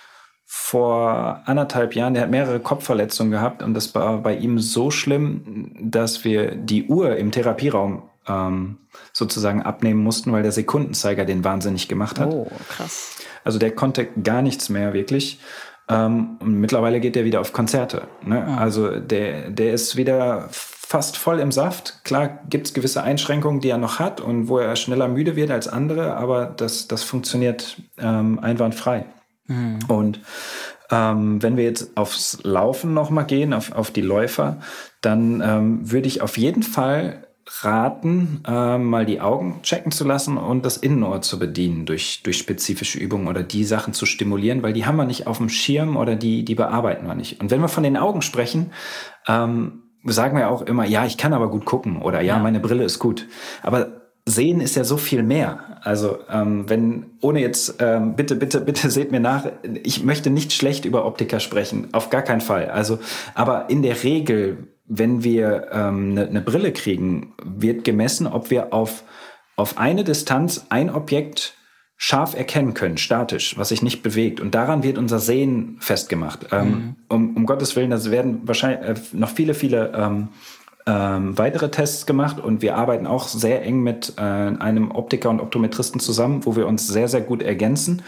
vor 0.45 1.41
anderthalb 1.45 1.95
Jahren, 1.95 2.13
der 2.13 2.23
hat 2.23 2.29
mehrere 2.29 2.59
Kopfverletzungen 2.59 3.31
gehabt 3.31 3.63
und 3.63 3.73
das 3.73 3.95
war 3.95 4.17
bei 4.17 4.36
ihm 4.36 4.59
so 4.59 4.91
schlimm, 4.91 5.71
dass 5.79 6.25
wir 6.25 6.55
die 6.55 6.86
Uhr 6.88 7.15
im 7.15 7.31
Therapieraum 7.31 8.03
ähm, 8.27 8.77
sozusagen 9.13 9.63
abnehmen 9.63 10.03
mussten, 10.03 10.31
weil 10.31 10.43
der 10.43 10.51
Sekundenzeiger 10.51 11.25
den 11.25 11.43
wahnsinnig 11.43 11.88
gemacht 11.88 12.19
hat. 12.19 12.31
Oh, 12.31 12.47
krass. 12.69 13.17
Also 13.43 13.59
der 13.59 13.71
konnte 13.71 14.05
gar 14.21 14.41
nichts 14.41 14.69
mehr 14.69 14.93
wirklich. 14.93 15.39
Ähm, 15.89 16.38
und 16.39 16.59
mittlerweile 16.59 16.99
geht 16.99 17.15
er 17.15 17.25
wieder 17.25 17.41
auf 17.41 17.53
Konzerte. 17.53 18.03
Ne? 18.23 18.45
Oh. 18.47 18.59
Also 18.59 18.99
der, 18.99 19.49
der 19.49 19.73
ist 19.73 19.95
wieder 19.97 20.47
fast 20.49 21.17
voll 21.17 21.39
im 21.39 21.51
Saft. 21.51 22.03
Klar 22.03 22.39
gibt 22.49 22.67
es 22.67 22.73
gewisse 22.73 23.03
Einschränkungen, 23.03 23.59
die 23.59 23.69
er 23.69 23.77
noch 23.77 23.99
hat 23.99 24.21
und 24.21 24.47
wo 24.47 24.59
er 24.59 24.75
schneller 24.75 25.07
müde 25.07 25.36
wird 25.36 25.51
als 25.51 25.67
andere, 25.67 26.15
aber 26.15 26.45
das, 26.45 26.88
das 26.88 27.03
funktioniert 27.03 27.81
ähm, 27.97 28.39
einwandfrei. 28.39 29.05
Mhm. 29.47 29.79
Und 29.88 30.19
ähm, 30.91 31.41
wenn 31.41 31.57
wir 31.57 31.63
jetzt 31.63 31.97
aufs 31.97 32.39
Laufen 32.43 32.93
nochmal 32.93 33.25
gehen, 33.25 33.53
auf, 33.53 33.71
auf 33.71 33.91
die 33.91 34.01
Läufer, 34.01 34.57
dann 35.01 35.41
ähm, 35.41 35.91
würde 35.91 36.07
ich 36.07 36.21
auf 36.21 36.38
jeden 36.38 36.63
Fall 36.63 37.22
raten, 37.61 38.41
äh, 38.47 38.77
mal 38.77 39.05
die 39.05 39.19
Augen 39.19 39.59
checken 39.63 39.91
zu 39.91 40.05
lassen 40.05 40.37
und 40.37 40.65
das 40.65 40.77
Innenohr 40.77 41.21
zu 41.21 41.39
bedienen 41.39 41.85
durch, 41.85 42.21
durch 42.23 42.37
spezifische 42.37 42.97
Übungen 42.97 43.27
oder 43.27 43.43
die 43.43 43.63
Sachen 43.63 43.93
zu 43.93 44.05
stimulieren, 44.05 44.63
weil 44.63 44.73
die 44.73 44.85
haben 44.85 44.95
wir 44.95 45.05
nicht 45.05 45.27
auf 45.27 45.37
dem 45.37 45.49
Schirm 45.49 45.97
oder 45.97 46.15
die, 46.15 46.45
die 46.45 46.55
bearbeiten 46.55 47.05
wir 47.05 47.15
nicht. 47.15 47.41
Und 47.41 47.51
wenn 47.51 47.61
wir 47.61 47.67
von 47.67 47.83
den 47.83 47.97
Augen 47.97 48.21
sprechen, 48.21 48.71
ähm, 49.27 49.83
sagen 50.05 50.37
wir 50.37 50.49
auch 50.49 50.61
immer, 50.61 50.85
ja, 50.85 51.05
ich 51.05 51.17
kann 51.17 51.33
aber 51.33 51.49
gut 51.49 51.65
gucken 51.65 52.01
oder 52.01 52.21
ja, 52.21 52.37
ja. 52.37 52.43
meine 52.43 52.59
Brille 52.59 52.83
ist 52.83 52.99
gut. 52.99 53.27
Aber 53.61 54.03
Sehen 54.25 54.61
ist 54.61 54.75
ja 54.75 54.85
so 54.85 54.95
viel 54.95 55.21
mehr. 55.21 55.79
Also 55.81 56.19
ähm, 56.29 56.69
wenn, 56.69 57.17
ohne 57.21 57.41
jetzt, 57.41 57.75
ähm, 57.79 58.15
bitte, 58.15 58.35
bitte, 58.35 58.61
bitte 58.61 58.89
seht 58.89 59.11
mir 59.11 59.19
nach, 59.19 59.47
ich 59.83 60.03
möchte 60.03 60.29
nicht 60.29 60.53
schlecht 60.53 60.85
über 60.85 61.05
Optiker 61.05 61.41
sprechen, 61.41 61.89
auf 61.91 62.09
gar 62.09 62.21
keinen 62.21 62.39
Fall. 62.39 62.69
Also, 62.69 62.99
aber 63.35 63.69
in 63.69 63.81
der 63.81 64.01
Regel, 64.01 64.69
wenn 64.86 65.23
wir 65.23 65.69
ähm, 65.71 66.11
eine, 66.11 66.27
eine 66.27 66.41
Brille 66.41 66.73
kriegen, 66.73 67.34
wird 67.43 67.84
gemessen, 67.84 68.27
ob 68.27 68.49
wir 68.49 68.73
auf, 68.73 69.03
auf 69.55 69.77
eine 69.77 70.03
Distanz 70.03 70.65
ein 70.69 70.89
Objekt 70.89 71.55
scharf 71.95 72.36
erkennen 72.36 72.73
können, 72.73 72.97
statisch, 72.97 73.57
was 73.57 73.69
sich 73.69 73.81
nicht 73.81 74.03
bewegt. 74.03 74.41
Und 74.41 74.55
daran 74.55 74.84
wird 74.84 74.97
unser 74.97 75.19
Sehen 75.19 75.77
festgemacht. 75.79 76.47
Ähm, 76.51 76.67
mhm. 76.67 76.95
um, 77.07 77.38
um 77.38 77.45
Gottes 77.45 77.75
Willen, 77.75 77.91
das 77.91 78.11
werden 78.11 78.41
wahrscheinlich 78.45 78.89
äh, 78.89 78.95
noch 79.13 79.29
viele, 79.29 79.53
viele 79.53 79.93
ähm, 79.95 80.29
ähm, 80.86 81.38
weitere 81.38 81.71
Tests 81.71 82.05
gemacht 82.05 82.39
und 82.41 82.61
wir 82.61 82.75
arbeiten 82.75 83.07
auch 83.07 83.27
sehr 83.27 83.63
eng 83.63 83.81
mit 83.84 84.13
äh, 84.17 84.21
einem 84.21 84.91
Optiker 84.91 85.29
und 85.29 85.39
Optometristen 85.39 86.01
zusammen, 86.01 86.45
wo 86.45 86.57
wir 86.57 86.67
uns 86.67 86.88
sehr, 86.88 87.07
sehr 87.07 87.21
gut 87.21 87.41
ergänzen. 87.41 88.01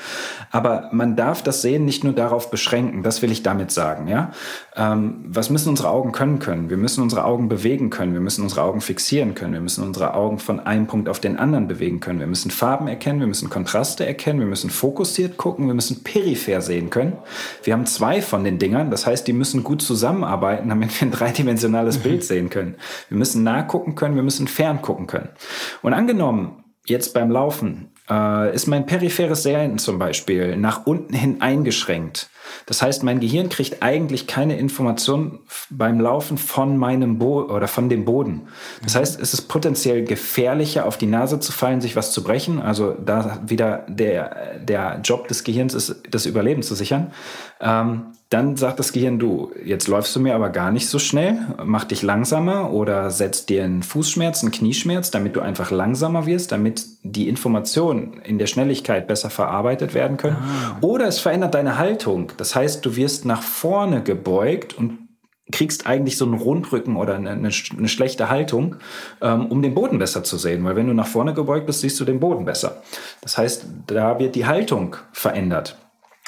Aber 0.52 0.90
man 0.92 1.16
darf 1.16 1.42
das 1.42 1.62
Sehen 1.62 1.86
nicht 1.86 2.04
nur 2.04 2.12
darauf 2.12 2.52
beschränken, 2.52 3.02
das 3.02 3.22
will 3.22 3.32
ich 3.32 3.44
damit 3.44 3.72
sagen. 3.72 4.08
Ja? 4.08 4.32
Ähm, 4.76 5.24
was 5.26 5.50
müssen 5.50 5.70
unsere 5.70 5.90
Augen 5.90 6.12
können 6.12 6.40
können? 6.40 6.70
Wir 6.70 6.76
müssen 6.76 7.02
unsere 7.02 7.24
Augen 7.24 7.48
bewegen 7.48 7.90
können, 7.90 8.14
wir 8.14 8.20
müssen 8.20 8.44
unsere 8.44 8.64
Augen 8.64 8.82
fixieren 8.82 9.36
können, 9.36 9.54
wir 9.54 9.62
müssen 9.62 9.84
unsere 9.84 10.14
Augen 10.14 10.40
von 10.40 10.60
einem 10.60 10.88
Punkt 10.88 11.08
auf 11.08 11.22
den 11.22 11.38
anderen 11.38 11.70
bewegen 11.70 12.02
können, 12.02 12.20
wir 12.20 12.28
müssen 12.28 12.52
Farben 12.52 12.88
erkennen, 12.90 13.22
wir 13.22 13.28
müssen 13.28 13.50
Kontraste 13.50 14.06
erkennen, 14.06 14.40
wir 14.40 14.48
müssen 14.48 14.70
fokussiert 14.70 15.38
gucken, 15.38 15.68
wir 15.68 15.76
müssen 15.76 16.04
peripher 16.04 16.60
sehen 16.60 16.90
können. 16.90 17.14
Wir 17.64 17.72
haben 17.72 17.86
zwei 17.86 18.22
von 18.22 18.44
den 18.44 18.60
Dingern, 18.60 18.92
das 18.92 19.06
heißt, 19.06 19.26
die 19.28 19.34
müssen 19.34 19.64
gut 19.64 19.82
zusammenarbeiten, 19.82 20.68
damit 20.68 21.00
wir 21.00 21.08
ein 21.08 21.12
dreidimensionales 21.12 22.00
Bild 22.00 22.26
sehen 22.26 22.50
können 22.50 22.65
können. 22.66 22.78
Wir 23.10 23.18
müssen 23.18 23.44
nah 23.44 23.64
gucken 23.64 23.96
können, 23.96 24.16
wir 24.16 24.24
müssen 24.24 24.48
fern 24.48 24.82
gucken 24.82 25.08
können. 25.08 25.30
Und 25.82 25.94
angenommen, 25.94 26.64
jetzt 26.86 27.14
beim 27.14 27.32
Laufen, 27.32 27.92
äh, 28.10 28.54
ist 28.54 28.68
mein 28.68 28.86
peripheres 28.86 29.44
Sehen 29.44 29.78
zum 29.78 30.00
Beispiel 30.00 30.58
nach 30.58 30.86
unten 30.86 31.14
hin 31.14 31.42
eingeschränkt. 31.42 32.30
Das 32.66 32.82
heißt, 32.82 33.04
mein 33.04 33.20
Gehirn 33.20 33.50
kriegt 33.50 33.84
eigentlich 33.84 34.28
keine 34.28 34.58
Information 34.58 35.40
beim 35.70 36.00
Laufen 36.00 36.38
von 36.38 36.78
meinem 36.78 37.18
Bo 37.18 37.44
oder 37.44 37.68
von 37.68 37.90
dem 37.90 38.06
Boden. 38.06 38.48
Das 38.84 38.94
mhm. 38.94 39.00
heißt, 39.00 39.22
es 39.22 39.34
ist 39.34 39.44
potenziell 39.44 40.04
gefährlicher, 40.04 40.86
auf 40.86 40.98
die 40.98 41.06
Nase 41.06 41.40
zu 41.40 41.52
fallen, 41.52 41.82
sich 41.82 41.96
was 41.96 42.12
zu 42.12 42.24
brechen. 42.24 42.62
Also 42.62 42.94
da 42.94 43.42
wieder 43.46 43.86
der, 43.88 44.60
der 44.60 45.00
Job 45.04 45.28
des 45.28 45.44
Gehirns 45.44 45.74
ist, 45.74 45.96
das 46.10 46.26
Überleben 46.26 46.64
zu 46.64 46.76
sichern. 46.76 47.12
Ähm, 47.62 48.08
dann 48.30 48.58
sagt 48.58 48.80
das 48.80 48.92
Gehirn, 48.92 49.20
du, 49.20 49.52
jetzt 49.64 49.88
läufst 49.88 50.16
du 50.16 50.20
mir 50.20 50.34
aber 50.34 50.50
gar 50.50 50.72
nicht 50.72 50.90
so 50.90 50.98
schnell, 50.98 51.38
mach 51.64 51.86
dich 51.86 52.02
langsamer 52.02 52.72
oder 52.72 53.12
setz 53.12 53.46
dir 53.46 53.64
einen 53.64 53.84
Fußschmerz, 53.84 54.42
einen 54.42 54.52
Knieschmerz, 54.52 55.12
damit 55.12 55.36
du 55.36 55.42
einfach 55.42 55.70
langsamer 55.70 56.26
wirst, 56.26 56.52
damit 56.52 56.84
die 57.04 57.30
Informationen 57.30 58.20
in 58.24 58.40
der 58.40 58.48
Schnelligkeit 58.48 59.08
besser 59.08 59.30
verarbeitet 59.30 59.94
werden 59.94 60.18
können. 60.18 60.38
Ah. 60.38 60.78
Oder 60.82 61.06
es 61.08 61.20
verändert 61.20 61.54
deine 61.54 61.78
Haltung. 61.78 62.32
Das 62.38 62.56
heißt, 62.56 62.86
du 62.86 62.96
wirst 62.96 63.26
nach 63.26 63.42
vorne 63.42 64.04
gebeugt 64.04 64.78
und 64.78 65.06
kriegst 65.52 65.86
eigentlich 65.86 66.18
so 66.18 66.26
einen 66.26 66.34
Rundrücken 66.34 66.96
oder 66.96 67.16
eine, 67.16 67.32
eine, 67.32 67.50
eine 67.78 67.88
schlechte 67.88 68.30
Haltung, 68.30 68.78
ähm, 69.22 69.46
um 69.48 69.62
den 69.62 69.76
Boden 69.76 70.00
besser 70.00 70.24
zu 70.24 70.38
sehen. 70.38 70.64
Weil 70.64 70.76
wenn 70.76 70.88
du 70.88 70.94
nach 70.94 71.08
vorne 71.08 71.34
gebeugt 71.34 71.68
bist, 71.68 71.82
siehst 71.82 72.00
du 72.00 72.06
den 72.06 72.20
Boden 72.20 72.46
besser. 72.46 72.82
Das 73.22 73.38
heißt, 73.38 73.66
da 73.88 74.18
wird 74.20 74.36
die 74.36 74.48
Haltung 74.48 74.96
verändert. 75.12 75.78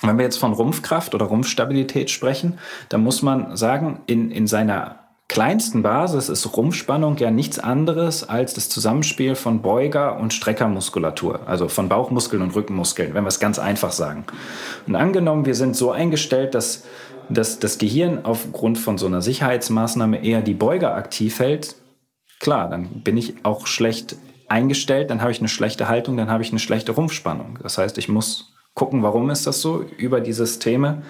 Wenn 0.04 0.18
wir 0.18 0.26
jetzt 0.26 0.38
von 0.38 0.54
Rumpfkraft 0.54 1.16
oder 1.16 1.26
Rumpfstabilität 1.26 2.12
sprechen, 2.12 2.60
dann 2.90 3.02
muss 3.02 3.24
man 3.24 3.58
sagen, 3.58 4.02
in, 4.06 4.30
in 4.30 4.46
seiner 4.46 5.07
kleinsten 5.28 5.84
Basis 5.84 6.30
ist 6.30 6.56
Rumpfspannung 6.56 7.18
ja 7.18 7.32
nichts 7.32 7.60
anderes 7.60 8.28
als 8.28 8.54
das 8.54 8.70
Zusammenspiel 8.70 9.36
von 9.36 9.62
Beuger- 9.62 10.18
und 10.20 10.34
Streckermuskulatur, 10.34 11.42
also 11.46 11.68
von 11.68 11.90
Bauchmuskeln 11.90 12.42
und 12.42 12.56
Rückenmuskeln, 12.56 13.14
wenn 13.14 13.24
wir 13.24 13.30
es 13.30 13.40
ganz 13.40 13.60
einfach 13.60 13.92
sagen. 13.92 14.26
Und 14.88 14.96
angenommen, 14.96 15.46
wir 15.46 15.56
sind 15.56 15.76
so 15.76 15.92
eingestellt, 15.92 16.56
dass, 16.56 16.86
dass 17.30 17.60
das 17.60 17.78
Gehirn 17.78 18.22
aufgrund 18.24 18.78
von 18.78 18.98
so 18.98 19.06
einer 19.06 19.22
Sicherheitsmaßnahme 19.22 20.24
eher 20.24 20.42
die 20.42 20.54
Beuger 20.54 20.96
aktiv 20.96 21.40
hält, 21.40 21.76
klar, 22.40 22.70
dann 22.70 23.02
bin 23.02 23.18
ich 23.18 23.36
auch 23.44 23.68
schlecht 23.68 24.16
eingestellt, 24.48 25.10
dann 25.10 25.22
habe 25.22 25.32
ich 25.32 25.40
eine 25.40 25.50
schlechte 25.50 25.90
Haltung, 25.90 26.16
dann 26.16 26.30
habe 26.30 26.44
ich 26.44 26.52
eine 26.52 26.60
schlechte 26.60 26.94
Rumpfspannung. 26.94 27.60
Das 27.62 27.78
heißt, 27.78 27.98
ich 27.98 28.08
muss 28.08 28.54
gucken, 28.74 29.04
warum 29.04 29.30
ist 29.30 29.46
das 29.46 29.60
so, 29.60 29.84
über 29.98 30.22
die 30.22 30.34
Systeme 30.34 31.02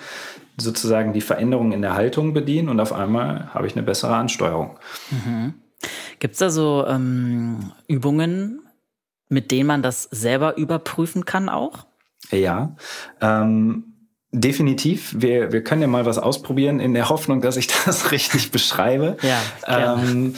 sozusagen 0.57 1.13
die 1.13 1.21
Veränderung 1.21 1.71
in 1.71 1.81
der 1.81 1.93
Haltung 1.93 2.33
bedienen 2.33 2.69
und 2.69 2.79
auf 2.79 2.91
einmal 2.91 3.53
habe 3.53 3.67
ich 3.67 3.75
eine 3.75 3.83
bessere 3.83 4.15
Ansteuerung. 4.15 4.77
Mhm. 5.11 5.53
Gibt 6.19 6.33
es 6.33 6.39
da 6.39 6.49
so 6.49 6.85
ähm, 6.87 7.71
Übungen, 7.87 8.61
mit 9.29 9.51
denen 9.51 9.67
man 9.67 9.83
das 9.83 10.03
selber 10.03 10.57
überprüfen 10.57 11.25
kann 11.25 11.49
auch? 11.49 11.85
Ja. 12.31 12.75
Ähm 13.21 13.93
Definitiv. 14.33 15.15
Wir, 15.17 15.53
wir 15.53 15.63
können 15.63 15.81
ja 15.81 15.87
mal 15.87 16.05
was 16.05 16.17
ausprobieren 16.17 16.81
in 16.81 16.93
der 16.93 17.07
Hoffnung, 17.09 17.41
dass 17.41 17.55
ich 17.55 17.67
das 17.85 18.11
richtig 18.11 18.51
beschreibe. 18.51 19.17
Ja, 19.21 19.93
ähm, 19.95 20.35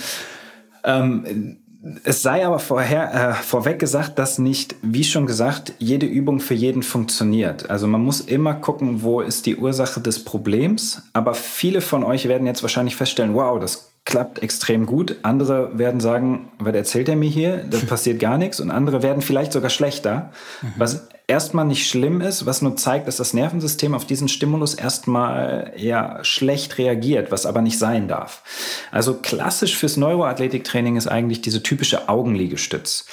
ähm, 0.83 1.58
es 2.03 2.21
sei 2.21 2.45
aber 2.45 2.59
vorher, 2.59 3.13
äh, 3.13 3.33
vorweg 3.33 3.79
gesagt, 3.79 4.19
dass 4.19 4.37
nicht, 4.37 4.75
wie 4.81 5.05
schon 5.05 5.25
gesagt, 5.25 5.73
jede 5.79 6.05
Übung 6.05 6.41
für 6.41 6.53
jeden 6.53 6.83
funktioniert. 6.83 7.69
Also 7.69 7.87
man 7.87 8.01
muss 8.01 8.19
immer 8.19 8.53
gucken, 8.53 9.01
wo 9.01 9.21
ist 9.21 9.45
die 9.45 9.55
Ursache 9.55 10.01
des 10.01 10.25
Problems. 10.25 11.03
Aber 11.13 11.33
viele 11.33 11.79
von 11.79 12.03
euch 12.03 12.27
werden 12.27 12.45
jetzt 12.45 12.63
wahrscheinlich 12.63 12.97
feststellen, 12.97 13.33
wow, 13.33 13.59
das 13.59 13.91
klappt 14.03 14.43
extrem 14.43 14.85
gut. 14.85 15.17
Andere 15.21 15.77
werden 15.77 16.01
sagen, 16.01 16.49
was 16.59 16.73
erzählt 16.75 17.07
er 17.07 17.15
mir 17.15 17.29
hier? 17.29 17.63
Das 17.69 17.85
passiert 17.85 18.19
gar 18.19 18.37
nichts. 18.37 18.59
Und 18.59 18.71
andere 18.71 19.01
werden 19.01 19.21
vielleicht 19.21 19.53
sogar 19.53 19.69
schlechter. 19.69 20.31
Mhm. 20.61 20.73
Was 20.75 21.07
erstmal 21.29 21.65
nicht 21.65 21.87
schlimm 21.87 22.21
ist, 22.21 22.45
was 22.45 22.61
nur 22.61 22.75
zeigt, 22.75 23.07
dass 23.07 23.17
das 23.17 23.33
Nervensystem 23.33 23.93
auf 23.93 24.05
diesen 24.05 24.27
Stimulus 24.27 24.73
erstmal 24.73 25.73
ja 25.77 26.23
schlecht 26.23 26.77
reagiert, 26.77 27.31
was 27.31 27.45
aber 27.45 27.61
nicht 27.61 27.77
sein 27.77 28.07
darf. 28.07 28.43
Also 28.91 29.13
klassisch 29.15 29.77
fürs 29.77 29.95
Neuroathletiktraining 29.95 30.97
ist 30.97 31.07
eigentlich 31.07 31.41
diese 31.41 31.61
typische 31.61 32.09
Augenliegestütz. 32.09 33.05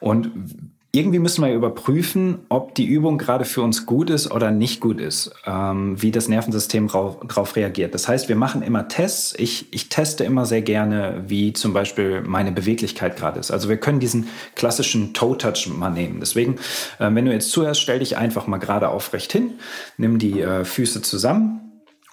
Und 0.00 0.73
irgendwie 0.94 1.18
müssen 1.18 1.44
wir 1.44 1.52
überprüfen, 1.52 2.40
ob 2.48 2.74
die 2.74 2.86
Übung 2.86 3.18
gerade 3.18 3.44
für 3.44 3.62
uns 3.62 3.84
gut 3.84 4.10
ist 4.10 4.30
oder 4.30 4.50
nicht 4.50 4.80
gut 4.80 5.00
ist, 5.00 5.32
ähm, 5.44 6.00
wie 6.00 6.12
das 6.12 6.28
Nervensystem 6.28 6.86
darauf 6.88 7.56
reagiert. 7.56 7.94
Das 7.94 8.06
heißt, 8.06 8.28
wir 8.28 8.36
machen 8.36 8.62
immer 8.62 8.86
Tests. 8.86 9.34
Ich, 9.36 9.72
ich 9.72 9.88
teste 9.88 10.24
immer 10.24 10.46
sehr 10.46 10.62
gerne, 10.62 11.24
wie 11.26 11.52
zum 11.52 11.72
Beispiel 11.72 12.22
meine 12.22 12.52
Beweglichkeit 12.52 13.16
gerade 13.16 13.40
ist. 13.40 13.50
Also 13.50 13.68
wir 13.68 13.76
können 13.76 13.98
diesen 13.98 14.28
klassischen 14.54 15.14
Toe-Touch 15.14 15.68
mal 15.68 15.90
nehmen. 15.90 16.20
Deswegen, 16.20 16.56
äh, 17.00 17.10
wenn 17.12 17.24
du 17.24 17.32
jetzt 17.32 17.50
zuhörst, 17.50 17.80
stell 17.80 17.98
dich 17.98 18.16
einfach 18.16 18.46
mal 18.46 18.58
gerade 18.58 18.88
aufrecht 18.88 19.32
hin, 19.32 19.54
nimm 19.96 20.18
die 20.18 20.40
äh, 20.40 20.64
Füße 20.64 21.02
zusammen 21.02 21.63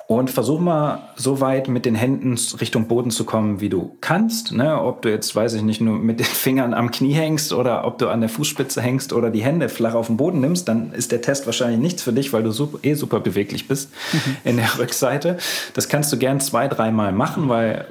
und 0.07 0.29
versuch 0.29 0.59
mal 0.59 1.09
so 1.15 1.39
weit 1.39 1.67
mit 1.67 1.85
den 1.85 1.95
Händen 1.95 2.37
Richtung 2.59 2.87
Boden 2.87 3.11
zu 3.11 3.23
kommen, 3.23 3.61
wie 3.61 3.69
du 3.69 3.97
kannst. 4.01 4.51
Ne? 4.51 4.81
Ob 4.81 5.01
du 5.01 5.09
jetzt, 5.09 5.35
weiß 5.35 5.53
ich 5.53 5.61
nicht, 5.61 5.81
nur 5.81 5.97
mit 5.97 6.19
den 6.19 6.25
Fingern 6.25 6.73
am 6.73 6.91
Knie 6.91 7.13
hängst 7.13 7.53
oder 7.53 7.85
ob 7.85 7.97
du 7.97 8.09
an 8.09 8.21
der 8.21 8.29
Fußspitze 8.29 8.81
hängst 8.81 9.13
oder 9.13 9.29
die 9.29 9.43
Hände 9.43 9.69
flach 9.69 9.93
auf 9.93 10.07
den 10.07 10.17
Boden 10.17 10.41
nimmst, 10.41 10.67
dann 10.67 10.91
ist 10.91 11.11
der 11.11 11.21
Test 11.21 11.45
wahrscheinlich 11.45 11.79
nichts 11.79 12.03
für 12.03 12.13
dich, 12.13 12.33
weil 12.33 12.43
du 12.43 12.51
super, 12.51 12.79
eh 12.83 12.93
super 12.93 13.19
beweglich 13.19 13.67
bist 13.67 13.91
mhm. 14.11 14.37
in 14.43 14.57
der 14.57 14.69
Rückseite. 14.79 15.37
Das 15.73 15.87
kannst 15.89 16.11
du 16.11 16.17
gern 16.17 16.39
zwei, 16.39 16.67
dreimal 16.67 17.13
machen, 17.13 17.49
weil 17.49 17.85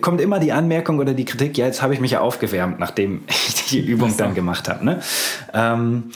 kommt 0.00 0.20
immer 0.20 0.40
die 0.40 0.52
Anmerkung 0.52 0.98
oder 0.98 1.14
die 1.14 1.24
Kritik, 1.24 1.56
ja, 1.56 1.66
jetzt 1.66 1.80
habe 1.80 1.94
ich 1.94 2.00
mich 2.00 2.10
ja 2.10 2.20
aufgewärmt, 2.20 2.80
nachdem 2.80 3.22
ich 3.28 3.66
die 3.66 3.80
Übung 3.80 4.16
dann 4.16 4.34
gemacht 4.34 4.68
habe. 4.68 4.84
Ne? 4.84 5.00
Ähm, 5.52 6.10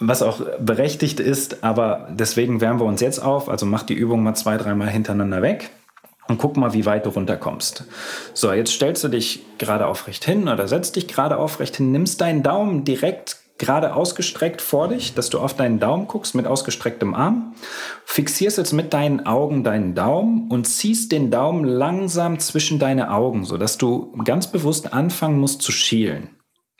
was 0.00 0.22
auch 0.22 0.40
berechtigt 0.58 1.20
ist, 1.20 1.62
aber 1.62 2.08
deswegen 2.10 2.60
wärmen 2.60 2.80
wir 2.80 2.86
uns 2.86 3.00
jetzt 3.00 3.20
auf. 3.20 3.48
Also 3.48 3.66
mach 3.66 3.82
die 3.82 3.94
Übung 3.94 4.22
mal 4.22 4.34
zwei, 4.34 4.56
dreimal 4.56 4.88
hintereinander 4.88 5.42
weg 5.42 5.70
und 6.28 6.38
guck 6.38 6.56
mal, 6.56 6.72
wie 6.72 6.86
weit 6.86 7.06
du 7.06 7.10
runterkommst. 7.10 7.84
So, 8.32 8.52
jetzt 8.52 8.72
stellst 8.72 9.04
du 9.04 9.08
dich 9.08 9.44
gerade 9.58 9.86
aufrecht 9.86 10.24
hin 10.24 10.48
oder 10.48 10.68
setzt 10.68 10.96
dich 10.96 11.08
gerade 11.08 11.36
aufrecht 11.36 11.76
hin, 11.76 11.92
nimmst 11.92 12.20
deinen 12.20 12.42
Daumen 12.42 12.84
direkt 12.84 13.38
gerade 13.58 13.94
ausgestreckt 13.94 14.60
vor 14.60 14.88
dich, 14.88 15.14
dass 15.14 15.30
du 15.30 15.38
auf 15.38 15.54
deinen 15.54 15.78
Daumen 15.78 16.08
guckst 16.08 16.34
mit 16.34 16.46
ausgestrecktem 16.46 17.14
Arm, 17.14 17.54
fixierst 18.04 18.58
jetzt 18.58 18.72
mit 18.72 18.92
deinen 18.92 19.26
Augen 19.26 19.62
deinen 19.62 19.94
Daumen 19.94 20.50
und 20.50 20.66
ziehst 20.66 21.12
den 21.12 21.30
Daumen 21.30 21.64
langsam 21.64 22.40
zwischen 22.40 22.80
deine 22.80 23.12
Augen, 23.12 23.44
sodass 23.44 23.78
du 23.78 24.12
ganz 24.24 24.48
bewusst 24.48 24.92
anfangen 24.92 25.38
musst 25.38 25.62
zu 25.62 25.70
schielen. 25.70 26.30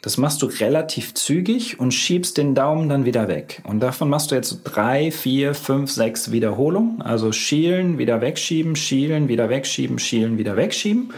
Das 0.04 0.18
machst 0.18 0.42
du 0.42 0.46
relativ 0.46 1.14
zügig 1.14 1.80
und 1.80 1.92
schiebst 1.92 2.36
den 2.36 2.54
Daumen 2.54 2.90
dann 2.90 3.06
wieder 3.06 3.26
weg. 3.26 3.62
Und 3.64 3.80
davon 3.80 4.10
machst 4.10 4.30
du 4.30 4.34
jetzt 4.34 4.60
drei, 4.62 5.10
vier, 5.10 5.54
fünf, 5.54 5.90
sechs 5.90 6.30
Wiederholungen. 6.30 7.00
Also 7.00 7.32
schielen, 7.32 7.96
wieder 7.96 8.20
wegschieben, 8.20 8.76
schielen, 8.76 9.28
wieder 9.28 9.48
wegschieben, 9.48 9.98
schielen, 9.98 10.36
wieder 10.36 10.58
wegschieben. 10.58 11.14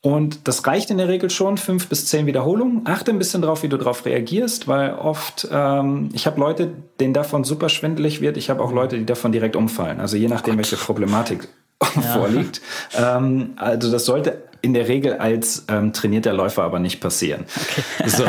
Und 0.00 0.48
das 0.48 0.66
reicht 0.66 0.90
in 0.90 0.98
der 0.98 1.06
Regel 1.06 1.30
schon, 1.30 1.56
fünf 1.56 1.86
bis 1.86 2.06
zehn 2.06 2.26
Wiederholungen. 2.26 2.82
Achte 2.84 3.12
ein 3.12 3.18
bisschen 3.18 3.42
drauf, 3.42 3.62
wie 3.62 3.68
du 3.68 3.76
darauf 3.76 4.04
reagierst, 4.04 4.66
weil 4.66 4.94
oft, 4.94 5.46
ähm, 5.52 6.08
ich 6.14 6.26
habe 6.26 6.40
Leute, 6.40 6.72
denen 6.98 7.14
davon 7.14 7.44
super 7.44 7.68
schwindelig 7.68 8.20
wird. 8.20 8.36
Ich 8.36 8.50
habe 8.50 8.60
auch 8.60 8.72
Leute, 8.72 8.98
die 8.98 9.06
davon 9.06 9.30
direkt 9.30 9.54
umfallen. 9.54 10.00
Also 10.00 10.16
je 10.16 10.26
nachdem, 10.26 10.56
welche 10.56 10.76
Problematik 10.76 11.46
ja. 11.94 12.02
vorliegt. 12.14 12.60
Ähm, 12.98 13.52
also 13.54 13.92
das 13.92 14.04
sollte 14.04 14.47
in 14.62 14.74
der 14.74 14.88
Regel 14.88 15.14
als 15.14 15.64
ähm, 15.68 15.92
trainierter 15.92 16.32
Läufer 16.32 16.62
aber 16.62 16.78
nicht 16.78 17.00
passieren. 17.00 17.44
Okay. 17.56 18.08
So. 18.08 18.24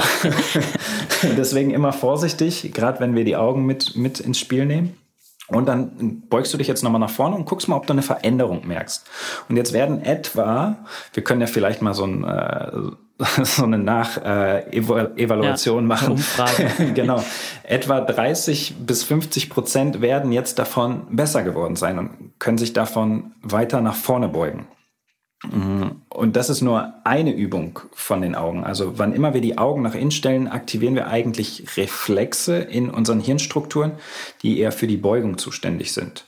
Deswegen 1.38 1.72
immer 1.72 1.94
vorsichtig, 1.94 2.72
gerade 2.74 3.00
wenn 3.00 3.16
wir 3.16 3.26
die 3.26 3.36
Augen 3.36 3.66
mit, 3.66 3.96
mit 3.96 4.20
ins 4.20 4.40
Spiel 4.40 4.66
nehmen. 4.66 4.98
Und 5.48 5.66
dann 5.66 6.24
beugst 6.30 6.54
du 6.54 6.58
dich 6.58 6.68
jetzt 6.68 6.84
nochmal 6.84 7.00
nach 7.00 7.10
vorne 7.10 7.36
und 7.36 7.46
guckst 7.46 7.68
mal, 7.68 7.76
ob 7.76 7.88
du 7.88 7.94
eine 7.94 8.04
Veränderung 8.04 8.68
merkst. 8.68 9.08
Und 9.50 9.58
jetzt 9.58 9.74
werden 9.74 10.04
etwa, 10.04 10.78
wir 11.14 11.24
können 11.24 11.42
ja 11.42 11.48
vielleicht 11.48 11.82
mal 11.82 11.96
so 11.96 12.06
ein 12.06 12.24
äh, 12.24 12.72
so 13.44 13.64
eine 13.64 13.78
Nach-Evaluation 13.78 15.84
äh, 15.84 15.88
machen. 15.88 16.14
Umfrage. 16.14 16.70
genau. 16.94 17.22
Etwa 17.64 18.00
30 18.00 18.76
bis 18.86 19.04
50 19.04 19.50
Prozent 19.50 20.02
werden 20.02 20.32
jetzt 20.32 20.58
davon 20.58 21.02
besser 21.10 21.44
geworden 21.44 21.76
sein 21.76 22.00
und 22.00 22.40
können 22.40 22.58
sich 22.58 22.72
davon 22.72 23.34
weiter 23.42 23.82
nach 23.82 23.96
vorne 23.96 24.30
beugen. 24.30 24.68
Mhm. 25.44 26.02
Und 26.10 26.36
das 26.36 26.50
ist 26.50 26.62
nur 26.62 26.94
eine 27.06 27.34
Übung 27.34 27.80
von 27.94 28.22
den 28.22 28.36
Augen. 28.36 28.64
Also 28.64 28.98
wann 28.98 29.14
immer 29.14 29.34
wir 29.34 29.42
die 29.42 29.58
Augen 29.58 29.82
nach 29.82 29.96
innen 29.96 30.12
stellen, 30.12 30.48
aktivieren 30.48 30.96
wir 30.96 31.08
eigentlich 31.08 31.78
Reflexe 31.78 32.58
in 32.58 32.90
unseren 32.90 33.20
Hirnstrukturen, 33.22 33.94
die 34.44 34.60
eher 34.60 34.72
für 34.72 34.88
die 34.88 34.98
Beugung 34.98 35.38
zuständig 35.38 35.94
sind. 35.94 36.26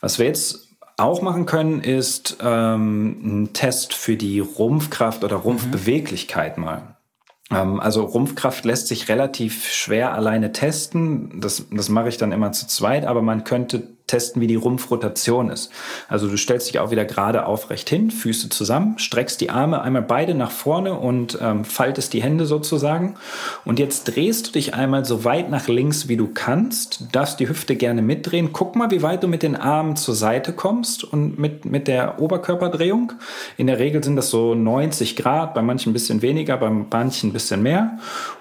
Was 0.00 0.18
wir 0.18 0.26
jetzt 0.26 0.68
auch 0.96 1.22
machen 1.22 1.46
können, 1.46 1.82
ist 1.82 2.38
ähm, 2.42 3.20
ein 3.22 3.52
Test 3.52 3.94
für 3.94 4.16
die 4.16 4.40
Rumpfkraft 4.40 5.24
oder 5.24 5.36
Rumpfbeweglichkeit 5.36 6.58
mal. 6.58 6.96
Ähm, 7.50 7.80
also 7.80 8.04
Rumpfkraft 8.04 8.64
lässt 8.64 8.88
sich 8.88 9.08
relativ 9.08 9.68
schwer 9.70 10.12
alleine 10.14 10.52
testen. 10.52 11.40
Das, 11.40 11.66
das 11.70 11.88
mache 11.88 12.08
ich 12.08 12.16
dann 12.16 12.32
immer 12.32 12.52
zu 12.52 12.66
zweit, 12.66 13.04
aber 13.04 13.22
man 13.22 13.44
könnte 13.44 13.88
testen, 14.10 14.42
wie 14.42 14.46
die 14.46 14.56
Rumpfrotation 14.56 15.50
ist. 15.50 15.70
Also 16.08 16.28
du 16.28 16.36
stellst 16.36 16.68
dich 16.68 16.80
auch 16.80 16.90
wieder 16.90 17.04
gerade 17.04 17.46
aufrecht 17.46 17.88
hin, 17.88 18.10
Füße 18.10 18.48
zusammen, 18.48 18.98
streckst 18.98 19.40
die 19.40 19.50
Arme 19.50 19.80
einmal 19.82 20.02
beide 20.02 20.34
nach 20.34 20.50
vorne 20.50 20.94
und 20.94 21.38
ähm, 21.40 21.64
faltest 21.64 22.12
die 22.12 22.22
Hände 22.22 22.44
sozusagen. 22.46 23.14
Und 23.64 23.78
jetzt 23.78 24.04
drehst 24.04 24.48
du 24.48 24.52
dich 24.52 24.74
einmal 24.74 25.04
so 25.04 25.24
weit 25.24 25.48
nach 25.50 25.68
links, 25.68 26.08
wie 26.08 26.16
du 26.16 26.28
kannst, 26.32 27.04
darfst 27.12 27.38
die 27.38 27.48
Hüfte 27.48 27.76
gerne 27.76 28.02
mitdrehen. 28.02 28.52
Guck 28.52 28.74
mal, 28.74 28.90
wie 28.90 29.02
weit 29.02 29.22
du 29.22 29.28
mit 29.28 29.42
den 29.42 29.54
Armen 29.56 29.96
zur 29.96 30.14
Seite 30.14 30.52
kommst 30.52 31.04
und 31.04 31.38
mit, 31.38 31.64
mit 31.64 31.86
der 31.86 32.20
Oberkörperdrehung. 32.20 33.12
In 33.56 33.68
der 33.68 33.78
Regel 33.78 34.02
sind 34.02 34.16
das 34.16 34.30
so 34.30 34.54
90 34.54 35.14
Grad, 35.14 35.54
bei 35.54 35.62
manchen 35.62 35.90
ein 35.90 35.92
bisschen 35.92 36.20
weniger, 36.20 36.56
bei 36.56 36.70
manchen 36.70 37.30
ein 37.30 37.32
bisschen 37.32 37.62
mehr. 37.62 37.98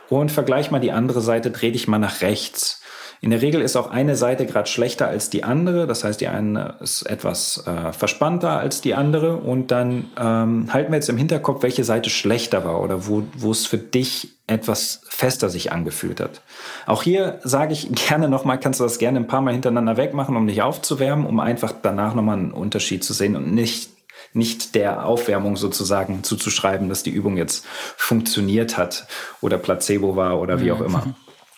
Und 0.10 0.32
vergleich 0.32 0.72
mal 0.72 0.80
die 0.80 0.92
andere 0.92 1.22
Seite, 1.22 1.52
dreh 1.52 1.72
dich 1.72 1.88
mal 1.88 2.00
nach 2.00 2.22
rechts. 2.22 2.82
In 3.22 3.32
der 3.32 3.42
Regel 3.42 3.62
ist 3.62 3.76
auch 3.76 3.90
eine 3.90 4.16
Seite 4.16 4.46
gerade 4.46 4.70
schlechter 4.70 5.08
als 5.08 5.30
die 5.30 5.44
andere. 5.44 5.88
Das 5.88 6.04
heißt, 6.04 6.22
die 6.22 6.30
eine 6.30 6.76
ist 6.80 7.04
etwas 7.04 7.66
äh, 7.68 7.92
verspannter 7.92 8.52
als 8.52 8.80
die 8.80 8.96
andere. 8.96 9.36
Und 9.38 9.72
dann 9.72 10.06
ähm, 10.18 10.72
halten 10.72 10.92
wir 10.92 10.96
jetzt 10.96 11.10
im 11.10 11.18
Hinterkopf, 11.18 11.62
welche 11.64 11.84
Seite 11.84 12.10
schlechter 12.10 12.64
war 12.64 12.82
oder 12.82 13.08
wo, 13.08 13.24
wo 13.36 13.52
es 13.52 13.66
für 13.66 13.78
dich 13.78 14.30
etwas 14.48 15.02
fester 15.10 15.50
sich 15.50 15.72
angefühlt 15.72 16.22
hat. 16.22 16.42
Auch 16.86 17.04
hier 17.04 17.40
sage 17.44 17.74
ich 17.74 17.92
gerne 17.94 18.30
nochmal, 18.30 18.60
kannst 18.60 18.80
du 18.80 18.86
das 18.86 19.00
gerne 19.00 19.20
ein 19.20 19.28
paar 19.28 19.42
Mal 19.42 19.52
hintereinander 19.54 19.98
wegmachen, 19.98 20.38
um 20.38 20.48
dich 20.48 20.62
aufzuwärmen, 20.62 21.26
um 21.26 21.40
einfach 21.40 21.74
danach 21.82 22.16
nochmal 22.16 22.38
einen 22.38 22.52
Unterschied 22.52 23.04
zu 23.04 23.14
sehen 23.14 23.36
und 23.36 23.54
nicht 23.54 23.90
nicht 24.32 24.76
der 24.76 25.08
Aufwärmung 25.08 25.56
sozusagen 25.58 26.24
zuzuschreiben, 26.24 26.88
dass 26.88 27.02
die 27.02 27.10
Übung 27.10 27.36
jetzt 27.36 27.66
funktioniert 27.98 28.78
hat 28.78 29.08
oder 29.42 29.58
Placebo 29.58 30.16
war 30.16 30.40
oder 30.40 30.62
wie 30.62 30.72
auch 30.72 30.82
immer. 30.82 31.04
Mhm. 31.06 31.16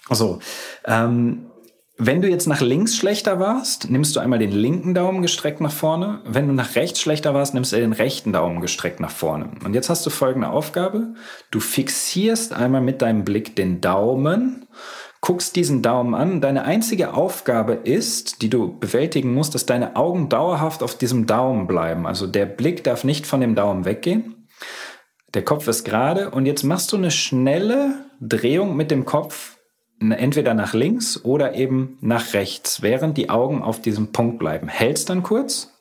So, 0.10 0.40
ähm, 0.86 1.51
wenn 2.04 2.24
du 2.24 2.28
jetzt 2.28 2.48
nach 2.48 2.62
links 2.62 2.96
schlechter 2.96 3.40
warst, 3.40 3.92
nimmst 3.92 4.16
du 4.16 4.22
einmal 4.22 4.40
den 4.40 4.52
linken 4.52 4.96
Daumen 4.96 5.22
gestreckt 5.22 5.62
nach 5.62 5.72
vorne. 5.72 6.20
Wenn 6.26 6.48
du 6.48 6.54
nach 6.54 6.74
rechts 6.74 7.00
schlechter 7.00 7.36
warst, 7.36 7.54
nimmst 7.54 7.74
du 7.74 7.76
den 7.76 7.94
rechten 7.94 8.34
Daumen 8.34 8.60
gestreckt 8.60 9.00
nach 9.00 9.12
vorne. 9.12 9.52
Und 9.64 9.76
jetzt 9.76 9.88
hast 9.88 10.04
du 10.04 10.10
folgende 10.10 10.50
Aufgabe. 10.50 11.14
Du 11.52 11.60
fixierst 11.60 12.54
einmal 12.54 12.82
mit 12.82 13.04
deinem 13.04 13.24
Blick 13.24 13.56
den 13.56 13.82
Daumen, 13.82 14.66
guckst 15.22 15.56
diesen 15.56 15.84
Daumen 15.84 16.16
an. 16.16 16.42
Deine 16.42 16.64
einzige 16.64 17.14
Aufgabe 17.14 17.74
ist, 17.74 18.42
die 18.42 18.50
du 18.50 18.80
bewältigen 18.80 19.36
musst, 19.36 19.54
dass 19.54 19.68
deine 19.68 19.96
Augen 19.96 20.28
dauerhaft 20.28 20.82
auf 20.82 20.98
diesem 20.98 21.28
Daumen 21.28 21.68
bleiben. 21.68 22.08
Also 22.08 22.26
der 22.26 22.48
Blick 22.48 22.84
darf 22.84 23.04
nicht 23.04 23.28
von 23.28 23.42
dem 23.42 23.54
Daumen 23.54 23.86
weggehen. 23.86 24.48
Der 25.36 25.46
Kopf 25.46 25.68
ist 25.68 25.84
gerade 25.84 26.32
und 26.32 26.48
jetzt 26.48 26.64
machst 26.64 26.92
du 26.94 26.98
eine 26.98 27.12
schnelle 27.12 27.94
Drehung 28.20 28.76
mit 28.76 28.90
dem 28.90 29.06
Kopf 29.06 29.61
entweder 30.10 30.56
nach 30.56 30.74
links 30.74 31.24
oder 31.24 31.54
eben 31.54 31.98
nach 32.02 32.34
rechts, 32.34 32.82
während 32.82 33.18
die 33.18 33.30
Augen 33.30 33.62
auf 33.62 33.82
diesem 33.82 34.12
Punkt 34.12 34.40
bleiben. 34.40 34.68
Hältst 34.68 35.10
dann 35.10 35.22
kurz 35.22 35.72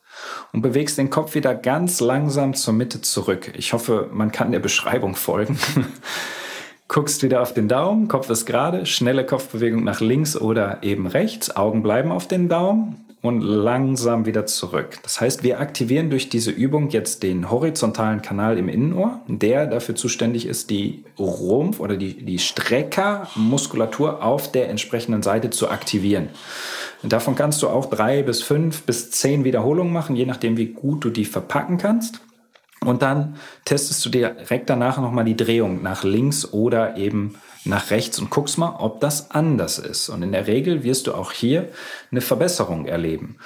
und 0.53 0.61
bewegst 0.61 0.99
den 0.99 1.09
Kopf 1.09 1.35
wieder 1.35 1.55
ganz 1.55 2.01
langsam 2.01 2.53
zur 2.55 2.75
Mitte 2.75 3.01
zurück. 3.01 3.53
Ich 3.57 3.73
hoffe, 3.73 4.11
man 4.13 4.33
kann 4.33 4.53
der 4.53 4.59
Beschreibung 4.59 5.15
folgen. 5.15 5.59
Guckst 6.89 7.23
wieder 7.23 7.41
auf 7.41 7.55
den 7.55 7.69
Daumen, 7.69 8.09
Kopf 8.09 8.29
ist 8.29 8.47
gerade, 8.47 8.85
schnelle 8.85 9.25
Kopfbewegung 9.25 9.85
nach 9.85 10.01
links 10.01 10.37
oder 10.37 10.83
eben 10.83 11.07
rechts, 11.07 11.55
Augen 11.57 11.83
bleiben 11.83 12.11
auf 12.11 12.27
den 12.27 12.49
Daumen 12.49 13.10
und 13.23 13.43
langsam 13.43 14.25
wieder 14.25 14.47
zurück. 14.47 14.99
Das 15.03 15.21
heißt, 15.21 15.43
wir 15.43 15.61
aktivieren 15.61 16.09
durch 16.09 16.31
diese 16.31 16.51
Übung 16.51 16.89
jetzt 16.89 17.23
den 17.23 17.51
horizontalen 17.51 18.23
Kanal 18.23 18.57
im 18.57 18.69
Innenohr, 18.69 19.21
der 19.27 19.67
dafür 19.67 19.95
zuständig 19.95 20.47
ist, 20.47 20.71
die 20.71 21.05
Rumpf- 21.19 21.81
oder 21.81 21.97
die, 21.97 22.25
die 22.25 22.39
Streckermuskulatur 22.39 24.23
auf 24.25 24.51
der 24.51 24.71
entsprechenden 24.71 25.23
Seite 25.23 25.51
zu 25.51 25.69
aktivieren. 25.69 26.31
Davon 27.03 27.35
kannst 27.35 27.63
du 27.63 27.69
auch 27.69 27.87
drei 27.87 28.23
bis 28.23 28.43
fünf 28.43 28.83
bis 28.83 29.11
zehn 29.11 29.45
Wiederholungen 29.45 29.93
machen, 29.93 30.17
je 30.17 30.27
nachdem, 30.27 30.57
wie 30.57 30.69
gut 30.69 31.05
du 31.05 31.11
die 31.11 31.25
verpacken 31.25 31.79
kannst. 31.79 32.21
Und 32.85 33.03
dann 33.03 33.37
testest 33.67 34.05
du 34.07 34.09
direkt 34.09 34.71
danach 34.71 34.99
nochmal 34.99 35.25
die 35.25 35.37
Drehung 35.37 35.83
nach 35.83 36.05
links 36.05 36.51
oder 36.53 36.97
eben 36.97 37.35
nach 37.65 37.91
rechts 37.91 38.19
und 38.19 38.31
guckst 38.31 38.59
mal, 38.59 38.77
ob 38.79 39.01
das 39.01 39.31
anders 39.31 39.79
ist. 39.79 40.09
Und 40.09 40.23
in 40.23 40.33
der 40.33 40.47
Regel 40.47 40.83
wirst 40.83 41.07
du 41.07 41.15
auch 41.15 41.33
hier 41.33 41.69
eine 42.11 42.21
Verbesserung 42.21 42.87
erleben. 42.87 43.37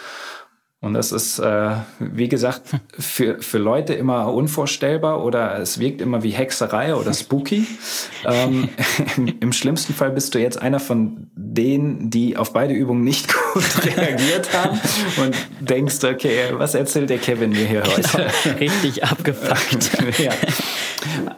Und 0.85 0.93
das 0.93 1.12
ist, 1.12 1.39
äh, 1.39 1.71
wie 1.99 2.29
gesagt, 2.29 2.61
für, 2.99 3.41
für 3.41 3.57
Leute 3.57 3.95
immer 3.95 4.31
unvorstellbar 4.35 5.25
oder 5.25 5.59
es 5.59 5.79
wirkt 5.79 6.03
immer 6.03 6.23
wie 6.23 6.33
Hexerei 6.33 6.95
oder 6.95 7.15
spooky. 7.15 7.67
ähm, 8.27 8.69
im, 9.17 9.35
im, 9.41 9.53
schlimmsten 9.55 9.95
Fall 9.95 10.11
bist 10.11 10.35
du 10.35 10.41
jetzt 10.41 10.61
einer 10.61 10.81
von 10.81 11.31
denen, 11.35 12.11
die 12.11 12.37
auf 12.37 12.53
beide 12.53 12.75
Übungen 12.75 13.03
nicht 13.03 13.33
gut 13.55 13.87
reagiert 13.97 14.53
haben 14.53 14.79
und 15.17 15.35
denkst, 15.61 16.05
okay, 16.05 16.51
was 16.53 16.75
erzählt 16.75 17.09
der 17.09 17.17
Kevin 17.17 17.51
mir 17.51 17.65
hier 17.65 17.83
heute? 17.83 18.03
Genau, 18.43 18.59
richtig 18.61 19.05
abgefuckt. 19.05 20.19
ja. 20.19 20.33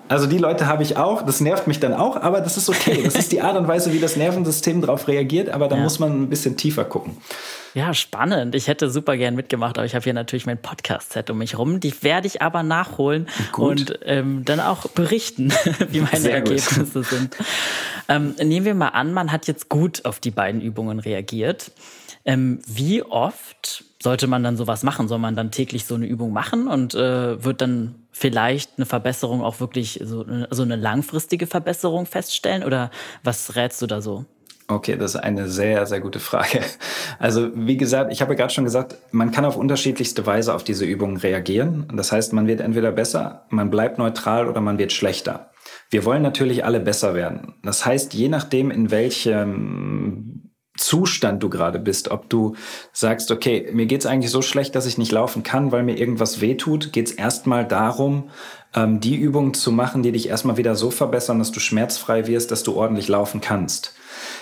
Also 0.09 0.27
die 0.27 0.39
Leute 0.39 0.67
habe 0.67 0.83
ich 0.83 0.97
auch, 0.97 1.23
das 1.23 1.41
nervt 1.41 1.67
mich 1.67 1.81
dann 1.81 1.93
auch, 1.93 2.17
aber 2.17 2.41
das 2.41 2.57
ist 2.57 2.69
okay. 2.69 3.03
Das 3.05 3.15
ist 3.15 3.33
die 3.33 3.41
Art 3.41 3.57
und 3.57 3.67
Weise, 3.69 3.93
wie 3.93 3.99
das 3.99 4.17
Nervensystem 4.17 4.81
darauf 4.81 5.09
reagiert, 5.09 5.49
aber 5.51 5.69
da 5.69 5.77
ja. 5.77 5.83
muss 5.83 5.99
man 5.99 6.23
ein 6.23 6.29
bisschen 6.29 6.57
tiefer 6.57 6.85
gucken. 6.85 7.17
Ja, 7.75 7.93
spannend. 7.93 8.55
Ich 8.55 8.69
hätte 8.69 8.89
super 8.89 9.19
gern 9.19 9.35
mitgemacht, 9.35 9.77
aber 9.77 9.85
ich 9.85 9.95
habe 9.95 10.03
hier 10.03 10.15
natürlich 10.15 10.47
mein 10.47 10.57
Podcast-Set 10.57 11.29
um 11.29 11.37
mich 11.37 11.59
rum. 11.59 11.79
Die 11.79 11.93
werde 12.03 12.27
ich 12.27 12.41
aber 12.41 12.63
nachholen 12.63 13.29
Gut. 13.53 13.91
und 13.91 13.99
ähm, 14.07 14.47
dann 14.47 14.61
auch 14.61 14.89
berichten, 14.89 15.53
wie 15.91 16.01
meine 16.01 16.21
Sehr 16.21 16.35
Ergebnisse 16.35 16.85
gut. 17.01 17.07
sind. 17.07 17.37
Ähm, 18.09 18.35
nehmen 18.43 18.65
wir 18.65 18.75
mal 18.75 18.89
an, 18.89 19.13
man 19.13 19.31
hat 19.31 19.47
jetzt 19.47 19.69
gut 19.69 20.07
auf 20.07 20.21
die 20.21 20.31
beiden 20.31 20.63
Übungen 20.63 21.01
reagiert. 21.01 21.71
Ähm, 22.27 22.61
wie 22.67 23.03
oft 23.03 23.85
sollte 24.03 24.27
man 24.27 24.43
dann 24.43 24.57
sowas 24.57 24.83
machen? 24.83 25.09
Soll 25.09 25.19
man 25.19 25.37
dann 25.37 25.53
täglich 25.53 25.85
so 25.85 25.95
eine 25.95 26.07
Übung 26.07 26.33
machen 26.33 26.67
und 26.67 26.95
äh, 26.95 27.43
wird 27.43 27.61
dann 27.61 28.07
vielleicht 28.11 28.73
eine 28.77 28.85
Verbesserung 28.85 29.43
auch 29.43 29.61
wirklich 29.61 30.01
so, 30.03 30.27
so 30.51 30.63
eine 30.63 30.77
langfristige 30.77 31.47
Verbesserung 31.47 32.05
feststellen? 32.05 32.65
Oder 32.65 32.91
was 33.23 33.55
rätst 33.55 33.81
du 33.81 33.87
da 33.87 34.01
so? 34.01 34.27
Okay, 34.69 34.97
das 34.97 35.15
ist 35.15 35.21
eine 35.21 35.49
sehr, 35.49 35.87
sehr 35.87 36.01
gute 36.01 36.19
Frage. 36.21 36.61
Also 37.19 37.51
wie 37.55 37.77
gesagt, 37.77 38.13
ich 38.13 38.21
habe 38.21 38.37
gerade 38.37 38.53
schon 38.53 38.65
gesagt, 38.65 38.97
man 39.13 39.31
kann 39.31 39.45
auf 39.45 39.57
unterschiedlichste 39.57 40.27
Weise 40.27 40.53
auf 40.55 40.65
diese 40.65 40.85
Übungen 40.85 41.17
reagieren. 41.17 41.87
Das 41.95 42.13
heißt, 42.13 42.33
man 42.33 42.47
wird 42.47 42.61
entweder 42.61 42.93
besser, 42.93 43.47
man 43.49 43.71
bleibt 43.71 43.99
neutral 43.99 44.49
oder 44.49 44.61
man 44.61 44.77
wird 44.77 44.93
schlechter. 44.93 45.53
Wir 45.89 46.05
wollen 46.05 46.23
natürlich 46.23 46.65
alle 46.65 46.81
besser 46.81 47.15
werden. 47.15 47.55
Das 47.63 47.87
heißt, 47.87 48.13
je 48.13 48.29
nachdem, 48.29 48.71
in 48.71 48.91
welchem 48.91 50.51
Zustand 50.77 51.43
du 51.43 51.49
gerade 51.49 51.79
bist, 51.79 52.11
ob 52.11 52.29
du 52.29 52.55
sagst, 52.93 53.31
okay, 53.31 53.69
mir 53.73 53.87
geht's 53.87 54.07
eigentlich 54.07 54.31
so 54.31 54.43
schlecht, 54.43 54.75
dass 54.75 54.87
ich 54.87 54.99
nicht 54.99 55.13
laufen 55.13 55.43
kann, 55.43 55.73
weil 55.73 55.83
mir 55.83 55.99
irgendwas 55.99 56.41
wehtut, 56.41 56.93
geht's 56.93 57.13
erstmal 57.13 57.67
darum, 57.67 58.31
ähm, 58.75 59.01
die 59.01 59.17
Übungen 59.17 59.55
zu 59.55 59.73
machen, 59.73 60.03
die 60.03 60.13
dich 60.13 60.29
erstmal 60.29 60.57
wieder 60.57 60.77
so 60.77 60.91
verbessern, 60.91 61.39
dass 61.39 61.51
du 61.51 61.61
schmerzfrei 61.61 62.27
wirst, 62.27 62.51
dass 62.51 62.63
du 62.63 62.77
ordentlich 62.77 63.09
laufen 63.09 63.41
kannst. 63.41 63.96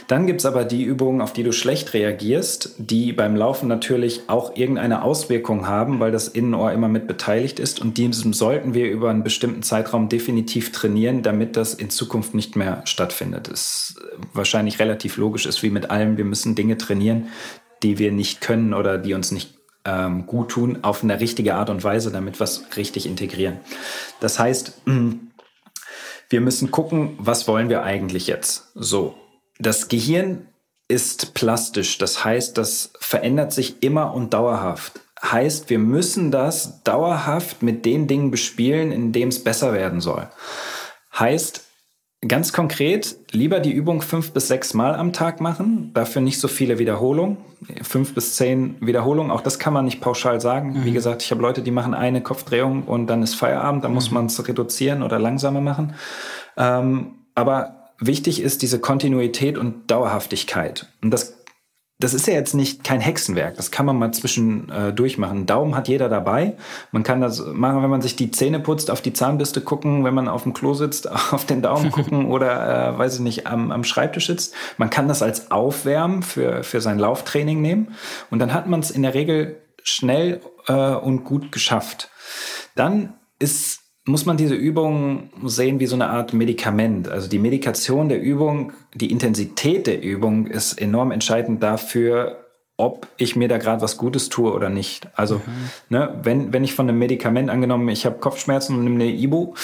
Dann 0.06 0.26
gibt's 0.26 0.44
aber 0.44 0.64
die 0.64 0.82
Übungen, 0.82 1.20
auf 1.20 1.32
die 1.32 1.42
du 1.42 1.52
schlecht 1.52 1.94
reagierst, 1.94 2.74
die 2.78 3.12
beim 3.12 3.36
Laufen 3.36 3.68
natürlich 3.68 4.22
auch 4.28 4.56
irgendeine 4.56 5.02
Auswirkung 5.02 5.66
haben, 5.66 6.00
weil 6.00 6.12
das 6.12 6.28
Innenohr 6.28 6.72
immer 6.72 6.88
mit 6.88 7.06
beteiligt 7.06 7.58
ist. 7.58 7.80
Und 7.80 7.96
diesem 7.96 8.32
sollten 8.32 8.74
wir 8.74 8.90
über 8.90 9.10
einen 9.10 9.24
bestimmten 9.24 9.62
Zeitraum 9.62 10.08
definitiv 10.08 10.72
trainieren, 10.72 11.22
damit 11.22 11.56
das 11.56 11.74
in 11.74 11.90
Zukunft 11.90 12.34
nicht 12.34 12.56
mehr 12.56 12.82
stattfindet. 12.84 13.48
Es 13.48 13.96
wahrscheinlich 14.32 14.78
relativ 14.78 15.16
logisch 15.16 15.46
ist 15.46 15.62
wie 15.62 15.70
mit 15.70 15.90
allem. 15.90 16.16
Wir 16.16 16.24
müssen 16.24 16.54
Dinge 16.54 16.76
trainieren, 16.76 17.28
die 17.82 17.98
wir 17.98 18.12
nicht 18.12 18.40
können 18.40 18.74
oder 18.74 18.98
die 18.98 19.14
uns 19.14 19.30
nicht 19.30 19.54
ähm, 19.84 20.26
gut 20.26 20.50
tun, 20.50 20.78
auf 20.82 21.02
eine 21.02 21.20
richtige 21.20 21.54
Art 21.54 21.70
und 21.70 21.84
Weise, 21.84 22.10
damit 22.10 22.40
wir 22.40 22.44
es 22.44 22.64
richtig 22.76 23.06
integrieren. 23.06 23.58
Das 24.20 24.38
heißt, 24.38 24.82
wir 26.28 26.40
müssen 26.40 26.70
gucken, 26.70 27.14
was 27.18 27.46
wollen 27.48 27.68
wir 27.68 27.82
eigentlich 27.82 28.26
jetzt? 28.26 28.70
So, 28.74 29.14
das 29.58 29.88
Gehirn 29.88 30.46
ist 30.88 31.34
plastisch, 31.34 31.98
das 31.98 32.24
heißt, 32.24 32.58
das 32.58 32.92
verändert 32.98 33.52
sich 33.52 33.82
immer 33.82 34.14
und 34.14 34.34
dauerhaft. 34.34 35.00
Heißt, 35.22 35.70
wir 35.70 35.78
müssen 35.78 36.30
das 36.30 36.82
dauerhaft 36.82 37.62
mit 37.62 37.86
den 37.86 38.06
Dingen 38.06 38.30
bespielen, 38.30 38.92
in 38.92 39.12
dem 39.12 39.28
es 39.28 39.42
besser 39.42 39.72
werden 39.72 40.00
soll. 40.00 40.28
Heißt, 41.18 41.64
ganz 42.28 42.52
konkret, 42.52 43.16
lieber 43.30 43.60
die 43.60 43.72
Übung 43.72 44.02
fünf 44.02 44.32
bis 44.32 44.48
sechs 44.48 44.74
Mal 44.74 44.94
am 44.94 45.12
Tag 45.14 45.40
machen, 45.40 45.92
dafür 45.94 46.20
nicht 46.20 46.40
so 46.40 46.48
viele 46.48 46.78
Wiederholungen. 46.78 47.38
Fünf 47.82 48.14
bis 48.14 48.36
zehn 48.36 48.76
Wiederholungen, 48.80 49.30
auch 49.30 49.40
das 49.40 49.58
kann 49.58 49.72
man 49.72 49.86
nicht 49.86 50.02
pauschal 50.02 50.38
sagen. 50.40 50.80
Mhm. 50.80 50.84
Wie 50.84 50.92
gesagt, 50.92 51.22
ich 51.22 51.30
habe 51.30 51.40
Leute, 51.40 51.62
die 51.62 51.70
machen 51.70 51.94
eine 51.94 52.20
Kopfdrehung 52.20 52.82
und 52.82 53.06
dann 53.06 53.22
ist 53.22 53.34
Feierabend, 53.34 53.84
da 53.84 53.88
muss 53.88 54.10
mhm. 54.10 54.14
man 54.14 54.26
es 54.26 54.46
reduzieren 54.46 55.02
oder 55.02 55.18
langsamer 55.18 55.62
machen. 55.62 55.94
Ähm, 56.58 57.14
aber 57.34 57.83
wichtig 57.98 58.40
ist 58.40 58.62
diese 58.62 58.78
Kontinuität 58.78 59.58
und 59.58 59.90
Dauerhaftigkeit. 59.90 60.88
Und 61.02 61.10
das, 61.10 61.44
das 62.00 62.12
ist 62.12 62.26
ja 62.26 62.34
jetzt 62.34 62.54
nicht 62.54 62.82
kein 62.82 63.00
Hexenwerk. 63.00 63.56
Das 63.56 63.70
kann 63.70 63.86
man 63.86 63.98
mal 63.98 64.12
zwischen 64.12 64.68
äh, 64.68 64.92
durchmachen. 64.92 65.46
Daumen 65.46 65.76
hat 65.76 65.88
jeder 65.88 66.08
dabei. 66.08 66.56
Man 66.90 67.02
kann 67.04 67.20
das 67.20 67.44
machen, 67.46 67.82
wenn 67.82 67.90
man 67.90 68.02
sich 68.02 68.16
die 68.16 68.30
Zähne 68.30 68.60
putzt, 68.60 68.90
auf 68.90 69.00
die 69.00 69.12
Zahnbürste 69.12 69.60
gucken, 69.60 70.04
wenn 70.04 70.14
man 70.14 70.28
auf 70.28 70.42
dem 70.42 70.54
Klo 70.54 70.74
sitzt, 70.74 71.10
auf 71.32 71.44
den 71.44 71.62
Daumen 71.62 71.92
gucken 71.92 72.26
oder, 72.30 72.94
äh, 72.94 72.98
weiß 72.98 73.14
ich 73.14 73.20
nicht, 73.20 73.46
am, 73.46 73.70
am 73.70 73.84
Schreibtisch 73.84 74.26
sitzt. 74.26 74.54
Man 74.76 74.90
kann 74.90 75.08
das 75.08 75.22
als 75.22 75.50
Aufwärmen 75.50 76.22
für, 76.22 76.64
für 76.64 76.80
sein 76.80 76.98
Lauftraining 76.98 77.62
nehmen. 77.62 77.94
Und 78.30 78.40
dann 78.40 78.52
hat 78.52 78.66
man 78.66 78.80
es 78.80 78.90
in 78.90 79.02
der 79.02 79.14
Regel 79.14 79.60
schnell 79.84 80.40
äh, 80.66 80.94
und 80.94 81.24
gut 81.24 81.52
geschafft. 81.52 82.10
Dann 82.74 83.14
ist 83.38 83.83
muss 84.06 84.26
man 84.26 84.36
diese 84.36 84.54
Übung 84.54 85.30
sehen 85.44 85.80
wie 85.80 85.86
so 85.86 85.94
eine 85.94 86.08
Art 86.08 86.34
Medikament. 86.34 87.08
Also 87.08 87.28
die 87.28 87.38
Medikation 87.38 88.08
der 88.08 88.20
Übung, 88.20 88.72
die 88.92 89.10
Intensität 89.10 89.86
der 89.86 90.02
Übung 90.02 90.46
ist 90.46 90.74
enorm 90.80 91.10
entscheidend 91.10 91.62
dafür, 91.62 92.44
ob 92.76 93.06
ich 93.16 93.36
mir 93.36 93.48
da 93.48 93.58
gerade 93.58 93.80
was 93.82 93.96
Gutes 93.96 94.28
tue 94.28 94.52
oder 94.52 94.68
nicht. 94.68 95.08
Also, 95.14 95.36
mhm. 95.36 95.70
ne, 95.90 96.20
wenn, 96.22 96.52
wenn 96.52 96.64
ich 96.64 96.74
von 96.74 96.88
einem 96.88 96.98
Medikament 96.98 97.48
angenommen, 97.48 97.88
ich 97.88 98.04
habe 98.04 98.18
Kopfschmerzen 98.18 98.76
und 98.76 98.84
nehme 98.84 98.96
eine 98.96 99.12
Ibu 99.12 99.54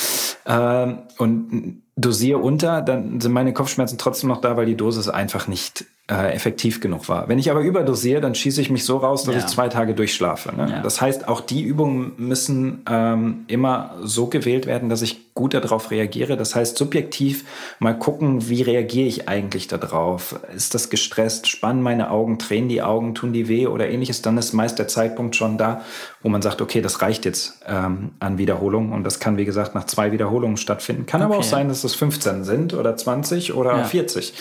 äh, 0.44 0.94
und 1.18 1.82
dosiere 1.96 2.38
unter, 2.38 2.82
dann 2.82 3.20
sind 3.20 3.32
meine 3.32 3.52
Kopfschmerzen 3.52 3.98
trotzdem 3.98 4.28
noch 4.28 4.40
da, 4.40 4.56
weil 4.56 4.66
die 4.66 4.76
Dosis 4.76 5.08
einfach 5.08 5.48
nicht 5.48 5.84
äh, 6.10 6.32
effektiv 6.32 6.80
genug 6.80 7.08
war. 7.08 7.28
Wenn 7.28 7.38
ich 7.38 7.50
aber 7.50 7.60
überdosiere, 7.60 8.20
dann 8.20 8.34
schieße 8.34 8.60
ich 8.60 8.68
mich 8.68 8.84
so 8.84 8.96
raus, 8.96 9.22
dass 9.24 9.34
ja. 9.34 9.40
ich 9.40 9.46
zwei 9.46 9.68
Tage 9.68 9.94
durchschlafe. 9.94 10.54
Ne? 10.54 10.68
Ja. 10.68 10.80
Das 10.80 11.00
heißt, 11.00 11.28
auch 11.28 11.40
die 11.40 11.62
Übungen 11.62 12.12
müssen 12.16 12.82
ähm, 12.90 13.44
immer 13.46 13.94
so 14.02 14.26
gewählt 14.26 14.66
werden, 14.66 14.88
dass 14.88 15.02
ich 15.02 15.34
gut 15.34 15.54
darauf 15.54 15.92
reagiere. 15.92 16.36
Das 16.36 16.56
heißt, 16.56 16.76
subjektiv 16.76 17.44
mal 17.78 17.96
gucken, 17.96 18.48
wie 18.48 18.62
reagiere 18.62 19.06
ich 19.06 19.28
eigentlich 19.28 19.68
darauf? 19.68 20.40
Ist 20.54 20.74
das 20.74 20.90
gestresst? 20.90 21.46
Spannen 21.46 21.82
meine 21.82 22.10
Augen? 22.10 22.40
Tränen 22.40 22.68
die 22.68 22.82
Augen? 22.82 23.14
Tun 23.14 23.32
die 23.32 23.46
weh 23.46 23.68
oder 23.68 23.88
ähnliches? 23.88 24.20
Dann 24.20 24.36
ist 24.36 24.52
meist 24.52 24.80
der 24.80 24.88
Zeitpunkt 24.88 25.36
schon 25.36 25.58
da, 25.58 25.82
wo 26.22 26.28
man 26.28 26.42
sagt, 26.42 26.60
okay, 26.60 26.80
das 26.80 27.02
reicht 27.02 27.24
jetzt 27.24 27.60
ähm, 27.68 28.10
an 28.18 28.36
Wiederholungen. 28.36 28.92
Und 28.92 29.04
das 29.04 29.20
kann, 29.20 29.36
wie 29.36 29.44
gesagt, 29.44 29.76
nach 29.76 29.84
zwei 29.84 30.10
Wiederholungen 30.10 30.56
stattfinden. 30.56 31.06
Kann 31.06 31.22
okay. 31.22 31.32
aber 31.32 31.38
auch 31.38 31.44
sein, 31.44 31.68
dass 31.68 31.84
es 31.84 31.94
15 31.94 32.42
sind 32.42 32.74
oder 32.74 32.96
20 32.96 33.54
oder 33.54 33.76
ja. 33.76 33.84
40. 33.84 34.34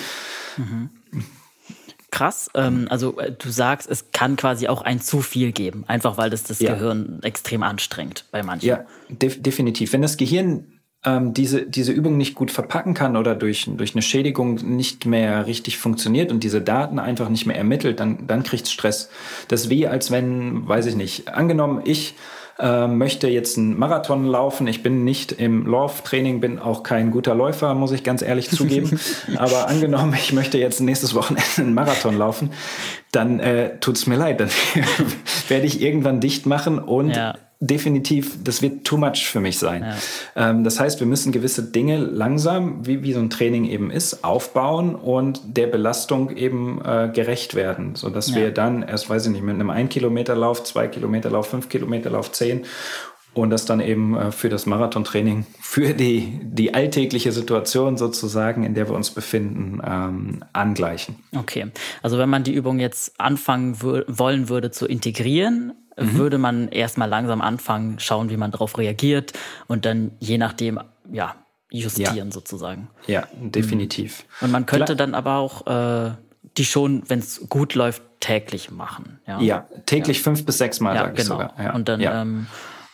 Mhm 0.57 0.89
krass. 2.11 2.49
Ähm, 2.53 2.87
also 2.89 3.19
äh, 3.19 3.31
du 3.31 3.49
sagst, 3.49 3.89
es 3.89 4.11
kann 4.11 4.35
quasi 4.35 4.67
auch 4.67 4.81
ein 4.81 5.01
zu 5.01 5.21
viel 5.21 5.51
geben, 5.51 5.83
einfach 5.87 6.17
weil 6.17 6.29
das 6.29 6.43
das 6.43 6.59
ja. 6.59 6.73
Gehirn 6.73 7.19
extrem 7.23 7.63
anstrengt 7.63 8.25
bei 8.31 8.43
manchen. 8.43 8.67
Ja, 8.67 8.85
def 9.09 9.41
definitiv. 9.41 9.93
Wenn 9.93 10.01
das 10.01 10.17
Gehirn 10.17 10.79
ähm, 11.05 11.33
diese, 11.33 11.65
diese 11.65 11.91
Übung 11.91 12.17
nicht 12.17 12.35
gut 12.35 12.51
verpacken 12.51 12.93
kann 12.93 13.15
oder 13.15 13.35
durch, 13.35 13.69
durch 13.77 13.95
eine 13.95 14.01
Schädigung 14.01 14.55
nicht 14.55 15.05
mehr 15.05 15.45
richtig 15.47 15.77
funktioniert 15.77 16.31
und 16.31 16.43
diese 16.43 16.61
Daten 16.61 16.99
einfach 16.99 17.29
nicht 17.29 17.45
mehr 17.45 17.55
ermittelt, 17.55 17.99
dann, 17.99 18.27
dann 18.27 18.43
kriegt 18.43 18.65
es 18.65 18.71
Stress. 18.71 19.09
Das 19.47 19.61
ist 19.61 19.69
wie, 19.69 19.87
als 19.87 20.11
wenn, 20.11 20.67
weiß 20.67 20.87
ich 20.87 20.95
nicht, 20.95 21.29
angenommen, 21.29 21.81
ich 21.85 22.15
äh, 22.59 22.87
möchte 22.87 23.27
jetzt 23.27 23.57
einen 23.57 23.77
Marathon 23.77 24.25
laufen. 24.25 24.67
Ich 24.67 24.83
bin 24.83 25.03
nicht 25.03 25.31
im 25.31 25.65
Lauftraining, 25.65 26.39
bin 26.39 26.59
auch 26.59 26.83
kein 26.83 27.11
guter 27.11 27.33
Läufer, 27.33 27.73
muss 27.73 27.91
ich 27.91 28.03
ganz 28.03 28.21
ehrlich 28.21 28.49
zugeben. 28.49 28.99
Aber 29.37 29.67
angenommen, 29.67 30.13
ich 30.13 30.33
möchte 30.33 30.57
jetzt 30.57 30.81
nächstes 30.81 31.15
Wochenende 31.15 31.49
einen 31.57 31.73
Marathon 31.73 32.17
laufen, 32.17 32.51
dann 33.11 33.39
äh, 33.39 33.79
tut's 33.79 34.07
mir 34.07 34.17
leid. 34.17 34.39
Dann 34.39 34.49
werde 35.47 35.65
ich 35.65 35.81
irgendwann 35.81 36.19
dicht 36.19 36.45
machen 36.45 36.79
und 36.79 37.15
ja 37.15 37.35
definitiv, 37.59 38.41
das 38.43 38.61
wird 38.61 38.85
too 38.85 38.97
much 38.97 39.27
für 39.27 39.41
mich 39.41 39.59
sein. 39.59 39.83
Ja. 40.35 40.49
Ähm, 40.49 40.63
das 40.63 40.79
heißt, 40.79 40.99
wir 40.99 41.07
müssen 41.07 41.31
gewisse 41.31 41.63
Dinge 41.63 41.97
langsam, 41.97 42.85
wie, 42.85 43.03
wie 43.03 43.13
so 43.13 43.19
ein 43.19 43.29
Training 43.29 43.65
eben 43.65 43.91
ist, 43.91 44.23
aufbauen 44.23 44.95
und 44.95 45.41
der 45.57 45.67
Belastung 45.67 46.35
eben 46.35 46.81
äh, 46.83 47.09
gerecht 47.13 47.55
werden, 47.55 47.95
sodass 47.95 48.29
ja. 48.29 48.37
wir 48.37 48.51
dann 48.51 48.81
erst, 48.81 49.09
weiß 49.09 49.25
ich 49.25 49.31
nicht, 49.33 49.43
mit 49.43 49.55
einem 49.55 49.69
1 49.69 49.89
Kilometer 49.89 50.35
Lauf, 50.35 50.63
2 50.63 50.87
Kilometer 50.87 51.29
Lauf, 51.29 51.47
5 51.49 51.67
Kilometer 51.67 52.09
Lauf, 52.09 52.31
10 52.31 52.65
und 53.33 53.49
das 53.49 53.65
dann 53.65 53.79
eben 53.79 54.15
äh, 54.15 54.31
für 54.31 54.49
das 54.49 54.65
Marathontraining, 54.65 55.45
für 55.59 55.93
die, 55.93 56.39
die 56.43 56.73
alltägliche 56.73 57.31
Situation 57.31 57.97
sozusagen, 57.97 58.63
in 58.63 58.73
der 58.73 58.87
wir 58.87 58.95
uns 58.95 59.11
befinden, 59.11 59.81
ähm, 59.85 60.43
angleichen. 60.53 61.15
Okay, 61.35 61.67
also 62.01 62.17
wenn 62.17 62.29
man 62.29 62.43
die 62.43 62.53
Übung 62.53 62.79
jetzt 62.79 63.19
anfangen 63.19 63.81
wollen 63.81 64.49
würde 64.49 64.71
zu 64.71 64.87
integrieren, 64.87 65.73
mhm. 65.99 66.13
würde 66.15 66.37
man 66.37 66.69
erstmal 66.69 67.09
langsam 67.09 67.41
anfangen, 67.41 67.99
schauen, 67.99 68.29
wie 68.29 68.37
man 68.37 68.51
darauf 68.51 68.77
reagiert 68.77 69.33
und 69.67 69.85
dann 69.85 70.11
je 70.19 70.37
nachdem, 70.37 70.79
ja, 71.11 71.35
justieren 71.71 72.15
ja. 72.15 72.31
sozusagen. 72.31 72.89
Ja, 73.07 73.27
definitiv. 73.39 74.25
Mhm. 74.39 74.45
Und 74.45 74.51
man 74.51 74.65
könnte 74.65 74.95
Klar. 74.95 74.97
dann 74.97 75.13
aber 75.13 75.35
auch 75.35 75.67
äh, 75.67 76.11
die 76.57 76.65
schon, 76.65 77.03
wenn 77.07 77.19
es 77.19 77.47
gut 77.49 77.75
läuft, 77.75 78.01
täglich 78.19 78.71
machen. 78.71 79.19
Ja, 79.27 79.39
ja 79.39 79.67
täglich 79.85 80.17
ja. 80.17 80.23
fünf 80.23 80.45
bis 80.45 80.57
sechs 80.57 80.79
Mal, 80.79 80.95
ja, 80.95 81.07
genau. 81.07 81.23
sogar. 81.23 81.53
Ja. 81.57 81.73
Und 81.73 81.87
dann 81.87 82.01
ähm, 82.01 82.47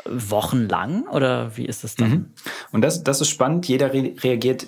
wochenlang 0.05 1.03
oder 1.07 1.57
wie 1.57 1.65
ist 1.65 1.83
das 1.83 1.95
dann? 1.95 2.09
Mhm. 2.09 2.25
Und 2.71 2.81
das, 2.81 3.03
das 3.03 3.21
ist 3.21 3.29
spannend. 3.29 3.67
Jeder 3.67 3.93
re 3.93 4.13
reagiert 4.21 4.67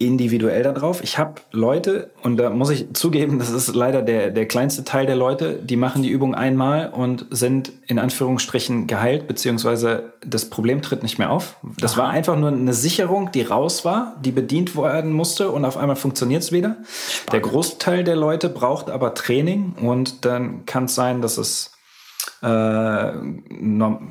individuell 0.00 0.62
darauf. 0.62 1.02
Ich 1.02 1.18
habe 1.18 1.40
Leute, 1.50 2.12
und 2.22 2.36
da 2.36 2.50
muss 2.50 2.70
ich 2.70 2.94
zugeben, 2.94 3.40
das 3.40 3.50
ist 3.50 3.74
leider 3.74 4.00
der, 4.00 4.30
der 4.30 4.46
kleinste 4.46 4.84
Teil 4.84 5.06
der 5.06 5.16
Leute, 5.16 5.54
die 5.56 5.76
machen 5.76 6.04
die 6.04 6.08
Übung 6.08 6.36
einmal 6.36 6.90
und 6.90 7.26
sind 7.30 7.72
in 7.88 7.98
Anführungsstrichen 7.98 8.86
geheilt, 8.86 9.26
beziehungsweise 9.26 10.12
das 10.24 10.48
Problem 10.50 10.82
tritt 10.82 11.02
nicht 11.02 11.18
mehr 11.18 11.30
auf. 11.30 11.56
Das 11.80 11.94
Aha. 11.94 12.02
war 12.02 12.10
einfach 12.10 12.36
nur 12.36 12.50
eine 12.50 12.74
Sicherung, 12.74 13.32
die 13.32 13.42
raus 13.42 13.84
war, 13.84 14.14
die 14.24 14.30
bedient 14.30 14.76
werden 14.76 15.12
musste 15.12 15.50
und 15.50 15.64
auf 15.64 15.76
einmal 15.76 15.96
funktioniert 15.96 16.44
es 16.44 16.52
wieder. 16.52 16.76
Spannend. 16.84 17.32
Der 17.32 17.40
Großteil 17.40 18.04
der 18.04 18.16
Leute 18.16 18.48
braucht 18.48 18.90
aber 18.90 19.14
Training 19.14 19.74
und 19.80 20.24
dann 20.24 20.64
kann 20.64 20.84
es 20.84 20.94
sein, 20.94 21.22
dass 21.22 21.38
es 21.38 21.72
äh, 22.40 23.12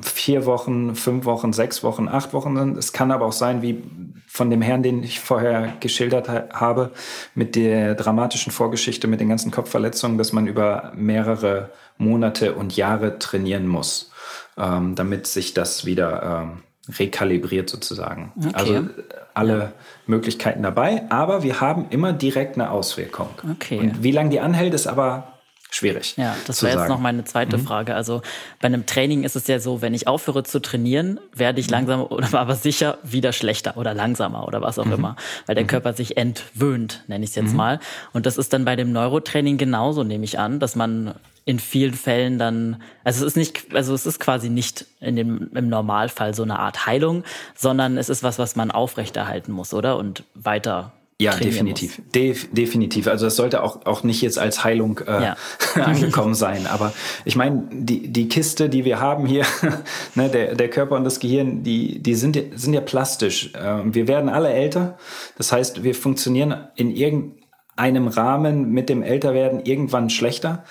vier 0.02 0.44
Wochen, 0.44 0.94
fünf 0.94 1.24
Wochen, 1.24 1.52
sechs 1.54 1.82
Wochen, 1.82 2.08
acht 2.08 2.34
Wochen 2.34 2.56
sind. 2.56 2.76
Es 2.76 2.92
kann 2.92 3.10
aber 3.10 3.24
auch 3.24 3.32
sein, 3.32 3.62
wie 3.62 3.82
von 4.28 4.50
dem 4.50 4.62
Herrn, 4.62 4.82
den 4.82 5.02
ich 5.02 5.20
vorher 5.20 5.72
geschildert 5.80 6.28
ha 6.28 6.48
habe, 6.52 6.92
mit 7.34 7.56
der 7.56 7.94
dramatischen 7.94 8.52
Vorgeschichte, 8.52 9.08
mit 9.08 9.20
den 9.20 9.28
ganzen 9.28 9.50
Kopfverletzungen, 9.50 10.18
dass 10.18 10.32
man 10.32 10.46
über 10.46 10.92
mehrere 10.94 11.70
Monate 11.96 12.54
und 12.54 12.76
Jahre 12.76 13.18
trainieren 13.18 13.66
muss, 13.66 14.12
ähm, 14.56 14.94
damit 14.94 15.26
sich 15.26 15.54
das 15.54 15.86
wieder 15.86 16.42
ähm, 16.42 16.62
rekalibriert 16.98 17.70
sozusagen. 17.70 18.32
Okay. 18.38 18.50
Also 18.52 18.86
alle 19.34 19.72
Möglichkeiten 20.06 20.62
dabei, 20.62 21.02
aber 21.10 21.42
wir 21.42 21.60
haben 21.60 21.86
immer 21.90 22.12
direkt 22.12 22.56
eine 22.56 22.70
Auswirkung. 22.70 23.28
Okay. 23.52 23.78
Und 23.78 24.02
wie 24.02 24.12
lange 24.12 24.30
die 24.30 24.40
anhält, 24.40 24.74
ist 24.74 24.86
aber 24.86 25.37
schwierig. 25.70 26.14
Ja, 26.16 26.36
das 26.46 26.62
wäre 26.62 26.78
jetzt 26.78 26.88
noch 26.88 26.98
meine 26.98 27.24
zweite 27.24 27.58
mhm. 27.58 27.66
Frage. 27.66 27.94
Also 27.94 28.22
bei 28.60 28.66
einem 28.66 28.86
Training 28.86 29.24
ist 29.24 29.36
es 29.36 29.46
ja 29.46 29.58
so, 29.58 29.82
wenn 29.82 29.94
ich 29.94 30.06
aufhöre 30.06 30.42
zu 30.42 30.60
trainieren, 30.60 31.20
werde 31.34 31.60
ich 31.60 31.66
mhm. 31.66 31.72
langsam 31.72 32.02
oder 32.02 32.38
aber 32.38 32.54
sicher 32.54 32.98
wieder 33.02 33.32
schlechter 33.32 33.76
oder 33.76 33.94
langsamer 33.94 34.46
oder 34.46 34.62
was 34.62 34.78
auch 34.78 34.86
mhm. 34.86 34.92
immer, 34.92 35.16
weil 35.46 35.54
der 35.54 35.64
mhm. 35.64 35.68
Körper 35.68 35.92
sich 35.92 36.16
entwöhnt, 36.16 37.04
nenne 37.06 37.24
ich 37.24 37.30
es 37.30 37.36
jetzt 37.36 37.50
mhm. 37.50 37.56
mal. 37.56 37.80
Und 38.12 38.26
das 38.26 38.38
ist 38.38 38.52
dann 38.52 38.64
bei 38.64 38.76
dem 38.76 38.92
Neurotraining 38.92 39.58
genauso, 39.58 40.04
nehme 40.04 40.24
ich 40.24 40.38
an, 40.38 40.60
dass 40.60 40.76
man 40.76 41.14
in 41.44 41.58
vielen 41.58 41.94
Fällen 41.94 42.38
dann, 42.38 42.82
also 43.04 43.24
es 43.24 43.32
ist 43.32 43.36
nicht, 43.36 43.74
also 43.74 43.94
es 43.94 44.04
ist 44.04 44.20
quasi 44.20 44.50
nicht 44.50 44.84
in 45.00 45.16
dem, 45.16 45.50
im 45.54 45.70
Normalfall 45.70 46.34
so 46.34 46.42
eine 46.42 46.58
Art 46.58 46.84
Heilung, 46.84 47.24
sondern 47.54 47.96
es 47.96 48.10
ist 48.10 48.22
was, 48.22 48.38
was 48.38 48.54
man 48.54 48.70
aufrechterhalten 48.70 49.52
muss, 49.52 49.72
oder? 49.72 49.96
Und 49.96 50.24
weiter 50.34 50.92
ja, 51.20 51.34
definitiv. 51.34 52.00
Def 52.14 52.48
definitiv. 52.52 53.08
Also 53.08 53.26
es 53.26 53.34
sollte 53.34 53.64
auch, 53.64 53.84
auch 53.86 54.04
nicht 54.04 54.22
jetzt 54.22 54.38
als 54.38 54.62
Heilung 54.62 55.00
äh, 55.00 55.24
ja. 55.24 55.36
angekommen 55.74 56.34
sein. 56.34 56.68
Aber 56.68 56.92
ich 57.24 57.34
meine, 57.34 57.66
die, 57.72 58.06
die 58.06 58.28
Kiste, 58.28 58.68
die 58.68 58.84
wir 58.84 59.00
haben 59.00 59.26
hier, 59.26 59.44
ne, 60.14 60.28
der, 60.28 60.54
der 60.54 60.70
Körper 60.70 60.94
und 60.94 61.02
das 61.02 61.18
Gehirn, 61.18 61.64
die, 61.64 61.98
die 62.00 62.14
sind, 62.14 62.40
sind 62.54 62.72
ja 62.72 62.80
plastisch. 62.80 63.50
Ähm, 63.60 63.96
wir 63.96 64.06
werden 64.06 64.28
alle 64.28 64.50
älter. 64.50 64.96
Das 65.36 65.50
heißt, 65.50 65.82
wir 65.82 65.96
funktionieren 65.96 66.68
in 66.76 66.92
irgendeinem 66.92 68.06
Rahmen 68.06 68.70
mit 68.70 68.88
dem 68.88 69.02
Älterwerden 69.02 69.64
irgendwann 69.64 70.10
schlechter. 70.10 70.62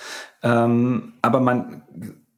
Ähm, 0.42 1.12
aber 1.20 1.40
man 1.40 1.82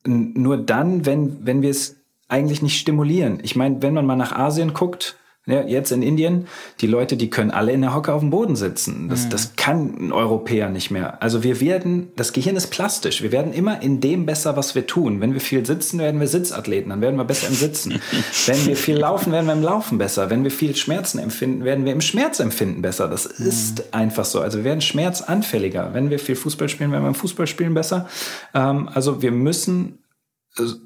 nur 0.04 0.56
dann, 0.56 1.06
wenn, 1.06 1.46
wenn 1.46 1.62
wir 1.62 1.70
es 1.70 2.00
eigentlich 2.26 2.61
nicht 2.61 2.78
stimulieren. 2.78 3.38
Ich 3.42 3.54
meine, 3.54 3.82
wenn 3.82 3.94
man 3.94 4.06
mal 4.06 4.16
nach 4.16 4.32
Asien 4.32 4.72
guckt, 4.72 5.16
ja, 5.51 5.62
jetzt 5.62 5.92
in 5.92 6.03
Indien, 6.03 6.46
die 6.80 6.86
Leute, 6.86 7.16
die 7.16 7.30
können 7.30 7.51
alle 7.51 7.72
in 7.72 7.80
der 7.80 7.94
Hocke 7.94 8.12
auf 8.12 8.20
dem 8.20 8.30
Boden 8.30 8.57
sitzen. 8.57 9.09
Das, 9.09 9.24
mhm. 9.24 9.30
das 9.30 9.57
kann 9.57 9.94
ein 9.98 10.12
Europäer 10.12 10.68
nicht 10.68 10.90
mehr. 10.90 11.22
Also 11.22 11.42
wir 11.42 11.61
werden, 11.61 12.12
das 12.16 12.32
Gehirn 12.32 12.57
ist 12.57 12.68
plastisch. 12.68 13.22
Wir 13.22 13.32
werden 13.32 13.53
immer 13.53 13.82
in 13.82 14.01
dem 14.01 14.26
besser, 14.26 14.57
was 14.57 14.74
wir 14.74 14.86
tun. 14.86 15.20
Wenn 15.20 15.32
wir 15.32 15.40
viel 15.40 15.64
sitzen, 15.64 15.98
werden 15.98 16.20
wir 16.20 16.28
Sitzathleten, 16.28 16.90
dann 16.90 17.01
werden 17.01 17.16
wir 17.16 17.24
besser 17.24 17.48
im 17.48 17.55
Sitzen. 17.55 18.01
Wenn 18.46 18.66
wir 18.66 18.76
viel 18.76 18.96
laufen, 18.96 19.32
werden 19.32 19.46
wir 19.46 19.53
im 19.53 19.62
Laufen 19.62 19.98
besser. 19.98 20.30
Wenn 20.30 20.44
wir 20.44 20.51
viel 20.51 20.76
Schmerzen 20.76 21.18
empfinden, 21.18 21.64
werden 21.64 21.84
wir 21.84 21.92
im 21.92 22.01
Schmerzempfinden 22.01 22.82
besser. 22.82 23.09
Das 23.09 23.38
mhm. 23.38 23.46
ist 23.46 23.94
einfach 23.94 24.24
so. 24.24 24.40
Also 24.40 24.59
wir 24.59 24.64
werden 24.64 24.80
schmerzanfälliger. 24.80 25.90
Wenn 25.92 26.11
wir 26.11 26.18
viel 26.18 26.36
Fußball 26.36 26.68
spielen, 26.68 26.92
werden 26.92 27.05
wir 27.05 27.09
im 27.09 27.14
Fußballspielen 27.14 27.74
besser. 27.74 28.09
Ähm, 28.55 28.88
also 28.92 29.22
wir 29.22 29.32
müssen 29.32 29.98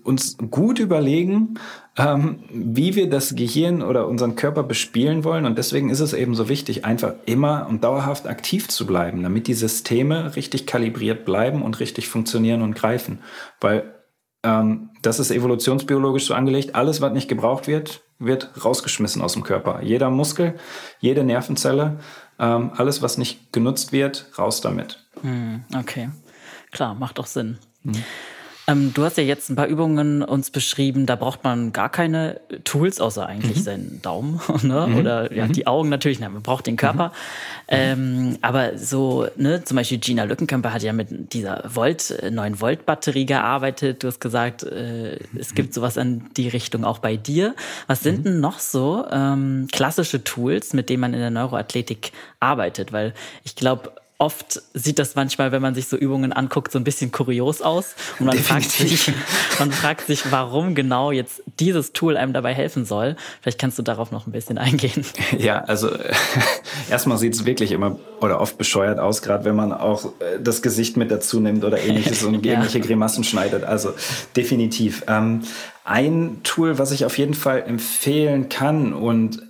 uns 0.04 0.36
gut 0.50 0.78
überlegen, 0.78 1.54
ähm, 1.96 2.44
wie 2.50 2.94
wir 2.94 3.08
das 3.08 3.34
Gehirn 3.34 3.82
oder 3.82 4.06
unseren 4.06 4.36
Körper 4.36 4.62
bespielen 4.62 5.24
wollen. 5.24 5.46
Und 5.46 5.56
deswegen 5.56 5.90
ist 5.90 6.00
es 6.00 6.12
eben 6.12 6.34
so 6.34 6.48
wichtig, 6.48 6.84
einfach 6.84 7.14
immer 7.26 7.66
und 7.68 7.82
dauerhaft 7.82 8.26
aktiv 8.26 8.68
zu 8.68 8.86
bleiben, 8.86 9.22
damit 9.22 9.46
die 9.46 9.54
Systeme 9.54 10.36
richtig 10.36 10.66
kalibriert 10.66 11.24
bleiben 11.24 11.62
und 11.62 11.80
richtig 11.80 12.08
funktionieren 12.08 12.62
und 12.62 12.74
greifen. 12.74 13.20
Weil 13.60 13.94
ähm, 14.42 14.90
das 15.02 15.18
ist 15.18 15.30
evolutionsbiologisch 15.30 16.26
so 16.26 16.34
angelegt, 16.34 16.74
alles, 16.74 17.00
was 17.00 17.12
nicht 17.12 17.28
gebraucht 17.28 17.66
wird, 17.66 18.02
wird 18.18 18.64
rausgeschmissen 18.64 19.22
aus 19.22 19.32
dem 19.32 19.42
Körper. 19.42 19.82
Jeder 19.82 20.10
Muskel, 20.10 20.54
jede 21.00 21.24
Nervenzelle, 21.24 21.98
ähm, 22.38 22.70
alles, 22.76 23.00
was 23.00 23.16
nicht 23.18 23.52
genutzt 23.52 23.92
wird, 23.92 24.30
raus 24.38 24.60
damit. 24.60 25.06
Hm, 25.22 25.64
okay, 25.76 26.10
klar, 26.70 26.94
macht 26.94 27.18
doch 27.18 27.26
Sinn. 27.26 27.58
Hm. 27.82 27.94
Ähm, 28.66 28.94
du 28.94 29.04
hast 29.04 29.18
ja 29.18 29.24
jetzt 29.24 29.50
ein 29.50 29.56
paar 29.56 29.66
Übungen 29.66 30.22
uns 30.22 30.50
beschrieben, 30.50 31.04
da 31.04 31.16
braucht 31.16 31.44
man 31.44 31.72
gar 31.72 31.90
keine 31.90 32.40
Tools, 32.64 32.98
außer 33.00 33.26
eigentlich 33.26 33.58
mhm. 33.58 33.62
seinen 33.62 34.02
Daumen 34.02 34.40
ne? 34.62 34.86
Mhm. 34.86 34.96
oder 34.96 35.32
ja, 35.34 35.46
mhm. 35.46 35.52
die 35.52 35.66
Augen 35.66 35.90
natürlich. 35.90 36.18
Na, 36.18 36.30
man 36.30 36.42
braucht 36.42 36.66
den 36.66 36.76
Körper. 36.76 37.08
Mhm. 37.08 37.12
Ähm, 37.68 38.38
aber 38.40 38.78
so, 38.78 39.26
ne, 39.36 39.64
zum 39.64 39.76
Beispiel 39.76 39.98
Gina 39.98 40.24
Lückenkämper 40.24 40.72
hat 40.72 40.82
ja 40.82 40.92
mit 40.92 41.34
dieser 41.34 41.62
Volt, 41.66 42.14
9 42.30 42.60
Volt 42.60 42.86
Batterie 42.86 43.26
gearbeitet. 43.26 44.02
Du 44.02 44.08
hast 44.08 44.20
gesagt, 44.20 44.62
äh, 44.62 45.18
es 45.38 45.54
gibt 45.54 45.74
sowas 45.74 45.96
in 45.98 46.30
die 46.36 46.48
Richtung 46.48 46.84
auch 46.84 46.98
bei 47.00 47.16
dir. 47.16 47.54
Was 47.86 48.02
sind 48.02 48.20
mhm. 48.20 48.24
denn 48.24 48.40
noch 48.40 48.60
so 48.60 49.04
ähm, 49.10 49.68
klassische 49.72 50.24
Tools, 50.24 50.72
mit 50.72 50.88
denen 50.88 51.00
man 51.00 51.12
in 51.12 51.20
der 51.20 51.30
Neuroathletik 51.30 52.12
arbeitet? 52.40 52.92
Weil 52.92 53.12
ich 53.44 53.56
glaube, 53.56 53.92
oft 54.18 54.62
sieht 54.74 54.98
das 54.98 55.16
manchmal, 55.16 55.50
wenn 55.52 55.60
man 55.60 55.74
sich 55.74 55.88
so 55.88 55.96
Übungen 55.96 56.32
anguckt, 56.32 56.70
so 56.70 56.78
ein 56.78 56.84
bisschen 56.84 57.10
kurios 57.10 57.62
aus. 57.62 57.94
Und 58.18 58.26
man 58.26 58.38
fragt 58.38 58.70
sich, 58.70 59.12
man 59.58 59.72
fragt 59.72 60.06
sich, 60.06 60.30
warum 60.30 60.74
genau 60.74 61.10
jetzt 61.10 61.42
dieses 61.58 61.92
Tool 61.92 62.16
einem 62.16 62.32
dabei 62.32 62.54
helfen 62.54 62.84
soll. 62.84 63.16
Vielleicht 63.42 63.60
kannst 63.60 63.78
du 63.78 63.82
darauf 63.82 64.12
noch 64.12 64.26
ein 64.26 64.32
bisschen 64.32 64.58
eingehen. 64.58 65.04
Ja, 65.38 65.64
also 65.64 65.90
erstmal 66.90 67.18
sieht 67.18 67.34
es 67.34 67.44
wirklich 67.44 67.72
immer 67.72 67.98
oder 68.20 68.40
oft 68.40 68.56
bescheuert 68.56 68.98
aus, 68.98 69.20
gerade 69.20 69.44
wenn 69.44 69.56
man 69.56 69.72
auch 69.72 70.06
äh, 70.20 70.40
das 70.42 70.62
Gesicht 70.62 70.96
mit 70.96 71.10
dazu 71.10 71.40
nimmt 71.40 71.64
oder 71.64 71.80
ähnliches 71.80 72.22
und 72.22 72.34
ja. 72.46 72.52
irgendwelche 72.52 72.80
Grimassen 72.80 73.24
schneidet. 73.24 73.64
Also 73.64 73.94
definitiv. 74.36 75.04
Ähm, 75.08 75.42
ein 75.84 76.40
Tool, 76.44 76.78
was 76.78 76.92
ich 76.92 77.04
auf 77.04 77.18
jeden 77.18 77.34
Fall 77.34 77.62
empfehlen 77.66 78.48
kann 78.48 78.94
und 78.94 79.42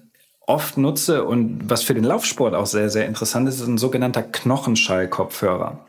oft 0.47 0.76
nutze 0.78 1.24
und 1.24 1.70
was 1.70 1.82
für 1.82 1.95
den 1.95 2.05
Laufsport 2.05 2.55
auch 2.55 2.66
sehr, 2.66 2.90
sehr 2.90 3.07
interessant 3.07 3.49
ist, 3.49 3.61
ist 3.61 3.66
ein 3.66 3.78
sogenannter 3.78 4.22
Knochenschall-Kopfhörer. 4.22 5.84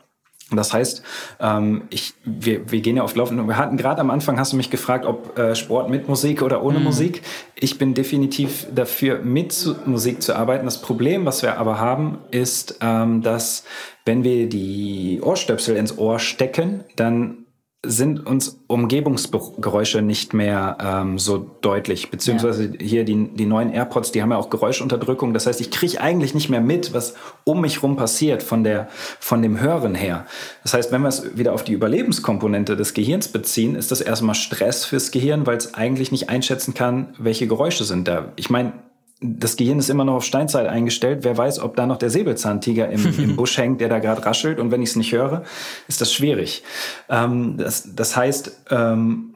Das 0.52 0.72
heißt, 0.72 1.02
ähm, 1.40 1.82
ich, 1.90 2.14
wir, 2.24 2.70
wir 2.70 2.80
gehen 2.80 2.96
ja 2.96 3.02
oft 3.02 3.16
laufen. 3.16 3.48
Wir 3.48 3.56
hatten 3.56 3.76
gerade 3.76 4.00
am 4.00 4.10
Anfang, 4.10 4.38
hast 4.38 4.52
du 4.52 4.56
mich 4.56 4.70
gefragt, 4.70 5.04
ob 5.04 5.36
äh, 5.36 5.56
Sport 5.56 5.90
mit 5.90 6.08
Musik 6.08 6.40
oder 6.40 6.62
ohne 6.62 6.78
mhm. 6.78 6.84
Musik. 6.84 7.22
Ich 7.56 7.78
bin 7.78 7.94
definitiv 7.94 8.66
dafür, 8.72 9.18
mit 9.18 9.52
zu, 9.52 9.74
Musik 9.86 10.22
zu 10.22 10.36
arbeiten. 10.36 10.64
Das 10.64 10.80
Problem, 10.80 11.26
was 11.26 11.42
wir 11.42 11.58
aber 11.58 11.80
haben, 11.80 12.18
ist, 12.30 12.78
ähm, 12.80 13.22
dass 13.22 13.64
wenn 14.04 14.22
wir 14.22 14.48
die 14.48 15.20
Ohrstöpsel 15.20 15.74
ins 15.76 15.98
Ohr 15.98 16.20
stecken, 16.20 16.84
dann 16.94 17.45
sind 17.88 18.26
uns 18.26 18.60
Umgebungsgeräusche 18.66 20.02
nicht 20.02 20.34
mehr 20.34 20.76
ähm, 20.80 21.18
so 21.18 21.50
deutlich. 21.60 22.10
Beziehungsweise 22.10 22.64
ja. 22.64 22.72
hier 22.80 23.04
die, 23.04 23.28
die 23.34 23.46
neuen 23.46 23.72
AirPods, 23.72 24.12
die 24.12 24.22
haben 24.22 24.30
ja 24.30 24.36
auch 24.36 24.50
Geräuschunterdrückung. 24.50 25.32
Das 25.34 25.46
heißt, 25.46 25.60
ich 25.60 25.70
kriege 25.70 26.00
eigentlich 26.00 26.34
nicht 26.34 26.48
mehr 26.48 26.60
mit, 26.60 26.92
was 26.92 27.14
um 27.44 27.60
mich 27.60 27.82
rum 27.82 27.96
passiert 27.96 28.42
von, 28.42 28.64
der, 28.64 28.88
von 29.20 29.42
dem 29.42 29.60
Hören 29.60 29.94
her. 29.94 30.26
Das 30.62 30.74
heißt, 30.74 30.92
wenn 30.92 31.02
wir 31.02 31.08
es 31.08 31.36
wieder 31.36 31.52
auf 31.52 31.64
die 31.64 31.72
Überlebenskomponente 31.72 32.76
des 32.76 32.94
Gehirns 32.94 33.28
beziehen, 33.28 33.74
ist 33.74 33.90
das 33.90 34.00
erstmal 34.00 34.34
Stress 34.34 34.84
fürs 34.84 35.10
Gehirn, 35.10 35.46
weil 35.46 35.56
es 35.56 35.74
eigentlich 35.74 36.12
nicht 36.12 36.28
einschätzen 36.28 36.74
kann, 36.74 37.14
welche 37.18 37.46
Geräusche 37.46 37.84
sind 37.84 38.08
da. 38.08 38.32
Ich 38.36 38.50
meine, 38.50 38.72
das 39.20 39.56
Gehirn 39.56 39.78
ist 39.78 39.88
immer 39.88 40.04
noch 40.04 40.16
auf 40.16 40.24
Steinzeit 40.24 40.66
eingestellt. 40.66 41.20
Wer 41.22 41.36
weiß, 41.36 41.60
ob 41.60 41.74
da 41.76 41.86
noch 41.86 41.96
der 41.96 42.10
Säbelzahntiger 42.10 42.90
im, 42.90 43.18
im 43.18 43.36
Busch 43.36 43.56
hängt, 43.56 43.80
der 43.80 43.88
da 43.88 43.98
gerade 43.98 44.24
raschelt. 44.24 44.58
Und 44.58 44.70
wenn 44.70 44.82
ich 44.82 44.90
es 44.90 44.96
nicht 44.96 45.12
höre, 45.12 45.44
ist 45.88 46.00
das 46.00 46.12
schwierig. 46.12 46.62
Ähm, 47.08 47.56
das, 47.56 47.94
das 47.94 48.16
heißt, 48.16 48.64
ähm, 48.70 49.34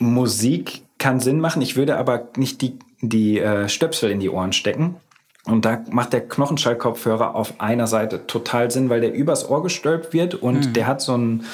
Musik 0.00 0.82
kann 0.98 1.20
Sinn 1.20 1.40
machen. 1.40 1.62
Ich 1.62 1.76
würde 1.76 1.98
aber 1.98 2.28
nicht 2.36 2.62
die, 2.62 2.78
die 3.00 3.38
äh, 3.38 3.68
Stöpsel 3.68 4.10
in 4.10 4.18
die 4.18 4.30
Ohren 4.30 4.52
stecken. 4.52 4.96
Und 5.44 5.64
da 5.64 5.82
macht 5.90 6.12
der 6.12 6.28
Knochenschallkopfhörer 6.28 7.34
auf 7.34 7.60
einer 7.60 7.86
Seite 7.86 8.26
total 8.26 8.70
Sinn, 8.70 8.90
weil 8.90 9.00
der 9.00 9.14
übers 9.14 9.48
Ohr 9.48 9.62
gestülpt 9.62 10.12
wird 10.12 10.34
und 10.34 10.66
mhm. 10.66 10.72
der 10.74 10.86
hat 10.86 11.00
so 11.00 11.16
ein, 11.16 11.44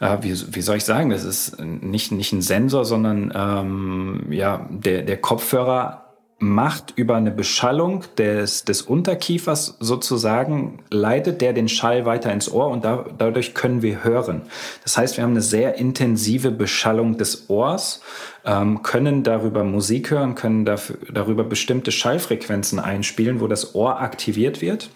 äh, 0.00 0.18
wie, 0.20 0.34
wie 0.54 0.60
soll 0.60 0.76
ich 0.76 0.84
sagen, 0.84 1.10
das 1.10 1.24
ist 1.24 1.58
nicht, 1.58 2.12
nicht 2.12 2.32
ein 2.32 2.42
Sensor, 2.42 2.84
sondern 2.84 3.32
ähm, 3.34 4.26
ja, 4.30 4.68
der, 4.70 5.02
der 5.02 5.16
Kopfhörer 5.16 6.01
macht 6.42 6.92
über 6.96 7.14
eine 7.14 7.30
Beschallung 7.30 8.02
des, 8.18 8.64
des 8.64 8.82
Unterkiefers 8.82 9.76
sozusagen, 9.78 10.80
leitet 10.90 11.40
der 11.40 11.52
den 11.52 11.68
Schall 11.68 12.04
weiter 12.04 12.32
ins 12.32 12.50
Ohr 12.50 12.66
und 12.66 12.84
da, 12.84 13.04
dadurch 13.16 13.54
können 13.54 13.80
wir 13.80 14.02
hören. 14.02 14.42
Das 14.82 14.98
heißt, 14.98 15.16
wir 15.16 15.22
haben 15.22 15.30
eine 15.30 15.40
sehr 15.40 15.76
intensive 15.76 16.50
Beschallung 16.50 17.16
des 17.16 17.48
Ohrs, 17.48 18.02
ähm, 18.44 18.82
können 18.82 19.22
darüber 19.22 19.62
Musik 19.62 20.10
hören, 20.10 20.34
können 20.34 20.64
dafür, 20.64 20.96
darüber 21.12 21.44
bestimmte 21.44 21.92
Schallfrequenzen 21.92 22.80
einspielen, 22.80 23.40
wo 23.40 23.46
das 23.46 23.76
Ohr 23.76 24.00
aktiviert 24.00 24.60
wird 24.60 24.90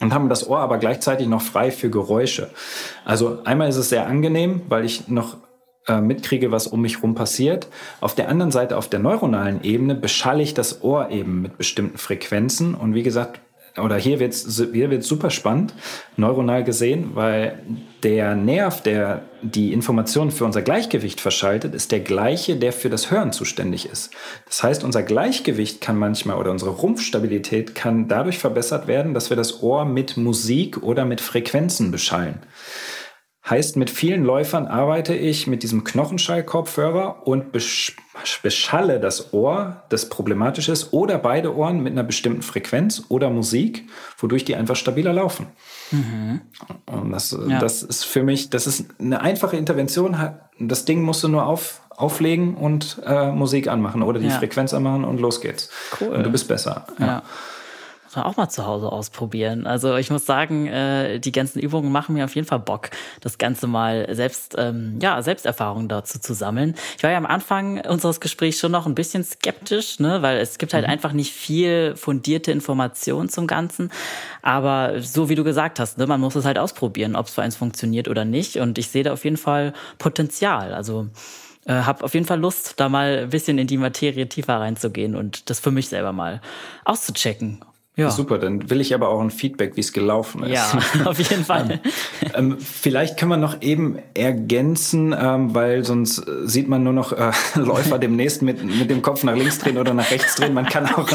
und 0.00 0.12
haben 0.12 0.28
das 0.28 0.48
Ohr 0.48 0.58
aber 0.58 0.78
gleichzeitig 0.78 1.28
noch 1.28 1.42
frei 1.42 1.70
für 1.70 1.88
Geräusche. 1.88 2.50
Also 3.04 3.38
einmal 3.44 3.68
ist 3.68 3.76
es 3.76 3.90
sehr 3.90 4.08
angenehm, 4.08 4.62
weil 4.68 4.84
ich 4.84 5.06
noch 5.06 5.36
äh, 5.90 6.00
mitkriege, 6.00 6.52
was 6.52 6.68
um 6.68 6.82
mich 6.82 7.02
rum 7.02 7.14
passiert. 7.14 7.66
Auf 8.00 8.14
der 8.14 8.28
anderen 8.28 8.52
Seite, 8.52 8.76
auf 8.76 8.88
der 8.88 9.00
neuronalen 9.00 9.64
Ebene, 9.64 9.96
beschalle 9.96 10.42
ich 10.42 10.54
das 10.54 10.84
Ohr 10.84 11.10
eben 11.10 11.42
mit 11.42 11.58
bestimmten 11.58 11.98
Frequenzen. 11.98 12.74
Und 12.74 12.94
wie 12.94 13.02
gesagt, 13.02 13.40
oder 13.76 13.96
hier 13.96 14.20
wird 14.20 14.32
es 14.32 14.62
hier 14.72 14.90
wird's 14.90 15.08
super 15.08 15.30
spannend, 15.30 15.74
neuronal 16.16 16.64
gesehen, 16.64 17.10
weil 17.14 17.58
der 18.02 18.34
Nerv, 18.34 18.82
der 18.82 19.22
die 19.42 19.72
Informationen 19.72 20.30
für 20.30 20.44
unser 20.44 20.62
Gleichgewicht 20.62 21.20
verschaltet, 21.20 21.74
ist 21.74 21.92
der 21.92 22.00
gleiche, 22.00 22.56
der 22.56 22.72
für 22.72 22.90
das 22.90 23.10
Hören 23.10 23.32
zuständig 23.32 23.86
ist. 23.86 24.10
Das 24.46 24.62
heißt, 24.62 24.84
unser 24.84 25.02
Gleichgewicht 25.02 25.80
kann 25.80 25.96
manchmal 25.96 26.36
oder 26.36 26.50
unsere 26.50 26.70
Rumpfstabilität 26.70 27.74
kann 27.74 28.08
dadurch 28.08 28.38
verbessert 28.38 28.86
werden, 28.86 29.14
dass 29.14 29.30
wir 29.30 29.36
das 29.36 29.62
Ohr 29.62 29.84
mit 29.84 30.16
Musik 30.16 30.82
oder 30.82 31.04
mit 31.04 31.20
Frequenzen 31.20 31.90
beschallen. 31.90 32.38
Heißt, 33.48 33.76
mit 33.76 33.88
vielen 33.88 34.22
Läufern 34.22 34.66
arbeite 34.66 35.14
ich 35.14 35.46
mit 35.46 35.62
diesem 35.62 35.82
Knochenschallkopfhörer 35.82 37.26
und 37.26 37.52
beschalle 37.52 39.00
das 39.00 39.32
Ohr, 39.32 39.82
das 39.88 40.10
problematisch 40.10 40.68
ist, 40.68 40.92
oder 40.92 41.16
beide 41.16 41.56
Ohren 41.56 41.82
mit 41.82 41.92
einer 41.92 42.04
bestimmten 42.04 42.42
Frequenz 42.42 43.04
oder 43.08 43.30
Musik, 43.30 43.88
wodurch 44.18 44.44
die 44.44 44.56
einfach 44.56 44.76
stabiler 44.76 45.14
laufen. 45.14 45.46
Mhm. 45.90 46.42
Und 46.84 47.12
das, 47.12 47.36
ja. 47.48 47.58
das 47.58 47.82
ist 47.82 48.04
für 48.04 48.22
mich, 48.22 48.50
das 48.50 48.66
ist 48.66 48.84
eine 49.00 49.22
einfache 49.22 49.56
Intervention. 49.56 50.16
Das 50.58 50.84
Ding 50.84 51.00
musst 51.00 51.24
du 51.24 51.28
nur 51.28 51.46
auf, 51.46 51.80
auflegen 51.88 52.56
und 52.56 53.00
äh, 53.06 53.32
Musik 53.32 53.68
anmachen 53.68 54.02
oder 54.02 54.20
die 54.20 54.28
ja. 54.28 54.38
Frequenz 54.38 54.74
anmachen 54.74 55.04
und 55.04 55.18
los 55.18 55.40
geht's. 55.40 55.70
Cool. 55.98 56.08
Und 56.08 56.24
du 56.24 56.30
bist 56.30 56.46
besser. 56.46 56.86
ja. 56.98 57.06
ja 57.06 57.22
man 58.16 58.24
auch 58.24 58.36
mal 58.36 58.48
zu 58.48 58.66
Hause 58.66 58.90
ausprobieren. 58.90 59.66
Also 59.66 59.96
ich 59.96 60.10
muss 60.10 60.26
sagen, 60.26 60.66
äh, 60.66 61.18
die 61.18 61.32
ganzen 61.32 61.60
Übungen 61.60 61.92
machen 61.92 62.14
mir 62.14 62.24
auf 62.24 62.34
jeden 62.34 62.46
Fall 62.46 62.58
Bock, 62.58 62.90
das 63.20 63.38
Ganze 63.38 63.66
mal 63.66 64.06
selbst, 64.14 64.56
ähm, 64.58 64.98
ja, 65.00 65.20
Selbsterfahrungen 65.22 65.88
dazu 65.88 66.18
zu 66.18 66.34
sammeln. 66.34 66.74
Ich 66.96 67.02
war 67.02 67.10
ja 67.10 67.18
am 67.18 67.26
Anfang 67.26 67.80
unseres 67.86 68.20
Gesprächs 68.20 68.58
schon 68.58 68.72
noch 68.72 68.86
ein 68.86 68.94
bisschen 68.94 69.24
skeptisch, 69.24 70.00
ne, 70.00 70.22
weil 70.22 70.38
es 70.38 70.58
gibt 70.58 70.74
halt 70.74 70.86
mhm. 70.86 70.92
einfach 70.92 71.12
nicht 71.12 71.32
viel 71.32 71.94
fundierte 71.96 72.52
Informationen 72.52 73.28
zum 73.28 73.46
Ganzen. 73.46 73.90
Aber 74.42 75.00
so 75.00 75.28
wie 75.28 75.34
du 75.34 75.44
gesagt 75.44 75.80
hast, 75.80 75.98
ne, 75.98 76.06
man 76.06 76.20
muss 76.20 76.34
es 76.34 76.44
halt 76.44 76.58
ausprobieren, 76.58 77.16
ob 77.16 77.26
es 77.26 77.34
für 77.34 77.42
eins 77.42 77.56
funktioniert 77.56 78.08
oder 78.08 78.24
nicht. 78.24 78.56
Und 78.56 78.78
ich 78.78 78.88
sehe 78.88 79.04
da 79.04 79.12
auf 79.12 79.24
jeden 79.24 79.36
Fall 79.36 79.72
Potenzial. 79.98 80.74
Also 80.74 81.08
äh, 81.66 81.74
habe 81.82 82.04
auf 82.04 82.14
jeden 82.14 82.26
Fall 82.26 82.40
Lust, 82.40 82.74
da 82.78 82.88
mal 82.88 83.20
ein 83.20 83.30
bisschen 83.30 83.58
in 83.58 83.66
die 83.66 83.76
Materie 83.76 84.28
tiefer 84.28 84.58
reinzugehen 84.58 85.14
und 85.14 85.50
das 85.50 85.60
für 85.60 85.70
mich 85.70 85.88
selber 85.88 86.12
mal 86.12 86.40
auszuchecken, 86.84 87.60
ja. 87.96 88.10
Super, 88.10 88.38
dann 88.38 88.70
will 88.70 88.80
ich 88.80 88.94
aber 88.94 89.08
auch 89.08 89.20
ein 89.20 89.30
Feedback, 89.30 89.76
wie 89.76 89.80
es 89.80 89.92
gelaufen 89.92 90.44
ist. 90.44 90.52
Ja, 90.52 90.78
auf 91.04 91.18
jeden 91.18 91.44
Fall. 91.44 91.80
ähm, 92.34 92.52
ähm, 92.52 92.58
vielleicht 92.58 93.18
können 93.18 93.30
wir 93.30 93.36
noch 93.36 93.60
eben 93.62 93.98
ergänzen, 94.14 95.14
ähm, 95.18 95.54
weil 95.54 95.84
sonst 95.84 96.24
sieht 96.44 96.68
man 96.68 96.82
nur 96.82 96.92
noch 96.92 97.12
äh, 97.12 97.32
Läufer 97.56 97.98
demnächst 97.98 98.42
mit, 98.42 98.64
mit 98.64 98.90
dem 98.90 99.02
Kopf 99.02 99.24
nach 99.24 99.34
links 99.34 99.58
drehen 99.58 99.76
oder 99.76 99.92
nach 99.92 100.10
rechts 100.10 100.36
drehen. 100.36 100.54
Man 100.54 100.66
kann 100.66 100.86
auch 100.86 101.08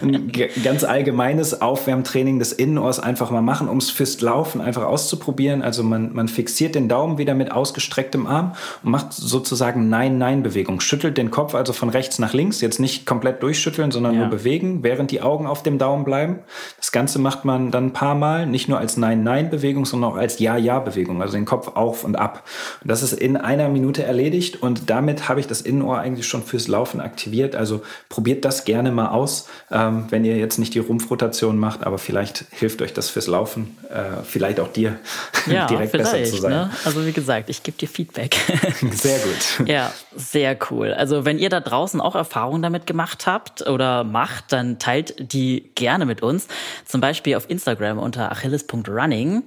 ein, 0.00 0.14
ein 0.14 0.32
ganz 0.64 0.84
allgemeines 0.84 1.60
Aufwärmtraining 1.60 2.38
des 2.38 2.52
Innenohrs 2.52 2.98
einfach 2.98 3.30
mal 3.30 3.42
machen, 3.42 3.68
um 3.68 3.76
es 3.76 3.90
fürs 3.90 4.20
Laufen 4.20 4.60
einfach 4.60 4.84
auszuprobieren. 4.84 5.62
Also 5.62 5.82
man, 5.82 6.12
man 6.14 6.28
fixiert 6.28 6.74
den 6.74 6.88
Daumen 6.88 7.18
wieder 7.18 7.34
mit 7.34 7.52
ausgestrecktem 7.52 8.26
Arm 8.26 8.54
und 8.82 8.90
macht 8.90 9.12
sozusagen 9.12 9.90
Nein-Nein-Bewegung. 9.90 10.80
Schüttelt 10.80 11.18
den 11.18 11.30
Kopf 11.30 11.54
also 11.54 11.72
von 11.72 11.90
rechts 11.90 12.18
nach 12.18 12.32
links, 12.32 12.62
jetzt 12.62 12.80
nicht 12.80 13.06
komplett 13.06 13.42
durchschütteln, 13.42 13.90
sondern 13.90 14.14
ja. 14.14 14.20
nur 14.20 14.30
bewegen, 14.30 14.82
während 14.82 15.10
die 15.10 15.20
Augen 15.20 15.46
auf 15.46 15.62
dem 15.62 15.78
Daumen 15.78 16.04
bleiben 16.04 16.21
bleiben. 16.22 16.40
Das 16.76 16.92
Ganze 16.92 17.18
macht 17.18 17.44
man 17.44 17.70
dann 17.70 17.86
ein 17.86 17.92
paar 17.92 18.14
Mal, 18.14 18.46
nicht 18.46 18.68
nur 18.68 18.78
als 18.78 18.96
Nein-Nein-Bewegung, 18.96 19.86
sondern 19.86 20.12
auch 20.12 20.16
als 20.16 20.38
Ja-Ja-Bewegung, 20.38 21.22
also 21.22 21.34
den 21.34 21.44
Kopf 21.44 21.68
auf 21.74 22.04
und 22.04 22.16
ab. 22.16 22.44
Und 22.82 22.90
das 22.90 23.02
ist 23.02 23.12
in 23.12 23.36
einer 23.36 23.68
Minute 23.68 24.02
erledigt 24.02 24.62
und 24.62 24.90
damit 24.90 25.28
habe 25.28 25.40
ich 25.40 25.46
das 25.46 25.60
Innenohr 25.60 25.98
eigentlich 25.98 26.26
schon 26.26 26.42
fürs 26.42 26.68
Laufen 26.68 27.00
aktiviert. 27.00 27.56
Also 27.56 27.82
probiert 28.08 28.44
das 28.44 28.64
gerne 28.64 28.92
mal 28.92 29.08
aus, 29.08 29.48
ähm, 29.70 30.06
wenn 30.10 30.24
ihr 30.24 30.36
jetzt 30.36 30.58
nicht 30.58 30.74
die 30.74 30.80
Rumpfrotation 30.80 31.58
macht, 31.58 31.84
aber 31.84 31.98
vielleicht 31.98 32.44
hilft 32.50 32.82
euch 32.82 32.92
das 32.92 33.08
fürs 33.10 33.26
Laufen, 33.26 33.76
äh, 33.90 34.22
vielleicht 34.24 34.60
auch 34.60 34.68
dir 34.68 34.96
ja, 35.46 35.66
direkt 35.66 35.92
besser 35.92 36.22
zu 36.24 36.36
sein. 36.36 36.52
Ne? 36.52 36.70
Also 36.84 37.06
wie 37.06 37.12
gesagt, 37.12 37.48
ich 37.48 37.62
gebe 37.62 37.78
dir 37.78 37.88
Feedback. 37.88 38.36
sehr 38.92 39.18
gut. 39.18 39.32
Ja, 39.72 39.92
sehr 40.14 40.58
cool. 40.70 40.92
Also 40.92 41.24
wenn 41.24 41.38
ihr 41.38 41.48
da 41.48 41.60
draußen 41.60 42.00
auch 42.00 42.14
Erfahrungen 42.14 42.62
damit 42.62 42.86
gemacht 42.86 43.26
habt 43.26 43.66
oder 43.66 44.04
macht, 44.04 44.52
dann 44.52 44.78
teilt 44.78 45.32
die 45.32 45.70
gerne 45.74 46.04
mit 46.04 46.11
uns. 46.20 46.48
Zum 46.84 47.00
Beispiel 47.00 47.36
auf 47.36 47.48
Instagram 47.48 47.98
unter 47.98 48.30
achilles.running. 48.30 49.44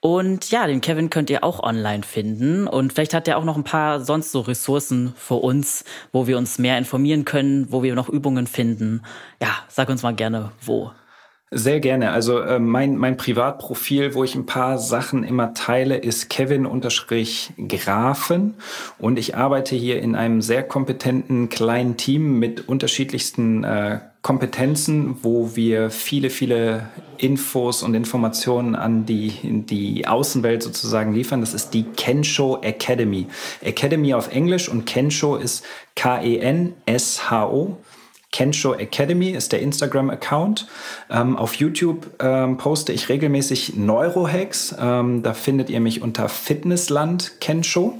Und 0.00 0.50
ja, 0.50 0.66
den 0.66 0.80
Kevin 0.80 1.10
könnt 1.10 1.28
ihr 1.28 1.44
auch 1.44 1.62
online 1.62 2.02
finden. 2.02 2.66
Und 2.66 2.92
vielleicht 2.92 3.14
hat 3.14 3.28
er 3.28 3.36
auch 3.36 3.44
noch 3.44 3.56
ein 3.56 3.64
paar 3.64 4.00
sonst 4.00 4.32
so 4.32 4.40
Ressourcen 4.40 5.12
für 5.16 5.34
uns, 5.34 5.84
wo 6.12 6.26
wir 6.26 6.38
uns 6.38 6.58
mehr 6.58 6.78
informieren 6.78 7.24
können, 7.24 7.70
wo 7.70 7.82
wir 7.82 7.94
noch 7.94 8.08
Übungen 8.08 8.46
finden. 8.46 9.02
Ja, 9.40 9.48
sag 9.68 9.88
uns 9.88 10.02
mal 10.02 10.14
gerne, 10.14 10.52
wo. 10.62 10.92
Sehr 11.50 11.80
gerne. 11.80 12.10
Also 12.10 12.40
äh, 12.40 12.58
mein, 12.58 12.96
mein 12.96 13.16
Privatprofil, 13.16 14.14
wo 14.14 14.22
ich 14.22 14.34
ein 14.34 14.44
paar 14.44 14.76
Sachen 14.78 15.24
immer 15.24 15.54
teile, 15.54 15.96
ist 15.96 16.28
Kevin-Grafen. 16.28 18.54
Und 18.98 19.18
ich 19.18 19.34
arbeite 19.34 19.74
hier 19.74 20.02
in 20.02 20.14
einem 20.14 20.42
sehr 20.42 20.62
kompetenten 20.62 21.48
kleinen 21.48 21.96
Team 21.96 22.38
mit 22.38 22.68
unterschiedlichsten 22.68 23.64
äh, 23.64 24.00
Kompetenzen, 24.22 25.16
wo 25.22 25.54
wir 25.54 25.90
viele, 25.90 26.30
viele 26.30 26.88
Infos 27.18 27.82
und 27.82 27.94
Informationen 27.94 28.74
an 28.74 29.06
die, 29.06 29.32
die 29.42 30.06
Außenwelt 30.06 30.62
sozusagen 30.62 31.14
liefern. 31.14 31.40
Das 31.40 31.54
ist 31.54 31.70
die 31.70 31.84
Kensho 31.84 32.58
Academy. 32.62 33.28
Academy 33.60 34.14
auf 34.14 34.32
Englisch 34.32 34.68
und 34.68 34.86
Kensho 34.86 35.36
ist 35.36 35.64
K-E-N-S-H-O. 35.94 37.76
Kensho 38.30 38.74
Academy 38.74 39.30
ist 39.30 39.52
der 39.52 39.62
Instagram-Account. 39.62 40.66
Ähm, 41.10 41.36
auf 41.36 41.54
YouTube 41.54 42.10
ähm, 42.20 42.58
poste 42.58 42.92
ich 42.92 43.08
regelmäßig 43.08 43.76
Neurohacks. 43.76 44.74
Ähm, 44.78 45.22
da 45.22 45.32
findet 45.32 45.70
ihr 45.70 45.80
mich 45.80 46.02
unter 46.02 46.28
Fitnessland 46.28 47.40
Kensho. 47.40 47.98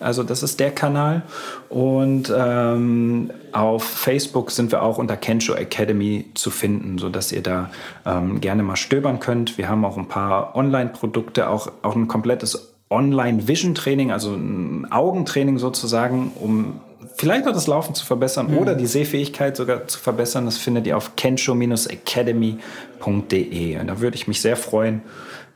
Also 0.00 0.22
das 0.22 0.42
ist 0.42 0.60
der 0.60 0.70
Kanal. 0.70 1.22
Und 1.68 2.32
ähm, 2.36 3.30
auf 3.52 3.84
Facebook 3.84 4.50
sind 4.50 4.72
wir 4.72 4.82
auch 4.82 4.98
unter 4.98 5.16
Kensho 5.16 5.54
Academy 5.54 6.26
zu 6.34 6.50
finden, 6.50 6.98
sodass 6.98 7.32
ihr 7.32 7.42
da 7.42 7.70
ähm, 8.06 8.40
gerne 8.40 8.62
mal 8.62 8.76
stöbern 8.76 9.20
könnt. 9.20 9.58
Wir 9.58 9.68
haben 9.68 9.84
auch 9.84 9.96
ein 9.96 10.08
paar 10.08 10.54
Online-Produkte, 10.54 11.48
auch, 11.48 11.70
auch 11.82 11.96
ein 11.96 12.08
komplettes 12.08 12.74
Online-Vision-Training, 12.90 14.12
also 14.12 14.34
ein 14.34 14.86
Augentraining 14.90 15.58
sozusagen, 15.58 16.32
um 16.36 16.80
vielleicht 17.16 17.46
auch 17.46 17.52
das 17.52 17.66
Laufen 17.66 17.94
zu 17.94 18.06
verbessern 18.06 18.52
mhm. 18.52 18.58
oder 18.58 18.74
die 18.74 18.86
Sehfähigkeit 18.86 19.56
sogar 19.56 19.88
zu 19.88 19.98
verbessern. 19.98 20.46
Das 20.46 20.58
findet 20.58 20.86
ihr 20.86 20.96
auf 20.96 21.16
kensho-academy.de. 21.16 23.80
Und 23.80 23.86
da 23.86 24.00
würde 24.00 24.16
ich 24.16 24.28
mich 24.28 24.40
sehr 24.40 24.56
freuen, 24.56 25.02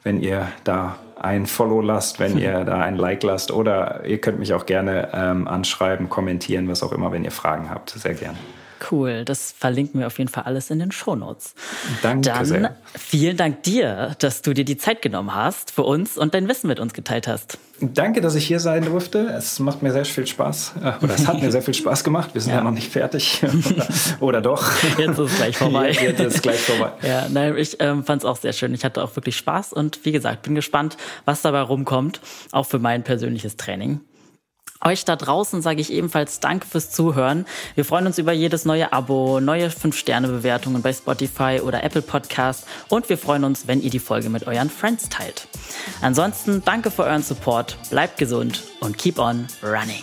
wenn 0.02 0.20
ihr 0.20 0.48
da 0.64 0.96
ein 1.22 1.46
Follow 1.46 1.80
lasst, 1.80 2.18
wenn 2.18 2.36
ihr 2.36 2.64
da 2.64 2.80
ein 2.80 2.96
Like 2.96 3.22
lasst 3.22 3.52
oder 3.52 4.04
ihr 4.04 4.20
könnt 4.20 4.38
mich 4.38 4.52
auch 4.54 4.66
gerne 4.66 5.10
ähm, 5.14 5.46
anschreiben, 5.46 6.08
kommentieren, 6.08 6.68
was 6.68 6.82
auch 6.82 6.92
immer, 6.92 7.12
wenn 7.12 7.24
ihr 7.24 7.30
Fragen 7.30 7.70
habt. 7.70 7.90
Sehr 7.90 8.14
gerne. 8.14 8.38
Cool, 8.90 9.24
das 9.24 9.52
verlinken 9.52 10.00
wir 10.00 10.06
auf 10.06 10.18
jeden 10.18 10.30
Fall 10.30 10.44
alles 10.44 10.70
in 10.70 10.78
den 10.78 10.92
Shownotes. 10.92 11.54
Danke 12.02 12.28
Dann 12.28 12.44
sehr. 12.44 12.76
vielen 12.94 13.36
Dank 13.36 13.62
dir, 13.62 14.16
dass 14.18 14.42
du 14.42 14.54
dir 14.54 14.64
die 14.64 14.76
Zeit 14.76 15.02
genommen 15.02 15.34
hast 15.34 15.70
für 15.70 15.82
uns 15.82 16.18
und 16.18 16.34
dein 16.34 16.48
Wissen 16.48 16.68
mit 16.68 16.80
uns 16.80 16.92
geteilt 16.92 17.28
hast. 17.28 17.58
Danke, 17.80 18.20
dass 18.20 18.36
ich 18.36 18.46
hier 18.46 18.60
sein 18.60 18.84
durfte. 18.84 19.26
Es 19.36 19.58
macht 19.58 19.82
mir 19.82 19.92
sehr 19.92 20.04
viel 20.04 20.26
Spaß. 20.26 20.74
Äh, 20.82 21.04
oder 21.04 21.14
es 21.14 21.26
hat 21.26 21.40
mir 21.42 21.50
sehr 21.50 21.62
viel 21.62 21.74
Spaß 21.74 22.04
gemacht. 22.04 22.30
Wir 22.32 22.40
sind 22.40 22.52
ja, 22.52 22.58
ja 22.58 22.64
noch 22.64 22.70
nicht 22.70 22.92
fertig. 22.92 23.42
oder, 23.42 23.88
oder, 24.20 24.40
doch. 24.40 24.70
Jetzt 24.98 25.18
ist 25.18 25.32
es 25.32 25.36
gleich 25.36 25.56
vorbei. 25.56 25.90
Jetzt 26.02 26.20
ist 26.20 26.34
es 26.36 26.42
gleich 26.42 26.60
vorbei. 26.60 26.92
Ja, 27.02 27.28
nein, 27.28 27.56
ich 27.56 27.76
ähm, 27.80 28.04
fand 28.04 28.22
es 28.22 28.26
auch 28.26 28.36
sehr 28.36 28.52
schön. 28.52 28.72
Ich 28.74 28.84
hatte 28.84 29.02
auch 29.02 29.16
wirklich 29.16 29.36
Spaß 29.36 29.72
und 29.72 30.04
wie 30.04 30.12
gesagt, 30.12 30.42
bin 30.42 30.54
gespannt, 30.54 30.96
was 31.24 31.42
dabei 31.42 31.62
rumkommt, 31.62 32.20
auch 32.52 32.66
für 32.66 32.78
mein 32.78 33.02
persönliches 33.02 33.56
Training. 33.56 34.00
Euch 34.84 35.04
da 35.04 35.14
draußen 35.14 35.62
sage 35.62 35.80
ich 35.80 35.92
ebenfalls 35.92 36.40
Danke 36.40 36.66
fürs 36.66 36.90
Zuhören. 36.90 37.46
Wir 37.76 37.84
freuen 37.84 38.06
uns 38.06 38.18
über 38.18 38.32
jedes 38.32 38.64
neue 38.64 38.92
Abo, 38.92 39.38
neue 39.40 39.68
5-Sterne-Bewertungen 39.68 40.82
bei 40.82 40.92
Spotify 40.92 41.60
oder 41.62 41.84
Apple 41.84 42.02
Podcast 42.02 42.66
und 42.88 43.08
wir 43.08 43.16
freuen 43.16 43.44
uns, 43.44 43.68
wenn 43.68 43.80
ihr 43.80 43.90
die 43.90 44.00
Folge 44.00 44.28
mit 44.28 44.46
euren 44.46 44.70
Friends 44.70 45.08
teilt. 45.08 45.46
Ansonsten 46.00 46.62
danke 46.64 46.90
für 46.90 47.04
euren 47.04 47.22
Support, 47.22 47.76
bleibt 47.90 48.18
gesund 48.18 48.64
und 48.80 48.98
keep 48.98 49.18
on 49.18 49.46
running. 49.62 50.02